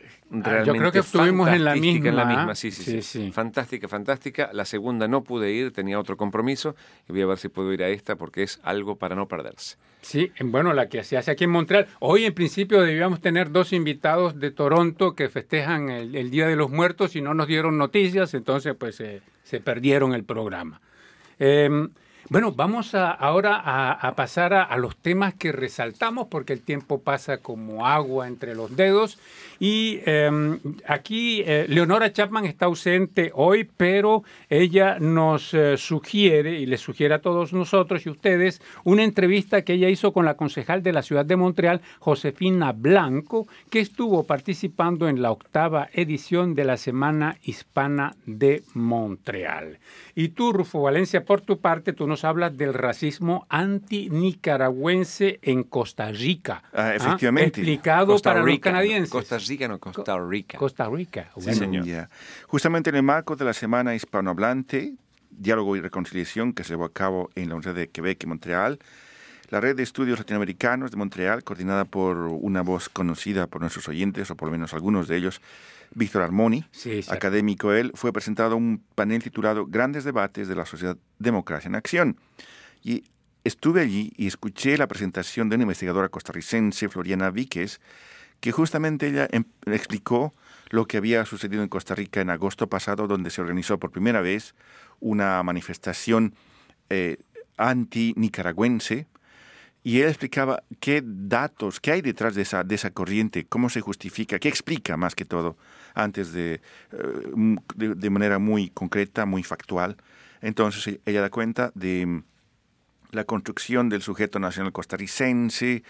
Ah, 0.42 0.62
yo 0.64 0.74
creo 0.74 0.90
que 0.90 1.00
estuvimos 1.00 1.48
en 1.48 1.64
la 1.64 1.74
misma. 1.74 2.08
En 2.08 2.16
la 2.16 2.24
misma, 2.24 2.54
sí 2.54 2.70
sí, 2.70 3.02
sí, 3.02 3.30
Fantástica, 3.30 3.88
fantástica. 3.88 4.50
La 4.52 4.64
segunda 4.64 5.06
no 5.06 5.22
pude 5.22 5.52
ir, 5.52 5.72
tenía 5.72 5.98
otro 5.98 6.16
compromiso 6.16 6.74
y 7.08 7.12
voy 7.12 7.22
a 7.22 7.26
ver 7.26 7.38
si 7.38 7.48
puedo 7.48 7.72
ir 7.72 7.82
a 7.82 7.88
esta 7.88 8.16
porque 8.16 8.42
es 8.42 8.60
algo 8.62 8.96
para 8.96 9.14
no 9.14 9.28
perderse. 9.28 9.76
Sí, 10.00 10.32
bueno, 10.44 10.72
la 10.72 10.88
que 10.88 11.04
se 11.04 11.16
hace 11.16 11.30
aquí 11.30 11.44
en 11.44 11.50
Montreal. 11.50 11.86
Hoy 12.00 12.24
en 12.24 12.34
principio 12.34 12.80
debíamos 12.82 13.20
tener 13.20 13.50
dos 13.50 13.72
invitados 13.72 14.38
de 14.38 14.50
Toronto 14.50 15.14
que 15.14 15.28
festejan 15.28 15.88
el, 15.88 16.30
Día 16.30 16.46
de 16.48 16.56
los 16.56 16.70
Muertos 16.70 17.16
y 17.16 17.20
no 17.20 17.32
nos 17.32 17.46
dieron 17.46 17.78
noticias, 17.78 18.34
entonces 18.34 18.74
pues 18.78 18.96
se 18.96 19.60
perdieron 19.60 20.14
el 20.14 20.24
programa. 20.24 20.80
Eh, 21.38 21.88
bueno, 22.30 22.52
vamos 22.52 22.94
ahora 22.94 23.60
a, 23.64 24.14
pasar 24.14 24.54
a, 24.54 24.76
los 24.78 24.96
temas 24.96 25.34
que 25.34 25.52
resaltamos 25.52 26.28
porque 26.28 26.54
el 26.54 26.62
tiempo 26.62 27.02
pasa 27.02 27.38
como 27.38 27.86
agua 27.86 28.26
entre 28.26 28.54
los 28.54 28.74
dedos. 28.76 29.18
Y 29.60 30.00
em, 30.06 30.58
aquí 30.86 31.42
eh, 31.46 31.66
Leonora 31.68 32.12
Chapman 32.12 32.46
está 32.46 32.66
ausente 32.66 33.30
hoy, 33.34 33.68
pero 33.76 34.24
ella 34.48 34.98
nos 34.98 35.52
eh, 35.54 35.76
sugiere, 35.76 36.58
y 36.58 36.66
le 36.66 36.78
sugiere 36.78 37.14
a 37.14 37.20
todos 37.20 37.52
nosotros 37.52 38.06
y 38.06 38.10
ustedes, 38.10 38.60
una 38.84 39.04
entrevista 39.04 39.62
que 39.62 39.74
ella 39.74 39.88
hizo 39.88 40.12
con 40.12 40.24
la 40.24 40.34
concejal 40.34 40.82
de 40.82 40.92
la 40.92 41.02
ciudad 41.02 41.24
de 41.24 41.36
Montreal, 41.36 41.82
Josefina 41.98 42.72
Blanco, 42.72 43.46
que 43.70 43.80
estuvo 43.80 44.24
participando 44.24 45.08
en 45.08 45.22
la 45.22 45.30
octava 45.30 45.88
edición 45.92 46.54
de 46.54 46.64
la 46.64 46.76
Semana 46.76 47.36
Hispana 47.42 48.16
de 48.26 48.62
Montreal. 48.72 49.78
Y 50.14 50.28
tú, 50.28 50.52
Rufo 50.52 50.82
Valencia, 50.82 51.24
por 51.24 51.40
tu 51.40 51.58
parte, 51.58 51.92
tú 51.92 52.06
hablas 52.22 52.56
del 52.56 52.74
racismo 52.74 53.46
anti-nicaragüense 53.48 55.40
en 55.42 55.64
Costa 55.64 56.12
Rica. 56.12 56.62
Ah, 56.72 56.90
¿ah? 56.90 56.94
efectivamente. 56.94 57.60
Explicado 57.60 58.16
para 58.18 58.42
los 58.42 58.58
canadienses. 58.60 59.10
Costa 59.10 59.38
Rica, 59.38 59.66
no 59.66 59.80
Costa 59.80 60.16
Rica. 60.18 60.58
Costa 60.58 60.88
Rica. 60.88 61.30
Sí, 61.38 61.54
señor. 61.54 62.08
Justamente 62.46 62.90
en 62.90 62.96
el 62.96 63.02
marco 63.02 63.34
de 63.34 63.44
la 63.44 63.52
Semana 63.52 63.94
Hispanohablante, 63.94 64.94
Diálogo 65.30 65.76
y 65.76 65.80
Reconciliación, 65.80 66.52
que 66.52 66.62
se 66.62 66.70
llevó 66.70 66.84
a 66.84 66.92
cabo 66.92 67.30
en 67.34 67.48
la 67.48 67.56
Universidad 67.56 67.74
de 67.74 67.88
Quebec 67.88 68.22
y 68.22 68.26
Montreal, 68.26 68.78
la 69.50 69.60
red 69.60 69.76
de 69.76 69.82
estudios 69.82 70.18
latinoamericanos 70.18 70.90
de 70.90 70.96
Montreal, 70.96 71.44
coordinada 71.44 71.84
por 71.84 72.16
una 72.16 72.62
voz 72.62 72.88
conocida 72.88 73.46
por 73.46 73.60
nuestros 73.60 73.88
oyentes, 73.88 74.30
o 74.30 74.36
por 74.36 74.48
lo 74.48 74.52
menos 74.52 74.74
algunos 74.74 75.08
de 75.08 75.16
ellos, 75.16 75.40
Víctor 75.94 76.22
Armoni, 76.22 76.64
académico 77.08 77.72
él, 77.72 77.92
fue 77.94 78.12
presentado 78.12 78.56
un 78.56 78.82
panel 78.94 79.22
titulado 79.22 79.66
Grandes 79.66 80.04
debates 80.04 80.48
de 80.48 80.54
la 80.54 80.66
sociedad 80.66 80.96
democracia 81.18 81.68
en 81.68 81.74
acción. 81.74 82.16
Y 82.82 83.04
estuve 83.44 83.80
allí 83.80 84.12
y 84.16 84.26
escuché 84.26 84.76
la 84.76 84.88
presentación 84.88 85.48
de 85.48 85.56
una 85.56 85.62
investigadora 85.62 86.08
costarricense, 86.08 86.88
Floriana 86.88 87.30
Víquez, 87.30 87.80
que 88.40 88.52
justamente 88.52 89.08
ella 89.08 89.28
em, 89.30 89.44
explicó 89.66 90.34
lo 90.70 90.86
que 90.86 90.96
había 90.96 91.24
sucedido 91.24 91.62
en 91.62 91.68
Costa 91.68 91.94
Rica 91.94 92.20
en 92.20 92.30
agosto 92.30 92.68
pasado, 92.68 93.06
donde 93.06 93.30
se 93.30 93.40
organizó 93.40 93.78
por 93.78 93.90
primera 93.90 94.20
vez 94.20 94.54
una 95.00 95.42
manifestación 95.42 96.34
eh, 96.90 97.18
anti-nicaragüense 97.56 99.06
y 99.86 100.00
él 100.00 100.08
explicaba 100.08 100.62
qué 100.80 101.02
datos, 101.04 101.78
qué 101.78 101.92
hay 101.92 102.00
detrás 102.00 102.34
de 102.34 102.42
esa, 102.42 102.64
de 102.64 102.74
esa 102.74 102.90
corriente, 102.90 103.44
cómo 103.44 103.68
se 103.68 103.82
justifica, 103.82 104.38
qué 104.38 104.48
explica 104.48 104.96
más 104.96 105.14
que 105.14 105.26
todo, 105.26 105.58
antes 105.94 106.32
de, 106.32 106.62
eh, 106.92 107.56
de, 107.76 108.10
manera 108.10 108.38
muy 108.38 108.70
concreta, 108.70 109.26
muy 109.26 109.42
factual. 109.42 109.98
Entonces 110.40 110.86
e, 110.86 111.00
ella 111.04 111.20
da 111.20 111.28
cuenta 111.28 111.70
de 111.74 112.06
mm, 112.06 112.24
la 113.10 113.24
construcción 113.24 113.90
del 113.90 114.00
sujeto 114.00 114.38
nacional 114.38 114.72
costarricense, 114.72 115.84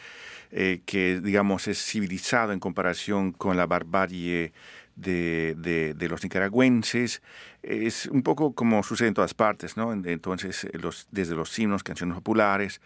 eh, 0.51 0.83
que 0.85 1.21
digamos 1.21 1.69
es 1.69 1.79
civilizado 1.79 2.53
en 2.53 2.59
comparación 2.59 3.31
con 3.31 3.57
la 3.57 3.67
barbarie 3.67 4.53
de, 4.97 5.95
de, 5.97 6.09
los 6.09 6.23
nicaragüenses. 6.23 7.23
Es 7.63 8.07
un 8.07 8.23
poco 8.23 8.55
como 8.55 8.83
sucede 8.83 9.09
en 9.09 9.15
todas 9.15 9.35
partes, 9.35 9.77
¿no? 9.77 9.93
Entonces, 9.93 10.69
los, 10.75 11.09
desde 11.11 11.35
los 11.35 11.59
himnos, 11.59 11.83
canciones 11.83 12.15
populares, 12.15 12.81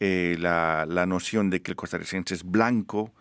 eh, 0.00 0.36
la, 0.38 0.86
la, 0.88 1.06
noción 1.06 1.50
de 1.50 1.60
que 1.60 1.72
el 1.72 1.76
costarricense 1.76 2.34
es 2.34 2.44
blanco, 2.44 3.12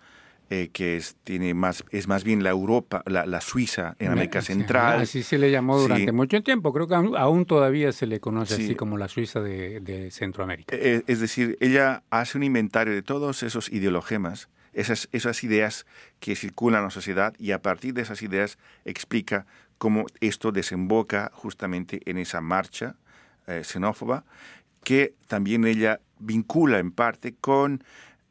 eh, 0.52 0.70
que 0.72 0.96
es, 0.96 1.16
tiene 1.24 1.56
más, 1.56 1.84
es 1.90 2.08
más 2.08 2.24
bien 2.24 2.44
la 2.44 2.52
Europa, 2.52 3.02
la, 3.08 3.26
la 3.26 3.42
Suiza 3.42 3.96
en 3.98 4.12
América 4.12 4.42
Central. 4.42 5.02
Así 5.02 5.24
se 5.24 5.40
le 5.40 5.50
llamó 5.50 5.80
durante 5.80 6.12
mucho 6.12 6.42
tiempo, 6.44 6.72
creo 6.72 6.88
que 6.88 6.94
aún, 6.94 7.46
todavía 7.46 7.92
se 7.92 8.06
le 8.06 8.20
conoce 8.20 8.54
así 8.54 8.76
como 8.76 8.96
la 8.98 9.08
Suiza 9.08 9.42
de, 9.42 9.80
de 9.80 10.12
Centroamérica. 10.12 10.76
Eh, 10.76 11.04
es 11.08 11.20
decir, 11.20 11.58
ella 11.62 12.04
hace 12.12 12.38
un 12.38 12.44
inventario 12.44 12.94
de 12.94 13.02
todos 13.02 13.42
esos 13.42 13.70
ideologemas, 13.70 14.48
esas, 14.74 15.10
esas 15.12 15.44
ideas 15.44 15.88
que 16.20 16.36
circulan 16.36 16.82
en 16.82 16.86
la 16.86 16.92
sociedad 16.92 17.34
y 17.40 17.52
a 17.52 17.62
partir 17.64 17.96
de 17.96 18.04
esas 18.04 18.22
ideas 18.22 18.60
explica 18.86 19.48
cómo 19.80 20.06
esto 20.22 20.52
desemboca 20.52 21.32
justamente 21.34 22.02
en 22.06 22.20
esa 22.20 22.40
marcha 22.40 22.96
xenófoba 23.64 24.26
que 24.88 25.16
también 25.28 25.66
ella 25.66 26.00
vincula 26.18 26.80
en 26.80 26.92
parte 26.92 27.36
con 27.42 27.84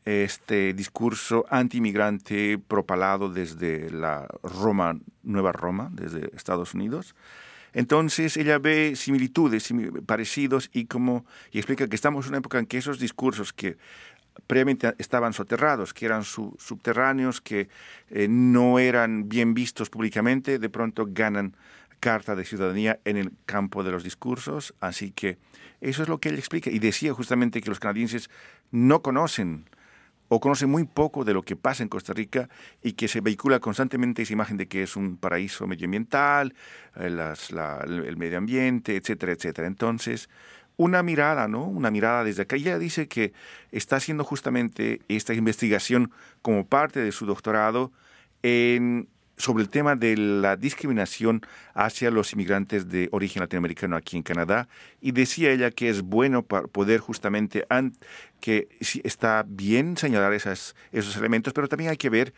este 0.06 0.72
discurso 0.72 1.44
antimigrante 1.50 2.56
propalado 2.56 3.28
desde 3.28 3.90
la 3.90 4.26
Roma, 4.42 4.98
Nueva 5.22 5.52
Roma, 5.52 5.90
desde 5.92 6.34
Estados 6.34 6.72
Unidos. 6.72 7.14
Entonces 7.74 8.38
ella 8.38 8.58
ve 8.58 8.96
similitudes, 8.96 9.68
parecidos 10.06 10.70
y 10.72 10.86
como 10.86 11.26
y 11.52 11.58
explica 11.58 11.88
que 11.88 11.94
estamos 11.94 12.24
en 12.24 12.30
una 12.30 12.38
época 12.38 12.58
en 12.58 12.64
que 12.64 12.78
esos 12.78 12.98
discursos 12.98 13.52
que 13.52 13.76
previamente 14.46 14.94
estaban 14.96 15.34
soterrados, 15.34 15.92
que 15.92 16.06
eran 16.06 16.24
subterráneos, 16.24 17.42
que 17.42 17.68
eh, 18.08 18.28
no 18.30 18.78
eran 18.78 19.28
bien 19.28 19.52
vistos 19.52 19.90
públicamente, 19.90 20.58
de 20.58 20.70
pronto 20.70 21.06
ganan 21.06 21.54
carta 22.00 22.34
de 22.34 22.44
ciudadanía 22.44 23.00
en 23.04 23.16
el 23.16 23.32
campo 23.46 23.82
de 23.82 23.90
los 23.90 24.04
discursos. 24.04 24.74
Así 24.80 25.10
que 25.10 25.38
eso 25.80 26.02
es 26.02 26.08
lo 26.08 26.18
que 26.18 26.28
él 26.28 26.38
explica. 26.38 26.70
Y 26.70 26.78
decía 26.78 27.12
justamente 27.12 27.60
que 27.60 27.70
los 27.70 27.80
canadienses 27.80 28.30
no 28.70 29.02
conocen 29.02 29.68
o 30.28 30.40
conocen 30.40 30.70
muy 30.70 30.84
poco 30.84 31.24
de 31.24 31.34
lo 31.34 31.42
que 31.42 31.56
pasa 31.56 31.82
en 31.82 31.88
Costa 31.88 32.12
Rica 32.12 32.48
y 32.82 32.92
que 32.94 33.08
se 33.08 33.20
vehicula 33.20 33.60
constantemente 33.60 34.22
esa 34.22 34.32
imagen 34.32 34.56
de 34.56 34.66
que 34.66 34.82
es 34.82 34.96
un 34.96 35.16
paraíso 35.16 35.66
medioambiental, 35.66 36.54
eh, 36.96 37.34
el 37.86 38.16
medio 38.16 38.38
ambiente, 38.38 38.96
etcétera, 38.96 39.32
etcétera. 39.32 39.68
Entonces, 39.68 40.28
una 40.76 41.02
mirada, 41.02 41.48
¿no? 41.48 41.64
Una 41.64 41.90
mirada 41.90 42.24
desde 42.24 42.42
acá. 42.42 42.56
Ella 42.56 42.78
dice 42.78 43.08
que 43.08 43.32
está 43.70 43.96
haciendo 43.96 44.24
justamente 44.24 45.00
esta 45.08 45.32
investigación 45.32 46.10
como 46.42 46.66
parte 46.66 47.00
de 47.00 47.12
su 47.12 47.24
doctorado 47.26 47.92
en, 48.42 49.08
sobre 49.36 49.62
el 49.62 49.68
tema 49.68 49.96
de 49.96 50.16
la 50.16 50.56
discriminación 50.56 51.42
hacia 51.74 52.10
los 52.10 52.32
inmigrantes 52.32 52.88
de 52.88 53.08
origen 53.12 53.40
latinoamericano 53.40 53.96
aquí 53.96 54.16
en 54.16 54.22
Canadá 54.22 54.68
y 55.00 55.12
decía 55.12 55.50
ella 55.50 55.70
que 55.70 55.88
es 55.88 56.02
bueno 56.02 56.42
para 56.42 56.66
poder 56.66 57.00
justamente, 57.00 57.66
que 58.40 58.68
está 59.04 59.44
bien 59.46 59.96
señalar 59.96 60.32
esas, 60.32 60.74
esos 60.92 61.16
elementos, 61.16 61.52
pero 61.52 61.68
también 61.68 61.90
hay 61.90 61.96
que 61.96 62.10
ver 62.10 62.32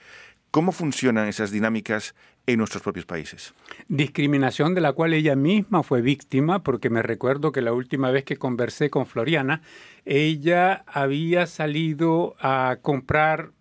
cómo 0.51 0.72
funcionan 0.72 1.28
esas 1.28 1.51
dinámicas 1.51 2.14
en 2.46 2.59
nuestros 2.59 2.82
propios 2.82 3.05
países. 3.05 3.55
Discriminación 3.88 4.74
de 4.74 4.80
la 4.80 4.92
cual 4.92 5.12
ella 5.12 5.36
misma 5.36 5.82
fue 5.82 6.01
víctima, 6.01 6.62
porque 6.62 6.88
me 6.88 7.03
recuerdo 7.03 7.53
que 7.53 7.61
la 7.61 7.74
última 7.74 8.11
vez 8.11 8.24
que 8.24 8.36
conversé 8.36 8.88
con 8.88 9.07
Floriana, 9.07 9.61
ella 10.07 10.84
había 10.86 11.46
salido 11.46 12.36
a 12.40 12.78
comprar 12.80 13.53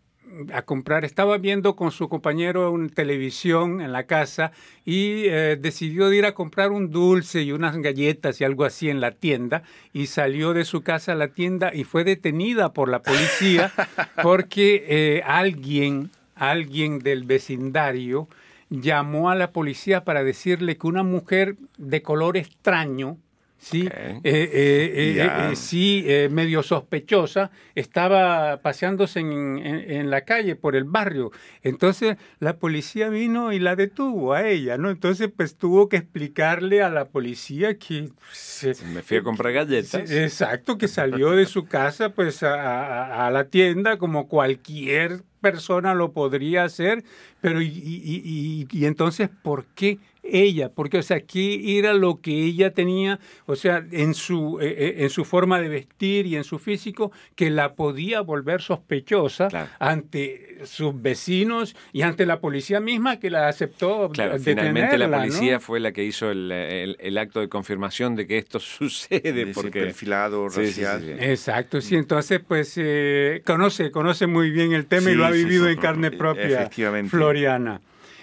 a 0.54 0.62
comprar, 0.64 1.06
estaba 1.06 1.38
viendo 1.38 1.76
con 1.76 1.92
su 1.92 2.10
compañero 2.10 2.72
una 2.72 2.90
televisión 2.90 3.82
en 3.82 3.92
la 3.92 4.04
casa 4.04 4.52
y 4.86 5.26
eh, 5.26 5.58
decidió 5.60 6.12
ir 6.12 6.26
a 6.26 6.34
comprar 6.34 6.72
un 6.72 6.92
dulce 6.92 7.42
y 7.42 7.52
unas 7.52 7.78
galletas 7.78 8.40
y 8.40 8.44
algo 8.44 8.66
así 8.66 8.90
en 8.90 9.02
la 9.02 9.12
tienda 9.12 9.64
y 9.94 10.08
salió 10.08 10.54
de 10.54 10.66
su 10.66 10.82
casa 10.82 11.14
a 11.14 11.16
la 11.16 11.30
tienda 11.30 11.74
y 11.74 11.84
fue 11.84 12.04
detenida 12.04 12.74
por 12.74 12.90
la 12.90 13.02
policía 13.02 13.72
porque 14.22 14.86
eh, 14.88 15.24
alguien, 15.26 16.12
alguien 16.36 17.00
del 17.00 17.24
vecindario 17.24 18.28
llamó 18.70 19.30
a 19.30 19.36
la 19.36 19.52
policía 19.52 20.04
para 20.04 20.24
decirle 20.24 20.78
que 20.78 20.88
una 20.88 21.04
mujer 21.04 21.56
de 21.78 22.02
color 22.02 22.38
extraño, 22.38 23.18
sí, 23.58 23.88
eh, 23.92 24.20
eh, 24.24 25.52
eh, 25.52 25.56
sí 25.56 26.06
medio 26.30 26.64
sospechosa, 26.64 27.52
estaba 27.76 28.62
paseándose 28.62 29.20
en, 29.20 30.10
la 30.10 30.22
calle 30.22 30.56
por 30.56 30.76
el 30.76 30.84
barrio. 30.84 31.32
Entonces 31.64 32.18
la 32.40 32.58
policía 32.58 33.10
vino 33.10 33.52
y 33.52 33.60
la 33.60 33.76
detuvo 33.76 34.34
a 34.34 34.48
ella, 34.48 34.78
¿no? 34.78 34.90
Entonces 34.90 35.30
pues 35.36 35.56
tuvo 35.56 35.90
que 35.90 35.98
explicarle 35.98 36.82
a 36.82 36.90
la 36.90 37.10
policía 37.10 37.78
que... 37.78 38.10
Se, 38.32 38.74
me 38.94 39.02
fui 39.02 39.18
a 39.18 39.24
comprar 39.24 39.54
galletas. 39.54 40.10
exacto, 40.12 40.78
que 40.78 40.88
salió 40.88 41.32
de 41.32 41.46
su 41.46 41.66
casa 41.66 42.10
pues 42.10 42.44
a, 42.44 43.28
a 43.28 43.32
la 43.32 43.46
tienda 43.46 43.98
como 43.98 44.28
cualquier 44.28 45.24
persona 45.42 45.94
lo 45.94 46.12
podría 46.12 46.64
hacer, 46.64 47.04
pero 47.42 47.62
y, 47.62 47.68
y, 47.68 48.68
y, 48.72 48.86
entonces, 48.86 49.30
¿por 49.30 49.66
qué 49.66 50.00
ella? 50.32 50.70
Porque, 50.70 50.98
o 50.98 51.04
sea, 51.04 51.22
¿qué 51.22 51.78
era 51.78 51.94
lo 51.94 52.22
que 52.22 52.32
ella 52.32 52.72
tenía, 52.72 53.20
o 53.46 53.56
sea, 53.56 53.86
en 53.92 54.14
su, 54.14 54.60
eh, 54.62 54.76
eh, 54.78 54.96
en 55.00 55.10
su 55.10 55.26
forma 55.26 55.60
de 55.62 55.70
vestir 55.70 56.26
y 56.26 56.36
en 56.36 56.44
su 56.44 56.60
físico, 56.60 57.12
que 57.36 57.50
la 57.50 57.76
podía 57.76 58.22
volver 58.22 58.62
sospechosa 58.62 59.48
ante 59.80 60.60
sus 60.66 61.00
vecinos 61.02 61.76
y 61.94 62.02
ante 62.02 62.26
la 62.26 62.40
policía 62.40 62.80
misma 62.80 63.20
que 63.20 63.30
la 63.30 63.48
aceptó 63.48 64.10
claro, 64.10 64.40
Finalmente 64.40 64.98
la 64.98 65.10
policía 65.10 65.60
fue 65.60 65.80
la 65.80 65.92
que 65.92 66.04
hizo 66.04 66.32
el, 66.32 66.52
el, 66.52 67.18
acto 67.18 67.40
de 67.40 67.50
confirmación 67.50 68.16
de 68.16 68.28
que 68.28 68.38
esto 68.38 68.60
sucede. 68.60 69.48
porque 69.54 69.82
perfilado, 69.82 70.50
racial. 70.50 71.18
Exacto, 71.20 71.82
sí, 71.82 71.96
entonces, 71.96 72.42
pues, 72.46 72.74
eh, 72.78 73.42
conoce, 73.46 73.92
conoce 73.92 74.28
muy 74.28 74.52
bien 74.52 74.74
el 74.74 74.86
tema 74.86 75.12
y 75.12 75.16
lo 75.16 75.26
ha 75.26 75.32
vivido 75.32 75.68
en 75.70 75.78
carne 75.80 76.12
propia, 76.12 76.70
Floriana. 77.10 77.82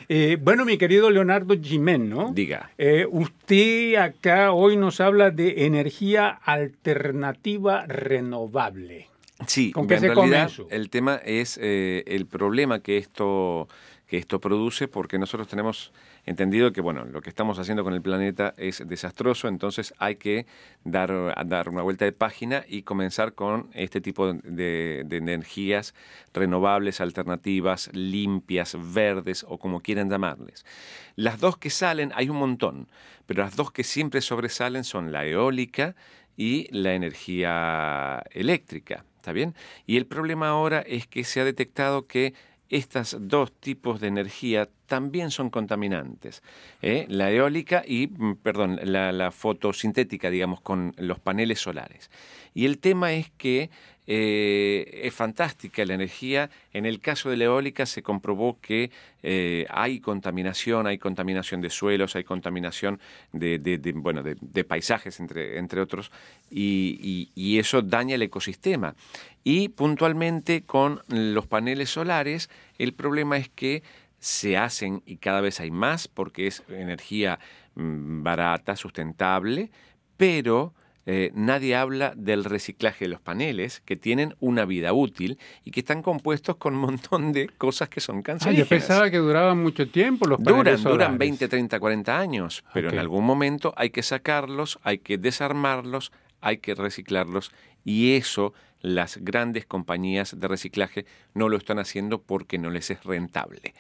Eh, 0.09 0.37
bueno, 0.41 0.65
mi 0.65 0.79
querido 0.79 1.11
Leonardo 1.11 1.55
Jimeno, 1.61 2.33
Diga. 2.35 2.71
Eh, 2.79 3.07
usted 3.11 3.97
acá 3.97 4.53
hoy 4.53 4.77
nos 4.77 5.01
habla 5.01 5.31
de 5.31 5.67
energía 5.67 6.29
alternativa 6.29 7.87
renovable. 7.87 9.09
Sí, 9.47 9.73
¿Con 9.73 9.89
qué 9.89 9.97
en 9.97 10.03
realidad 10.03 10.51
el 10.71 10.91
tema 10.91 11.17
es 11.17 11.59
eh, 11.61 12.05
el 12.07 12.27
problema 12.27 12.81
que 12.81 12.99
esto, 12.99 13.69
que 14.07 14.19
esto 14.19 14.41
produce 14.41 14.89
porque 14.89 15.19
nosotros 15.19 15.49
tenemos 15.49 15.93
entendido 16.27 16.73
que 16.73 16.81
bueno, 16.81 17.05
lo 17.05 17.21
que 17.21 17.31
estamos 17.31 17.59
haciendo 17.59 17.85
con 17.85 17.95
el 17.95 18.03
planeta 18.03 18.55
es 18.57 18.87
desastroso, 18.87 19.49
entonces 19.49 19.95
hay 19.99 20.17
que 20.17 20.47
dar, 20.85 21.35
dar 21.47 21.69
una 21.69 21.83
vuelta 21.83 22.05
de 22.05 22.13
página 22.13 22.65
y 22.69 22.83
comenzar 22.83 23.35
con 23.35 23.71
este 23.73 24.01
tipo 24.01 24.33
de, 24.33 25.07
energías 25.11 25.95
renovables, 26.33 27.01
alternativas, 27.01 27.91
limpias, 27.93 28.77
verdes 28.93 29.45
o 29.49 29.59
como 29.59 29.81
quieran 29.81 30.11
llamarles. 30.11 30.67
Las 31.17 31.41
dos 31.41 31.57
que 31.57 31.71
salen, 31.71 32.13
hay 32.15 32.29
un 32.29 32.37
montón, 32.37 32.89
pero 33.27 33.43
las 33.43 33.57
dos 33.57 33.73
que 33.73 33.85
siempre 33.85 34.21
sobresalen 34.21 34.85
son 34.85 35.13
la 35.13 35.25
eólica 35.25 35.95
y 36.37 36.69
la 36.71 36.95
energía 36.95 38.23
eléctrica. 38.33 39.05
¿Está 39.17 39.33
bien? 39.33 39.55
Y 39.87 39.97
el 39.97 40.05
problema 40.05 40.49
ahora 40.49 40.81
es 40.81 41.07
que 41.07 41.25
se 41.25 41.41
ha 41.41 41.45
detectado 41.45 42.07
que 42.07 42.35
estos 42.69 43.17
dos 43.21 43.53
tipos 43.53 44.01
de 44.01 44.09
energía 44.09 44.69
también 44.95 45.33
son 45.33 45.51
contaminantes. 45.51 46.41
¿eh? 46.81 47.05
La 47.09 47.29
eólica 47.29 47.83
y, 47.85 48.07
mm, 48.07 48.37
perdón, 48.37 48.79
la, 48.85 49.33
fotosintética, 49.33 50.31
digamos, 50.31 50.61
con 50.61 50.95
los 50.99 51.19
paneles 51.19 51.59
solares. 51.59 52.13
Y 52.55 52.65
el 52.65 52.79
tema 52.79 53.13
es 53.13 53.29
que 53.37 53.71
eh, 54.07 55.01
es 55.03 55.13
fantástica 55.13 55.85
la 55.85 55.95
energía. 55.95 56.49
En 56.73 56.87
el 56.87 57.01
caso 57.01 57.29
de 57.29 57.39
la 57.39 57.47
eólica 57.47 57.87
se 57.87 58.05
comprobó 58.05 58.61
que 58.61 58.93
eh, 59.25 59.67
hay 59.69 59.99
contaminación, 59.99 60.87
hay 60.87 60.99
contaminación 60.99 61.61
de 61.61 61.71
suelos, 61.71 62.15
hay 62.15 62.23
contaminación 62.23 63.01
de, 63.33 63.81
bueno, 63.97 64.23
de, 64.23 64.65
paisajes, 64.65 65.19
entre, 65.19 65.59
entre 65.59 65.81
otros, 65.81 66.13
y, 66.53 67.31
y 67.35 67.59
eso 67.59 67.83
daña 67.83 68.15
el 68.15 68.23
ecosistema. 68.23 68.95
Y 69.43 69.71
puntualmente 69.71 70.63
con 70.63 71.03
los 71.09 71.49
paneles 71.49 71.91
solares, 71.91 72.49
el 72.79 72.93
problema 72.93 73.37
es 73.37 73.49
que 73.49 73.83
se 74.25 74.57
hacen 74.57 75.03
y 75.05 75.19
cada 75.19 75.43
vez 75.43 75.61
hay 75.61 75.71
más 75.71 76.09
porque 76.09 76.47
es 76.47 76.63
energía 76.71 77.39
mm, 77.75 78.23
barata, 78.23 78.75
sustentable, 78.75 79.71
pero 80.17 80.73
eh, 81.05 81.31
nadie 81.35 81.77
habla 81.77 82.15
del 82.17 82.45
reciclaje 82.45 83.05
de 83.05 83.11
los 83.11 83.21
paneles, 83.21 83.83
que 83.85 83.97
tienen 83.97 84.35
una 84.41 84.65
vida 84.65 84.95
útil 84.95 85.39
y 85.63 85.73
que 85.73 85.81
están 85.81 86.01
compuestos 86.01 86.57
con 86.57 86.73
un 86.75 86.81
montón 86.81 87.33
de 87.35 87.49
cosas 87.49 87.91
que 87.91 88.01
son 88.01 88.23
cancerígenas. 88.23 88.67
yo 88.67 88.67
pensaba 88.67 89.11
que 89.11 89.19
duraban 89.19 89.63
mucho 89.63 89.91
tiempo 89.91 90.27
los 90.27 90.41
paneles 90.41 90.83
Duran, 90.83 90.97
duran 90.97 91.19
20, 91.19 91.47
30, 91.47 91.79
40 91.79 92.19
años, 92.19 92.65
pero 92.73 92.89
en 92.89 92.99
algún 92.99 93.27
momento 93.27 93.75
hay 93.77 93.91
que 93.91 94.03
sacarlos, 94.03 94.79
hay 94.85 95.01
que 95.01 95.19
desarmarlos, 95.19 96.13
hay 96.41 96.57
que 96.57 96.75
reciclarlos 96.75 97.53
y 97.85 98.15
eso 98.17 98.55
las 98.85 99.17
grandes 99.17 99.65
compañías 99.65 100.39
de 100.39 100.47
reciclaje 100.47 101.07
no 101.33 101.49
lo 101.49 101.57
están 101.57 101.79
haciendo 101.79 102.21
porque 102.21 102.59
no 102.59 102.69
les 102.69 102.91
es 102.91 103.03
rentable. 103.03 103.73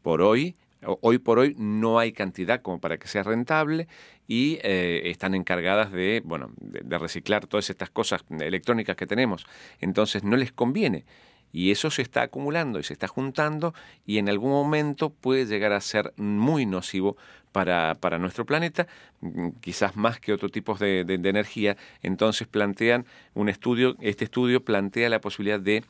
Por 0.00 0.22
hoy, 0.22 0.56
hoy 1.02 1.18
por 1.18 1.38
hoy 1.38 1.54
no 1.58 1.98
hay 1.98 2.12
cantidad 2.12 2.62
como 2.62 2.80
para 2.80 2.96
que 2.96 3.06
sea 3.06 3.22
rentable 3.22 3.86
y 4.26 4.58
eh, 4.62 5.02
están 5.10 5.34
encargadas 5.34 5.92
de, 5.92 6.22
bueno, 6.24 6.52
de, 6.58 6.98
reciclar 6.98 7.46
todas 7.46 7.68
estas 7.68 7.90
cosas 7.90 8.24
electrónicas 8.30 8.96
que 8.96 9.06
tenemos. 9.06 9.46
Entonces 9.78 10.24
no 10.24 10.36
les 10.36 10.52
conviene. 10.52 11.04
Y 11.52 11.70
eso 11.70 11.90
se 11.90 12.02
está 12.02 12.22
acumulando 12.22 12.78
y 12.78 12.82
se 12.82 12.92
está 12.92 13.08
juntando 13.08 13.74
y 14.04 14.18
en 14.18 14.28
algún 14.28 14.50
momento 14.50 15.10
puede 15.10 15.46
llegar 15.46 15.72
a 15.72 15.80
ser 15.80 16.12
muy 16.16 16.66
nocivo 16.66 17.16
para, 17.52 17.94
para 17.94 18.18
nuestro 18.18 18.44
planeta, 18.44 18.86
mm, 19.20 19.48
quizás 19.60 19.96
más 19.96 20.20
que 20.20 20.32
otro 20.32 20.48
tipo 20.50 20.74
de, 20.74 21.04
de 21.04 21.28
energía. 21.28 21.76
Entonces 22.02 22.46
plantean 22.46 23.06
un 23.34 23.48
estudio, 23.48 23.96
este 24.00 24.24
estudio 24.24 24.62
plantea 24.62 25.08
la 25.08 25.20
posibilidad 25.20 25.60
de 25.60 25.82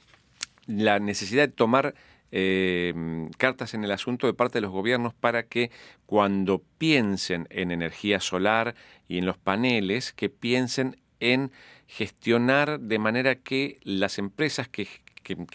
la 0.67 0.99
necesidad 0.99 1.49
de 1.49 1.53
tomar 1.53 1.95
eh, 2.33 2.93
cartas 3.39 3.75
en 3.75 3.85
el 3.85 3.93
asunto 3.93 4.27
de 4.27 4.35
parte 4.35 4.59
de 4.59 4.63
los 4.63 4.73
gobiernos 4.73 5.15
para 5.15 5.45
que 5.45 5.71
cuando 6.07 6.63
piensen 6.79 7.47
en 7.51 7.71
energía 7.71 8.21
solar 8.21 8.75
y 9.09 9.19
en 9.19 9.27
los 9.27 9.39
paneles, 9.39 10.13
que 10.13 10.29
piensen 10.29 10.97
en 11.21 11.53
gestionar 11.87 12.81
de 12.81 12.99
manera 12.99 13.37
que 13.37 13.79
las 13.83 14.19
empresas 14.19 14.69
que, 14.69 14.89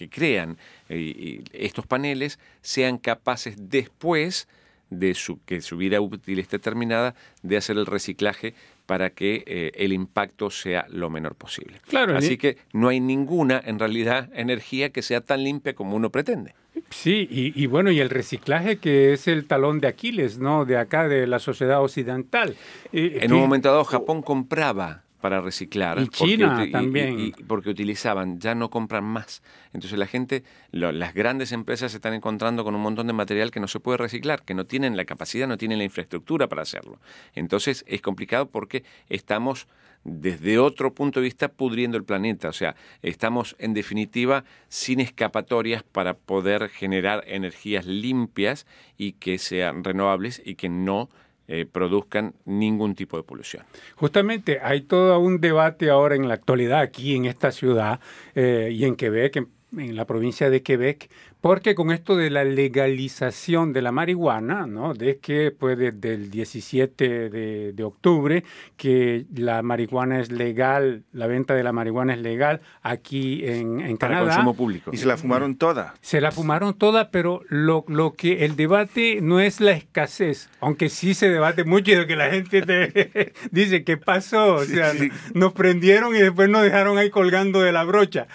crean 0.10 0.58
eh, 0.90 1.44
estos 1.54 1.86
paneles 1.86 2.40
sean 2.62 2.98
capaces 2.98 3.56
después 3.58 4.48
de 4.90 5.14
su, 5.14 5.40
que 5.46 5.62
su 5.62 5.78
vida 5.78 6.02
útil 6.02 6.40
esté 6.40 6.60
terminada, 6.60 7.16
de 7.42 7.58
hacer 7.58 7.78
el 7.78 7.86
reciclaje 7.86 8.54
para 8.86 9.10
que 9.12 9.44
eh, 9.48 9.72
el 9.76 9.94
impacto 9.94 10.50
sea 10.50 10.86
lo 10.90 11.10
menor 11.10 11.36
posible. 11.36 11.80
Claro, 11.88 12.18
Así 12.18 12.38
que 12.38 12.58
no 12.74 12.90
hay 12.90 13.00
ninguna, 13.00 13.62
en 13.66 13.80
realidad, 13.80 14.30
energía 14.34 14.90
que 14.90 15.02
sea 15.02 15.22
tan 15.22 15.44
limpia 15.46 15.74
como 15.74 15.96
uno 15.96 16.10
pretende. 16.10 16.56
Sí, 16.90 17.28
y, 17.30 17.66
bueno, 17.68 17.90
y 17.92 18.02
el 18.02 18.10
reciclaje 18.10 18.78
que 18.78 19.14
es 19.14 19.28
el 19.28 19.46
talón 19.46 19.80
de 19.80 19.88
Aquiles, 19.88 20.40
¿no? 20.40 20.66
De 20.66 20.78
acá, 20.78 21.08
de 21.08 21.26
la 21.26 21.40
sociedad 21.40 21.82
occidental. 21.82 22.56
en 22.92 23.32
un 23.32 23.40
momento 23.40 23.70
dado, 23.70 23.86
Japón 23.86 24.22
compraba 24.22 25.04
para 25.22 25.40
reciclar. 25.42 26.00
Y 26.00 26.06
porque 26.06 26.18
China 26.18 26.66
y- 26.68 26.72
también. 26.72 27.20
y- 27.20 27.24
y 27.28 27.32
porque 27.44 27.70
utilizaban, 27.70 28.40
ya 28.40 28.56
no 28.56 28.70
compran 28.70 29.04
más. 29.04 29.42
Entonces 29.74 29.98
la 29.98 30.08
gente, 30.08 30.44
lo- 30.72 30.92
las 30.92 31.14
grandes 31.14 31.52
empresas 31.52 31.92
se 31.92 31.98
están 31.98 32.14
encontrando 32.14 32.64
con 32.64 32.76
un 32.76 32.82
montón 32.82 33.08
de 33.08 33.14
material 33.14 33.52
que 33.52 33.60
no 33.60 33.68
se 33.68 33.80
puede 33.80 33.98
reciclar, 33.98 34.44
que 34.44 34.54
no 34.54 34.66
tienen 34.66 34.98
la 34.98 35.06
capacidad, 35.06 35.48
no 35.48 35.58
tienen 35.58 35.78
la 35.78 35.84
infraestructura 35.86 36.48
para 36.50 36.64
hacerlo. 36.64 37.00
Entonces 37.36 37.86
es 37.88 38.02
complicado 38.02 38.50
porque 38.50 38.84
estamos 39.08 39.68
desde 40.04 40.58
otro 40.58 40.96
punto 40.96 41.20
de 41.20 41.26
vista 41.26 41.48
pudriendo 41.50 41.96
el 41.96 42.04
planeta. 42.04 42.50
O 42.50 42.54
sea, 42.54 42.76
estamos 43.04 43.56
en 43.60 43.76
definitiva 43.76 44.44
sin 44.68 45.00
escapatorias 45.00 45.84
para 45.84 46.16
poder 46.16 46.70
generar 46.70 47.24
energías 47.28 47.86
limpias 47.86 48.66
y 48.98 49.12
que 49.14 49.38
sean 49.38 49.84
renovables 49.84 50.42
y 50.44 50.56
que 50.56 50.70
no 50.70 51.10
eh, 51.54 51.66
produzcan 51.66 52.34
ningún 52.46 52.96
tipo 52.96 53.18
de 53.18 53.24
polución. 53.24 53.66
Justamente 53.96 54.62
hay 54.64 54.84
todo 54.84 55.20
un 55.20 55.42
debate 55.42 55.90
ahora 55.90 56.16
en 56.16 56.30
la 56.30 56.36
actualidad 56.36 56.80
aquí 56.80 57.14
en 57.14 57.26
esta 57.26 57.52
ciudad 57.52 58.00
eh, 58.36 58.70
y 58.72 58.86
en 58.86 58.96
Quebec, 58.96 59.36
en, 59.36 59.50
en 59.78 59.98
la 59.98 60.06
provincia 60.06 60.50
de 60.50 60.64
Quebec, 60.64 61.10
porque 61.42 61.74
con 61.76 61.92
esto 61.92 62.16
de 62.16 62.30
la 62.30 62.44
legalización 62.44 63.74
de 63.74 63.82
la 63.82 63.92
marihuana, 63.92 64.68
¿no? 64.68 64.94
De 64.94 65.18
que 65.18 65.52
pues 65.52 65.78
desde 65.78 66.14
el 66.14 66.30
17 66.30 67.30
de, 67.30 67.74
de 67.74 67.84
octubre 67.84 68.44
que 68.78 69.26
la 69.36 69.62
marihuana 69.64 70.20
es 70.20 70.32
legal, 70.32 71.04
la 71.12 71.28
venta 71.28 71.56
de 71.56 71.64
la 71.64 71.72
marihuana 71.74 72.14
es 72.14 72.20
legal 72.22 72.62
aquí 72.84 73.44
en, 73.46 73.80
en 73.80 73.98
Para 73.98 74.14
Canadá. 74.16 74.36
consumo 74.36 74.54
público. 74.56 74.92
Y 74.94 74.98
se 74.98 75.08
la 75.08 75.18
fumaron 75.18 75.56
toda. 75.56 75.96
Se 76.02 76.22
la 76.22 76.32
fumaron 76.32 76.76
toda, 76.76 77.10
pero 77.10 77.42
lo, 77.50 77.86
lo 77.88 78.14
que 78.14 78.46
el 78.46 78.56
debate 78.56 79.20
no 79.22 79.40
es 79.40 79.60
la 79.60 79.72
escasez, 79.72 80.50
aunque 80.60 80.90
sí 80.90 81.14
se 81.16 81.30
debate 81.30 81.64
mucho 81.64 81.92
y 81.92 81.96
de 81.96 82.08
que 82.08 82.16
la 82.16 82.30
gente 82.30 82.62
te 82.62 83.34
dice, 83.52 83.84
¿qué 83.84 83.98
pasó? 83.98 84.56
O 84.56 84.64
sea, 84.64 84.92
sí. 84.92 85.10
nos 85.34 85.54
prendieron 85.54 86.16
y 86.16 86.20
después 86.20 86.50
nos 86.50 86.62
dejaron 86.62 86.98
ahí 87.00 87.10
colgando 87.10 87.62
de 87.62 87.72
la 87.72 87.84
brocha. 87.84 88.28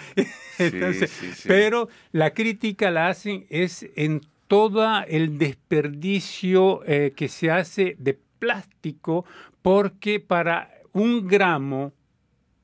Entonces, 0.73 1.09
sí, 1.09 1.31
sí. 1.33 1.47
Pero 1.47 1.89
la 2.11 2.33
crítica 2.33 2.91
la 2.91 3.07
hacen 3.07 3.45
es 3.49 3.85
en 3.95 4.21
todo 4.47 4.87
el 5.07 5.37
desperdicio 5.37 6.81
eh, 6.85 7.13
que 7.15 7.27
se 7.27 7.51
hace 7.51 7.95
de 7.99 8.17
plástico, 8.39 9.25
porque 9.61 10.19
para 10.19 10.71
un 10.93 11.27
gramo 11.27 11.93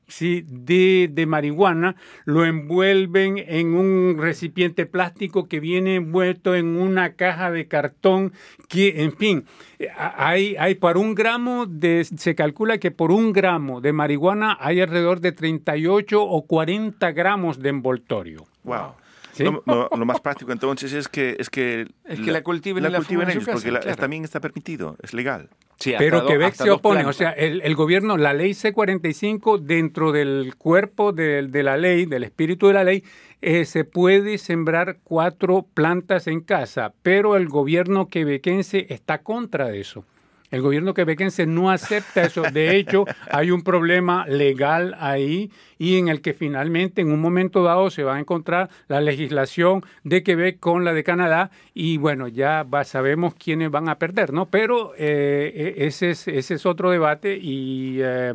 sí, 0.07 0.45
de, 0.47 1.09
de 1.11 1.25
marihuana, 1.25 1.95
lo 2.25 2.45
envuelven 2.45 3.37
en 3.37 3.73
un 3.73 4.17
recipiente 4.17 4.85
plástico 4.85 5.47
que 5.47 5.59
viene 5.59 5.95
envuelto 5.95 6.55
en 6.55 6.77
una 6.77 7.13
caja 7.13 7.51
de 7.51 7.67
cartón 7.67 8.33
que, 8.67 9.03
en 9.03 9.13
fin, 9.15 9.45
hay, 9.97 10.55
hay 10.57 10.75
para 10.75 10.99
un 10.99 11.15
gramo 11.15 11.65
de, 11.65 12.03
se 12.05 12.35
calcula 12.35 12.77
que 12.77 12.91
por 12.91 13.11
un 13.11 13.33
gramo 13.33 13.81
de 13.81 13.93
marihuana 13.93 14.57
hay 14.59 14.81
alrededor 14.81 15.19
de 15.19 15.31
38 15.31 16.23
o 16.23 16.45
40 16.45 17.11
gramos 17.11 17.59
de 17.59 17.69
envoltorio. 17.69 18.45
Wow. 18.63 18.93
¿Sí? 19.33 19.43
Lo, 19.43 19.61
lo- 19.65 19.89
lo 19.95 20.05
más 20.05 20.21
práctico 20.21 20.51
entonces 20.51 20.93
es 20.93 21.07
que 21.07 21.35
es 21.39 21.49
que, 21.49 21.87
Es 22.05 22.19
que 22.19 22.31
la 22.31 22.41
cultiven 22.43 22.83
la 22.83 22.91
cultiven 22.95 23.29
ellos, 23.29 23.43
porque 23.45 23.55
casa, 23.63 23.71
la- 23.71 23.79
claro. 23.81 23.97
también 23.97 24.23
está 24.23 24.39
permitido, 24.39 24.95
es 25.03 25.13
legal. 25.13 25.49
Sí, 25.79 25.93
Pero 25.97 26.21
do- 26.21 26.27
Quebec 26.27 26.53
se 26.53 26.69
opone, 26.69 27.03
o 27.05 27.11
sea, 27.13 27.31
el, 27.31 27.59
el 27.61 27.75
gobierno, 27.75 28.15
la 28.15 28.31
ley 28.33 28.53
C-45, 28.53 29.59
dentro 29.59 30.11
del 30.11 30.53
cuerpo 30.55 31.11
de, 31.11 31.47
de 31.47 31.63
la 31.63 31.75
ley, 31.77 32.05
del 32.05 32.23
espíritu 32.23 32.67
de 32.67 32.73
la 32.73 32.83
ley, 32.83 33.03
eh, 33.41 33.65
se 33.65 33.83
puede 33.83 34.37
sembrar 34.37 34.99
cuatro 35.03 35.65
plantas 35.73 36.27
en 36.27 36.39
casa, 36.41 36.93
pero 37.01 37.35
el 37.35 37.49
gobierno 37.49 38.07
quebequense 38.07 38.85
está 38.89 39.23
contra 39.23 39.67
de 39.67 39.81
eso. 39.81 40.05
El 40.53 40.61
gobierno 40.61 40.93
quebequense 40.93 41.47
no 41.47 41.71
acepta 41.71 42.21
eso. 42.21 42.43
De 42.43 42.75
hecho, 42.77 43.05
hay 43.31 43.49
un 43.49 43.63
problema 43.63 44.27
legal 44.27 44.95
ahí 44.99 45.49
y 45.79 45.97
en 45.97 46.09
el 46.09 46.21
que 46.21 46.33
finalmente 46.35 47.01
en 47.01 47.11
un 47.11 47.19
momento 47.19 47.63
dado 47.63 47.89
se 47.89 48.03
va 48.03 48.15
a 48.17 48.19
encontrar 48.19 48.69
la 48.87 49.01
legislación 49.01 49.83
de 50.03 50.21
Quebec 50.21 50.59
con 50.59 50.85
la 50.85 50.93
de 50.93 51.03
Canadá 51.03 51.49
y 51.73 51.97
bueno, 51.97 52.27
ya 52.27 52.61
va- 52.63 52.83
sabemos 52.83 53.33
quiénes 53.33 53.71
van 53.71 53.89
a 53.89 53.97
perder, 53.97 54.31
¿no? 54.31 54.45
Pero 54.45 54.93
eh, 54.95 55.73
e- 55.75 55.87
ese, 55.87 56.11
es, 56.11 56.27
ese 56.27 56.53
es 56.53 56.65
otro 56.67 56.91
debate 56.91 57.35
y... 57.41 57.97
eh, 58.01 58.33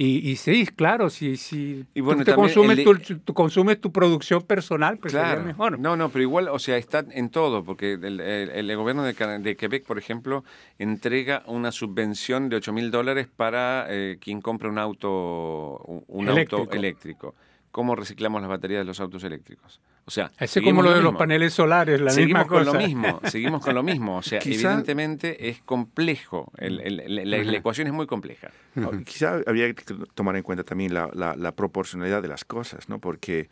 y, 0.00 0.30
y 0.30 0.36
sí, 0.36 0.64
claro, 0.66 1.10
si, 1.10 1.36
si 1.36 1.84
Y 1.92 2.00
bueno, 2.00 2.20
tú 2.20 2.30
te 2.30 2.34
consumes, 2.36 2.84
tu, 2.84 2.94
tú 3.18 3.34
consumes 3.34 3.80
tu 3.80 3.90
producción 3.90 4.42
personal, 4.42 4.96
pues 4.98 5.12
sería 5.12 5.26
Claro. 5.32 5.44
mejor. 5.44 5.78
No, 5.80 5.96
no, 5.96 6.08
pero 6.10 6.22
igual, 6.22 6.46
o 6.48 6.58
sea, 6.60 6.76
está 6.76 7.04
en 7.10 7.30
todo, 7.30 7.64
porque 7.64 7.94
el, 7.94 8.20
el- 8.20 8.50
el 8.70 8.76
gobierno 8.76 9.02
de, 9.02 9.12
de 9.40 9.56
Quebec, 9.56 9.84
por 9.84 9.98
ejemplo, 9.98 10.44
entrega 10.78 11.42
una 11.46 11.72
subvención 11.72 12.48
de 12.48 12.56
8 12.56 12.72
mil 12.72 12.90
dólares 12.92 13.26
para 13.34 13.86
eh, 13.88 14.18
quien 14.20 14.40
compre 14.40 14.68
un 14.68 14.78
auto, 14.78 15.78
un- 15.86 16.04
un 16.06 16.28
Eléctrico. 16.28 16.62
auto 16.62 16.76
eléctrico. 16.76 17.34
¿Cómo 17.72 17.96
reciclamos 17.96 18.40
las 18.40 18.48
baterías 18.48 18.80
de 18.80 18.84
los 18.84 19.00
autos 19.00 19.24
eléctricos? 19.24 19.80
O 20.08 20.10
sea, 20.10 20.32
Ese 20.40 20.62
como 20.62 20.80
lo 20.82 20.92
de 20.94 21.02
los 21.02 21.14
paneles 21.16 21.52
solares, 21.52 22.00
la 22.00 22.10
seguimos 22.10 22.40
misma 22.44 22.48
con 22.48 22.64
cosa. 22.64 22.72
lo 22.78 22.86
mismo, 22.86 23.20
seguimos 23.24 23.62
con 23.62 23.74
lo 23.74 23.82
mismo. 23.82 24.16
O 24.16 24.22
sea, 24.22 24.38
Quizá- 24.40 24.68
evidentemente 24.70 25.48
es 25.50 25.60
complejo. 25.62 26.50
El- 26.56 26.80
el- 26.80 27.00
el- 27.00 27.30
la, 27.30 27.44
la 27.44 27.56
ecuación 27.58 27.86
es 27.88 27.92
muy 27.92 28.06
compleja. 28.06 28.50
O 28.76 28.90
Quizá 29.04 29.40
habría 29.46 29.72
que 29.74 29.84
tomar 30.14 30.34
en 30.36 30.42
cuenta 30.42 30.64
también 30.64 30.94
la, 30.94 31.10
la- 31.12 31.36
la 31.36 31.52
proporcionalidad 31.52 32.22
de 32.22 32.28
las 32.28 32.44
cosas, 32.46 32.88
¿no? 32.88 32.98
Porque 33.00 33.50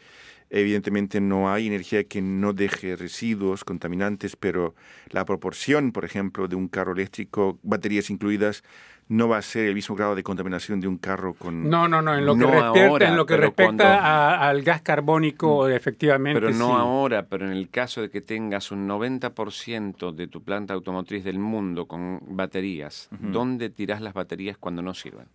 evidentemente 0.49 1.21
no 1.21 1.53
hay 1.53 1.67
energía 1.67 2.05
que 2.05 2.23
no 2.23 2.53
deje 2.53 2.97
residuos 2.97 3.65
contaminantes, 3.65 4.37
pero 4.37 4.75
la 5.11 5.25
proporción, 5.25 5.93
por 5.93 6.05
ejemplo, 6.05 6.49
de 6.49 6.57
un 6.57 6.69
carro 6.69 6.93
eléctrico, 6.93 7.59
baterías 7.63 8.11
incluidas, 8.11 8.63
no 9.09 9.29
va 9.29 9.39
a 9.39 9.43
ser 9.43 9.67
el 9.67 9.75
mismo 9.75 9.95
grado 9.95 10.15
de 10.17 10.23
contaminación 10.25 10.81
de 10.81 10.89
un 10.89 10.99
carro 10.99 11.35
con... 11.35 11.71
No, 11.71 11.87
no, 11.87 12.03
no, 12.03 12.15
en 12.17 12.27
lo 12.27 12.35
que 12.35 12.41
No 12.41 12.51
respecta, 12.51 12.87
ahora, 12.89 13.09
en 13.09 13.17
lo 13.17 13.25
que 13.27 13.37
respecta 13.37 13.65
cuando- 13.67 13.85
a- 13.85 14.49
al 14.49 14.63
gas 14.63 14.83
carbónico, 14.83 15.69
efectivamente. 15.69 16.41
Pero 16.41 16.53
no 16.53 16.67
sí. 16.69 16.75
ahora, 16.77 17.27
pero 17.27 17.47
en 17.47 17.53
el 17.53 17.69
caso 17.71 18.01
de 18.03 18.11
que 18.11 18.21
tengas 18.21 18.73
un 18.73 18.89
90% 18.89 20.11
de 20.13 20.27
tu 20.27 20.43
planta 20.43 20.75
automotriz 20.75 21.23
del 21.25 21.39
mundo 21.39 21.87
con 21.87 22.21
baterías, 22.29 23.09
¿dónde 23.21 23.71
tirás 23.71 24.01
las 24.01 24.15
baterías 24.15 24.57
cuando 24.59 24.83
no 24.83 24.93
sirven? 24.95 25.27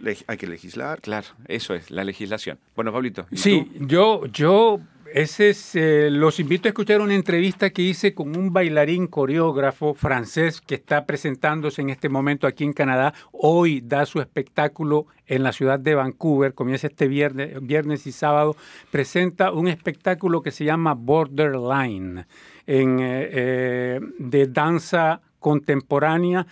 Leg- 0.00 0.24
hay 0.26 0.36
que 0.36 0.46
legislar. 0.46 1.00
Claro, 1.00 1.26
eso 1.46 1.74
es, 1.74 1.90
la 1.90 2.04
legislación. 2.04 2.58
Bueno, 2.74 2.92
Pablito. 2.92 3.26
¿y 3.30 3.36
Sí, 3.36 3.70
tú? 3.78 3.86
yo, 3.86 4.26
yo, 4.26 4.80
ese 5.14 5.50
es, 5.50 5.76
eh, 5.76 6.08
los 6.10 6.40
invito 6.40 6.66
a 6.66 6.70
escuchar 6.70 7.00
una 7.00 7.14
entrevista 7.14 7.70
que 7.70 7.82
hice 7.82 8.14
con 8.14 8.36
un 8.36 8.52
bailarín 8.52 9.06
coreógrafo 9.06 9.94
francés 9.94 10.60
que 10.60 10.74
está 10.74 11.06
presentándose 11.06 11.82
en 11.82 11.90
este 11.90 12.08
momento 12.08 12.48
aquí 12.48 12.64
en 12.64 12.72
Canadá. 12.72 13.14
Hoy 13.30 13.80
da 13.80 14.06
su 14.06 14.20
espectáculo 14.20 15.06
en 15.28 15.44
la 15.44 15.52
ciudad 15.52 15.78
de 15.78 15.94
Vancouver, 15.94 16.52
comienza 16.52 16.88
este 16.88 17.06
viernes, 17.06 18.06
y 18.08 18.10
sábado, 18.10 18.56
presenta 18.90 19.52
un 19.52 19.68
espectáculo 19.68 20.42
que 20.42 20.50
se 20.50 20.64
llama 20.64 20.94
Borderline, 20.94 22.26
en, 22.66 22.98
eh, 22.98 23.28
eh, 23.30 24.00
de 24.18 24.46
danza 24.48 25.20
contemporánea. 25.38 26.44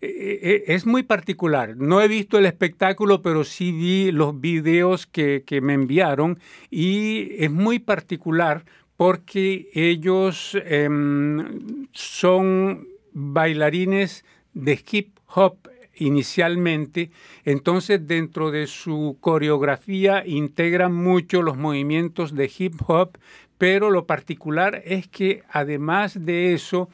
Eh, 0.00 0.40
eh, 0.42 0.64
es 0.68 0.86
muy 0.86 1.02
particular. 1.02 1.76
No 1.76 2.00
he 2.00 2.08
visto 2.08 2.38
el 2.38 2.46
espectáculo, 2.46 3.22
pero 3.22 3.44
sí 3.44 3.72
vi 3.72 4.12
los 4.12 4.40
videos 4.40 5.06
que, 5.06 5.42
que 5.46 5.60
me 5.60 5.74
enviaron 5.74 6.38
y 6.70 7.42
es 7.42 7.50
muy 7.50 7.78
particular 7.78 8.64
porque 8.96 9.68
ellos 9.74 10.56
em, 10.64 11.86
son 11.92 12.88
bailarines 13.12 14.24
de 14.54 14.80
hip 14.90 15.18
hop 15.34 15.56
inicialmente, 15.98 17.10
entonces 17.44 18.06
dentro 18.06 18.50
de 18.50 18.66
su 18.66 19.16
coreografía 19.20 20.26
integran 20.26 20.94
mucho 20.94 21.42
los 21.42 21.56
movimientos 21.56 22.34
de 22.34 22.50
hip 22.56 22.74
hop, 22.86 23.18
pero 23.58 23.90
lo 23.90 24.06
particular 24.06 24.82
es 24.84 25.08
que 25.08 25.42
además 25.50 26.26
de 26.26 26.52
eso 26.52 26.90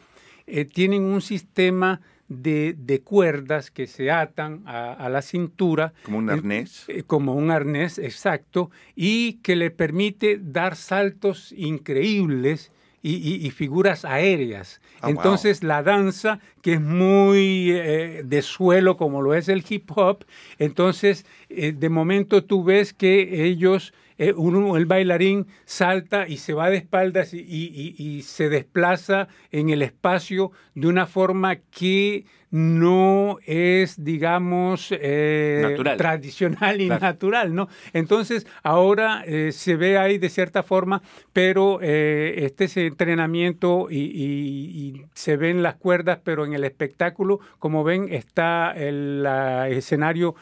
eh, 0.46 0.64
tienen 0.64 1.02
un 1.02 1.20
sistema 1.20 2.00
de, 2.40 2.74
de 2.76 3.00
cuerdas 3.02 3.70
que 3.70 3.86
se 3.86 4.10
atan 4.10 4.62
a, 4.66 4.92
a 4.92 5.08
la 5.08 5.22
cintura. 5.22 5.92
Como 6.02 6.18
un 6.18 6.30
arnés. 6.30 6.84
eh, 6.88 7.02
Como 7.04 7.34
un 7.34 7.50
arnés, 7.50 7.98
exacto, 7.98 8.70
y 8.96 9.34
que 9.42 9.56
le 9.56 9.70
permite 9.70 10.38
dar 10.40 10.76
saltos 10.76 11.52
increíbles 11.56 12.72
y, 13.02 13.16
y- 13.16 13.44
y 13.46 13.50
figuras 13.50 14.04
aéreas. 14.04 14.80
Ah, 14.96 14.98
wow. 15.06 15.10
Entonces 15.10 15.64
la 15.64 15.82
danza, 15.82 16.38
que 16.62 16.74
es 16.74 16.80
muy 16.80 17.72
eh, 17.72 18.22
de 18.24 18.42
suelo 18.42 18.96
como 18.96 19.22
lo 19.22 19.34
es 19.34 19.48
el 19.48 19.64
hip 19.68 19.90
hop, 19.96 20.24
entonces 20.58 21.26
eh, 21.48 21.72
de 21.72 21.88
momento 21.88 22.44
tú 22.44 22.62
ves 22.62 22.92
que 22.92 23.44
ellos 23.44 23.92
eh, 24.22 24.32
uno- 24.36 24.76
el 24.76 24.86
bailarín 24.86 25.46
salta 25.64 26.26
y 26.28 26.36
se 26.36 26.52
va 26.54 26.70
de 26.70 26.76
espaldas 26.78 27.34
y, 27.34 27.38
y- 27.40 27.94
y- 27.98 28.18
y 28.18 28.22
se 28.22 28.48
desplaza 28.48 29.28
en 29.50 29.70
el 29.70 29.82
espacio 29.82 30.52
de 30.74 30.86
una 30.88 31.06
forma 31.06 31.56
que 31.56 32.24
no 32.50 33.38
es, 33.46 34.04
digamos, 34.04 34.88
eh, 34.90 35.60
Natural. 35.62 35.96
tradicional 35.96 36.80
y 36.82 36.86
Claro. 36.86 37.00
natural, 37.00 37.54
¿no? 37.54 37.68
Entonces, 37.94 38.46
ahora 38.62 39.24
eh, 39.26 39.52
se 39.52 39.76
ve 39.76 39.96
ahí 39.96 40.18
de 40.18 40.28
cierta 40.28 40.62
forma, 40.62 41.00
pero 41.32 41.80
este 41.80 42.64
es 42.64 42.76
entrenamiento 42.76 43.88
y, 43.90 45.02
se 45.14 45.36
ven 45.38 45.62
las 45.62 45.76
cuerdas, 45.76 46.18
pero 46.22 46.44
en 46.44 46.52
el 46.52 46.64
espectáculo, 46.64 47.40
como 47.58 47.84
ven, 47.84 48.08
está 48.12 48.72
el 48.76 49.22
la- 49.22 49.68
escenario 49.70 50.34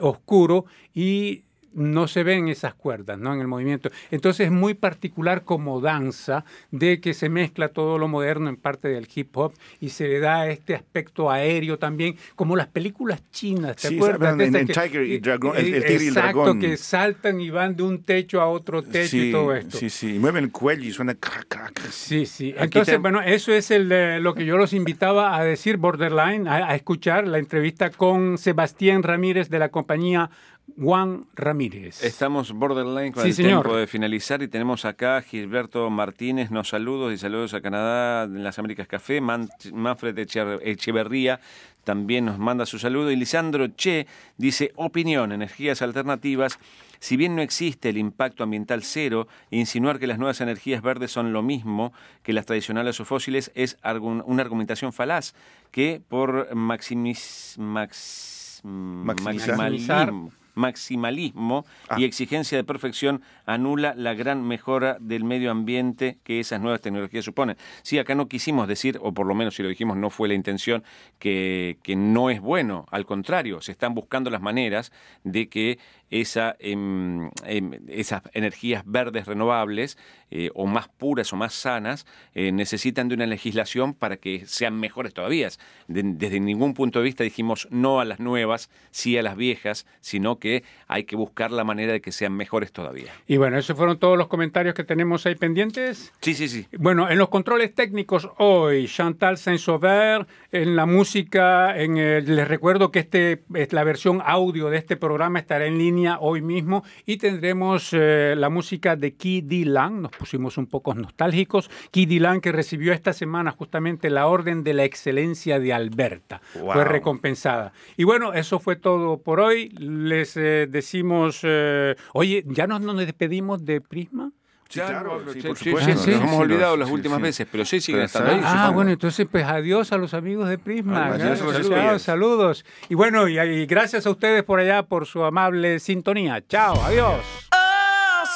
oscuro 0.00 0.66
y 0.92 1.44
no 1.74 2.08
se 2.08 2.22
ven 2.22 2.48
esas 2.48 2.74
cuerdas 2.74 3.18
¿no? 3.18 3.34
en 3.34 3.40
el 3.40 3.46
movimiento. 3.48 3.90
Entonces 4.10 4.46
es 4.46 4.52
muy 4.52 4.74
particular 4.74 5.42
como 5.44 5.80
danza 5.80 6.44
de 6.70 7.00
que 7.00 7.14
se 7.14 7.28
mezcla 7.28 7.68
todo 7.68 7.98
lo 7.98 8.08
moderno 8.08 8.48
en 8.48 8.56
parte 8.56 8.88
del 8.88 9.08
hip 9.14 9.36
hop 9.36 9.52
y 9.80 9.90
se 9.90 10.08
le 10.08 10.20
da 10.20 10.48
este 10.48 10.74
aspecto 10.74 11.30
aéreo 11.30 11.78
también, 11.78 12.16
como 12.36 12.56
las 12.56 12.68
películas 12.68 13.22
chinas, 13.30 13.76
¿te 13.76 13.88
Sí, 13.88 13.96
acuerdas? 13.96 14.38
en- 14.40 14.54
en 14.56 14.66
que- 14.66 14.72
Tiger 14.72 15.02
y 15.04 15.18
Dragón, 15.18 15.56
el- 15.56 15.66
el 15.66 15.82
eh, 15.82 15.86
y 15.90 15.94
el 15.94 16.02
Exacto, 16.08 16.38
dragón. 16.42 16.60
que 16.60 16.76
saltan 16.76 17.40
y 17.40 17.50
van 17.50 17.76
de 17.76 17.82
un 17.82 18.02
techo 18.02 18.40
a 18.40 18.46
otro 18.48 18.82
techo 18.82 19.16
y 19.16 19.32
todo 19.32 19.54
esto. 19.54 19.76
sí, 19.78 19.90
sí. 19.90 20.14
Y 20.16 20.18
mueven 20.18 20.44
el 20.44 20.52
cuello 20.52 20.84
y 20.84 20.92
suena 20.92 21.14
crack, 21.14 21.46
crack. 21.48 21.80
Sí, 21.90 22.26
sí. 22.26 22.50
Aquí 22.52 22.64
Entonces, 22.64 22.94
te- 22.94 22.98
bueno, 22.98 23.20
eso 23.20 23.52
es 23.52 23.70
el, 23.70 23.90
eh, 23.90 24.20
lo 24.20 24.34
que 24.34 24.44
yo 24.44 24.56
los 24.56 24.72
invitaba 24.72 25.36
a 25.36 25.44
decir, 25.44 25.76
Borderline, 25.76 26.46
a, 26.48 26.68
a 26.70 26.74
escuchar 26.74 27.26
la 27.26 27.38
entrevista 27.38 27.90
con 27.90 28.38
Sebastián 28.38 29.02
Ramírez 29.02 29.48
de 29.50 29.58
la 29.58 29.70
compañía 29.70 30.30
Juan 30.76 31.26
Ramírez. 31.34 32.02
Estamos 32.02 32.52
borderline 32.52 33.12
con 33.12 33.22
Sí, 33.22 33.28
el 33.28 33.34
señor. 33.34 33.50
tiempo 33.62 33.76
de 33.76 33.86
finalizar 33.86 34.42
y 34.42 34.48
tenemos 34.48 34.84
acá 34.84 35.18
a 35.18 35.22
Gilberto 35.22 35.88
Martínez, 35.90 36.50
nos 36.50 36.68
saludos 36.70 37.12
y 37.12 37.18
saludos 37.18 37.54
a 37.54 37.60
Canadá, 37.60 38.24
en 38.24 38.42
las 38.42 38.58
Américas 38.58 38.88
Café, 38.88 39.20
Man- 39.20 39.48
Manfred 39.72 40.16
Eche- 40.18 40.58
Echeverría 40.62 41.38
también 41.84 42.24
nos 42.24 42.38
manda 42.38 42.64
su 42.64 42.78
saludo 42.78 43.10
y 43.10 43.16
Lisandro 43.16 43.68
Che 43.68 44.06
dice, 44.38 44.72
opinión, 44.76 45.32
energías 45.32 45.82
alternativas, 45.82 46.58
si 46.98 47.18
bien 47.18 47.36
no 47.36 47.42
existe 47.42 47.90
el 47.90 47.98
impacto 47.98 48.42
ambiental 48.42 48.82
cero, 48.82 49.28
insinuar 49.50 49.98
que 49.98 50.06
las 50.06 50.18
nuevas 50.18 50.40
energías 50.40 50.80
verdes 50.80 51.12
son 51.12 51.34
lo 51.34 51.42
mismo 51.42 51.92
que 52.22 52.32
las 52.32 52.46
tradicionales 52.46 52.98
o 53.00 53.04
fósiles 53.04 53.52
es 53.54 53.76
una 53.84 54.42
argumentación 54.42 54.94
falaz 54.94 55.34
que 55.70 56.00
por 56.08 56.48
maximis- 56.54 57.58
max- 57.58 58.62
Maximizar. 58.64 60.10
Maximalismo 60.54 61.64
Ah. 61.88 61.96
y 61.98 62.04
exigencia 62.04 62.56
de 62.56 62.64
perfección 62.64 63.22
anula 63.46 63.94
la 63.96 64.14
gran 64.14 64.42
mejora 64.46 64.96
del 65.00 65.24
medio 65.24 65.50
ambiente 65.50 66.18
que 66.24 66.40
esas 66.40 66.60
nuevas 66.60 66.80
tecnologías 66.80 67.24
suponen. 67.24 67.56
Sí, 67.82 67.98
acá 67.98 68.14
no 68.14 68.28
quisimos 68.28 68.68
decir, 68.68 68.98
o 69.02 69.12
por 69.12 69.26
lo 69.26 69.34
menos 69.34 69.54
si 69.54 69.62
lo 69.62 69.68
dijimos 69.68 69.96
no 69.96 70.10
fue 70.10 70.28
la 70.28 70.34
intención, 70.34 70.82
que, 71.18 71.78
que 71.82 71.96
no 71.96 72.30
es 72.30 72.40
bueno, 72.40 72.86
al 72.90 73.06
contrario, 73.06 73.60
se 73.60 73.72
están 73.72 73.94
buscando 73.94 74.30
las 74.30 74.40
maneras 74.42 74.92
de 75.24 75.48
que 75.48 75.78
esa, 76.10 76.54
em, 76.60 77.30
em, 77.44 77.72
esas 77.88 78.22
energías 78.34 78.82
verdes 78.86 79.26
renovables 79.26 79.98
eh, 80.34 80.50
o 80.54 80.66
más 80.66 80.88
puras 80.88 81.32
o 81.32 81.36
más 81.36 81.54
sanas 81.54 82.06
eh, 82.34 82.52
necesitan 82.52 83.08
de 83.08 83.14
una 83.14 83.26
legislación 83.26 83.94
para 83.94 84.16
que 84.18 84.44
sean 84.46 84.78
mejores 84.78 85.14
todavía. 85.14 85.48
De- 85.88 86.02
desde 86.04 86.40
ningún 86.40 86.74
punto 86.74 86.98
de 86.98 87.04
vista 87.04 87.22
dijimos 87.24 87.68
no 87.70 88.00
a 88.00 88.04
las 88.04 88.18
nuevas, 88.18 88.68
sí 88.90 89.16
a 89.16 89.22
las 89.22 89.36
viejas, 89.36 89.86
sino 90.00 90.38
que 90.38 90.64
hay 90.88 91.04
que 91.04 91.16
buscar 91.16 91.50
la 91.52 91.62
manera 91.64 91.92
de 91.92 92.00
que 92.00 92.10
sean 92.12 92.32
mejores 92.34 92.72
todavía. 92.72 93.12
Y 93.26 93.36
bueno, 93.36 93.56
esos 93.58 93.76
fueron 93.76 93.98
todos 93.98 94.18
los 94.18 94.26
comentarios 94.26 94.74
que 94.74 94.82
tenemos 94.84 95.24
ahí 95.26 95.36
pendientes. 95.36 96.12
Sí, 96.20 96.34
sí, 96.34 96.48
sí. 96.48 96.66
Bueno, 96.78 97.08
en 97.08 97.18
los 97.18 97.28
controles 97.28 97.74
técnicos 97.74 98.28
hoy, 98.38 98.88
Chantal 98.88 99.38
Saint-Sauveur, 99.38 100.26
en 100.50 100.74
la 100.76 100.86
música, 100.86 101.78
en 101.80 101.96
el- 101.96 102.34
les 102.34 102.48
recuerdo 102.48 102.90
que 102.90 102.98
este 102.98 103.44
es 103.54 103.72
la 103.72 103.84
versión 103.84 104.20
audio 104.24 104.68
de 104.70 104.78
este 104.78 104.96
programa 104.96 105.38
estará 105.38 105.66
en 105.66 105.78
línea 105.78 106.18
hoy 106.20 106.42
mismo 106.42 106.82
y 107.06 107.18
tendremos 107.18 107.90
eh, 107.92 108.34
la 108.36 108.48
música 108.48 108.96
de 108.96 109.14
Key 109.14 109.42
Dylan, 109.42 110.02
nos 110.02 110.10
pusimos 110.24 110.56
un 110.56 110.66
poco 110.66 110.94
nostálgicos, 110.94 111.70
Key 111.90 112.06
Dylan 112.06 112.40
que 112.40 112.50
recibió 112.50 112.94
esta 112.94 113.12
semana 113.12 113.50
justamente 113.50 114.08
la 114.08 114.26
Orden 114.26 114.64
de 114.64 114.72
la 114.72 114.84
Excelencia 114.84 115.60
de 115.60 115.74
Alberta, 115.74 116.40
Wow. 116.54 116.72
fue 116.72 116.84
recompensada. 116.86 117.72
Y 117.98 118.04
bueno, 118.04 118.32
eso 118.32 118.58
fue 118.58 118.76
todo 118.76 119.18
por 119.18 119.38
hoy, 119.40 119.68
les 119.78 120.34
eh, 120.38 120.66
decimos, 120.70 121.40
eh, 121.42 121.94
oye, 122.14 122.42
¿ya 122.46 122.66
nos, 122.66 122.80
nos 122.80 122.96
despedimos 122.96 123.66
de 123.66 123.82
Prisma? 123.82 124.32
Sí, 124.70 124.80
claro, 124.80 125.20
sí, 125.32 125.40
por 125.42 125.56
sí, 125.58 125.64
supuesto. 125.70 125.90
sí, 125.90 125.94
nos 125.94 126.02
sí, 126.04 126.12
hemos 126.14 126.30
sí, 126.30 126.36
olvidado 126.36 126.76
las 126.78 126.88
sí, 126.88 126.94
últimas 126.94 127.18
sí. 127.18 127.22
veces, 127.22 127.46
pero 127.52 127.64
sí 127.66 127.80
siguen 127.82 128.02
estando 128.02 128.30
ahí. 128.32 128.40
Ah, 128.42 128.50
supongo. 128.52 128.72
bueno, 128.72 128.90
entonces 128.92 129.26
pues 129.30 129.44
adiós 129.44 129.92
a 129.92 129.98
los 129.98 130.14
amigos 130.14 130.48
de 130.48 130.56
Prisma. 130.58 131.06
Adiós, 131.12 131.42
Gracias, 131.42 131.68
días. 131.68 132.02
saludos. 132.02 132.64
Y 132.88 132.94
bueno, 132.94 133.28
y, 133.28 133.38
y 133.38 133.66
gracias 133.66 134.06
a 134.06 134.10
ustedes 134.10 134.42
por 134.42 134.58
allá 134.58 134.82
por 134.84 135.04
su 135.06 135.22
amable 135.22 135.78
sintonía. 135.80 136.42
Chao, 136.48 136.74
adiós. 136.82 137.20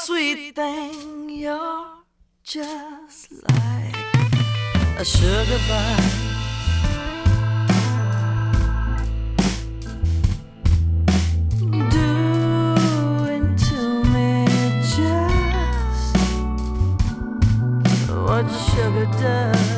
Sweet 0.09 0.55
thing, 0.57 1.29
you're 1.29 1.85
just 2.43 3.31
like 3.31 3.95
a 4.97 5.05
sugar 5.05 5.61
just 14.97 16.17
what 18.09 18.49
sugar 18.49 19.05
does. 19.21 19.78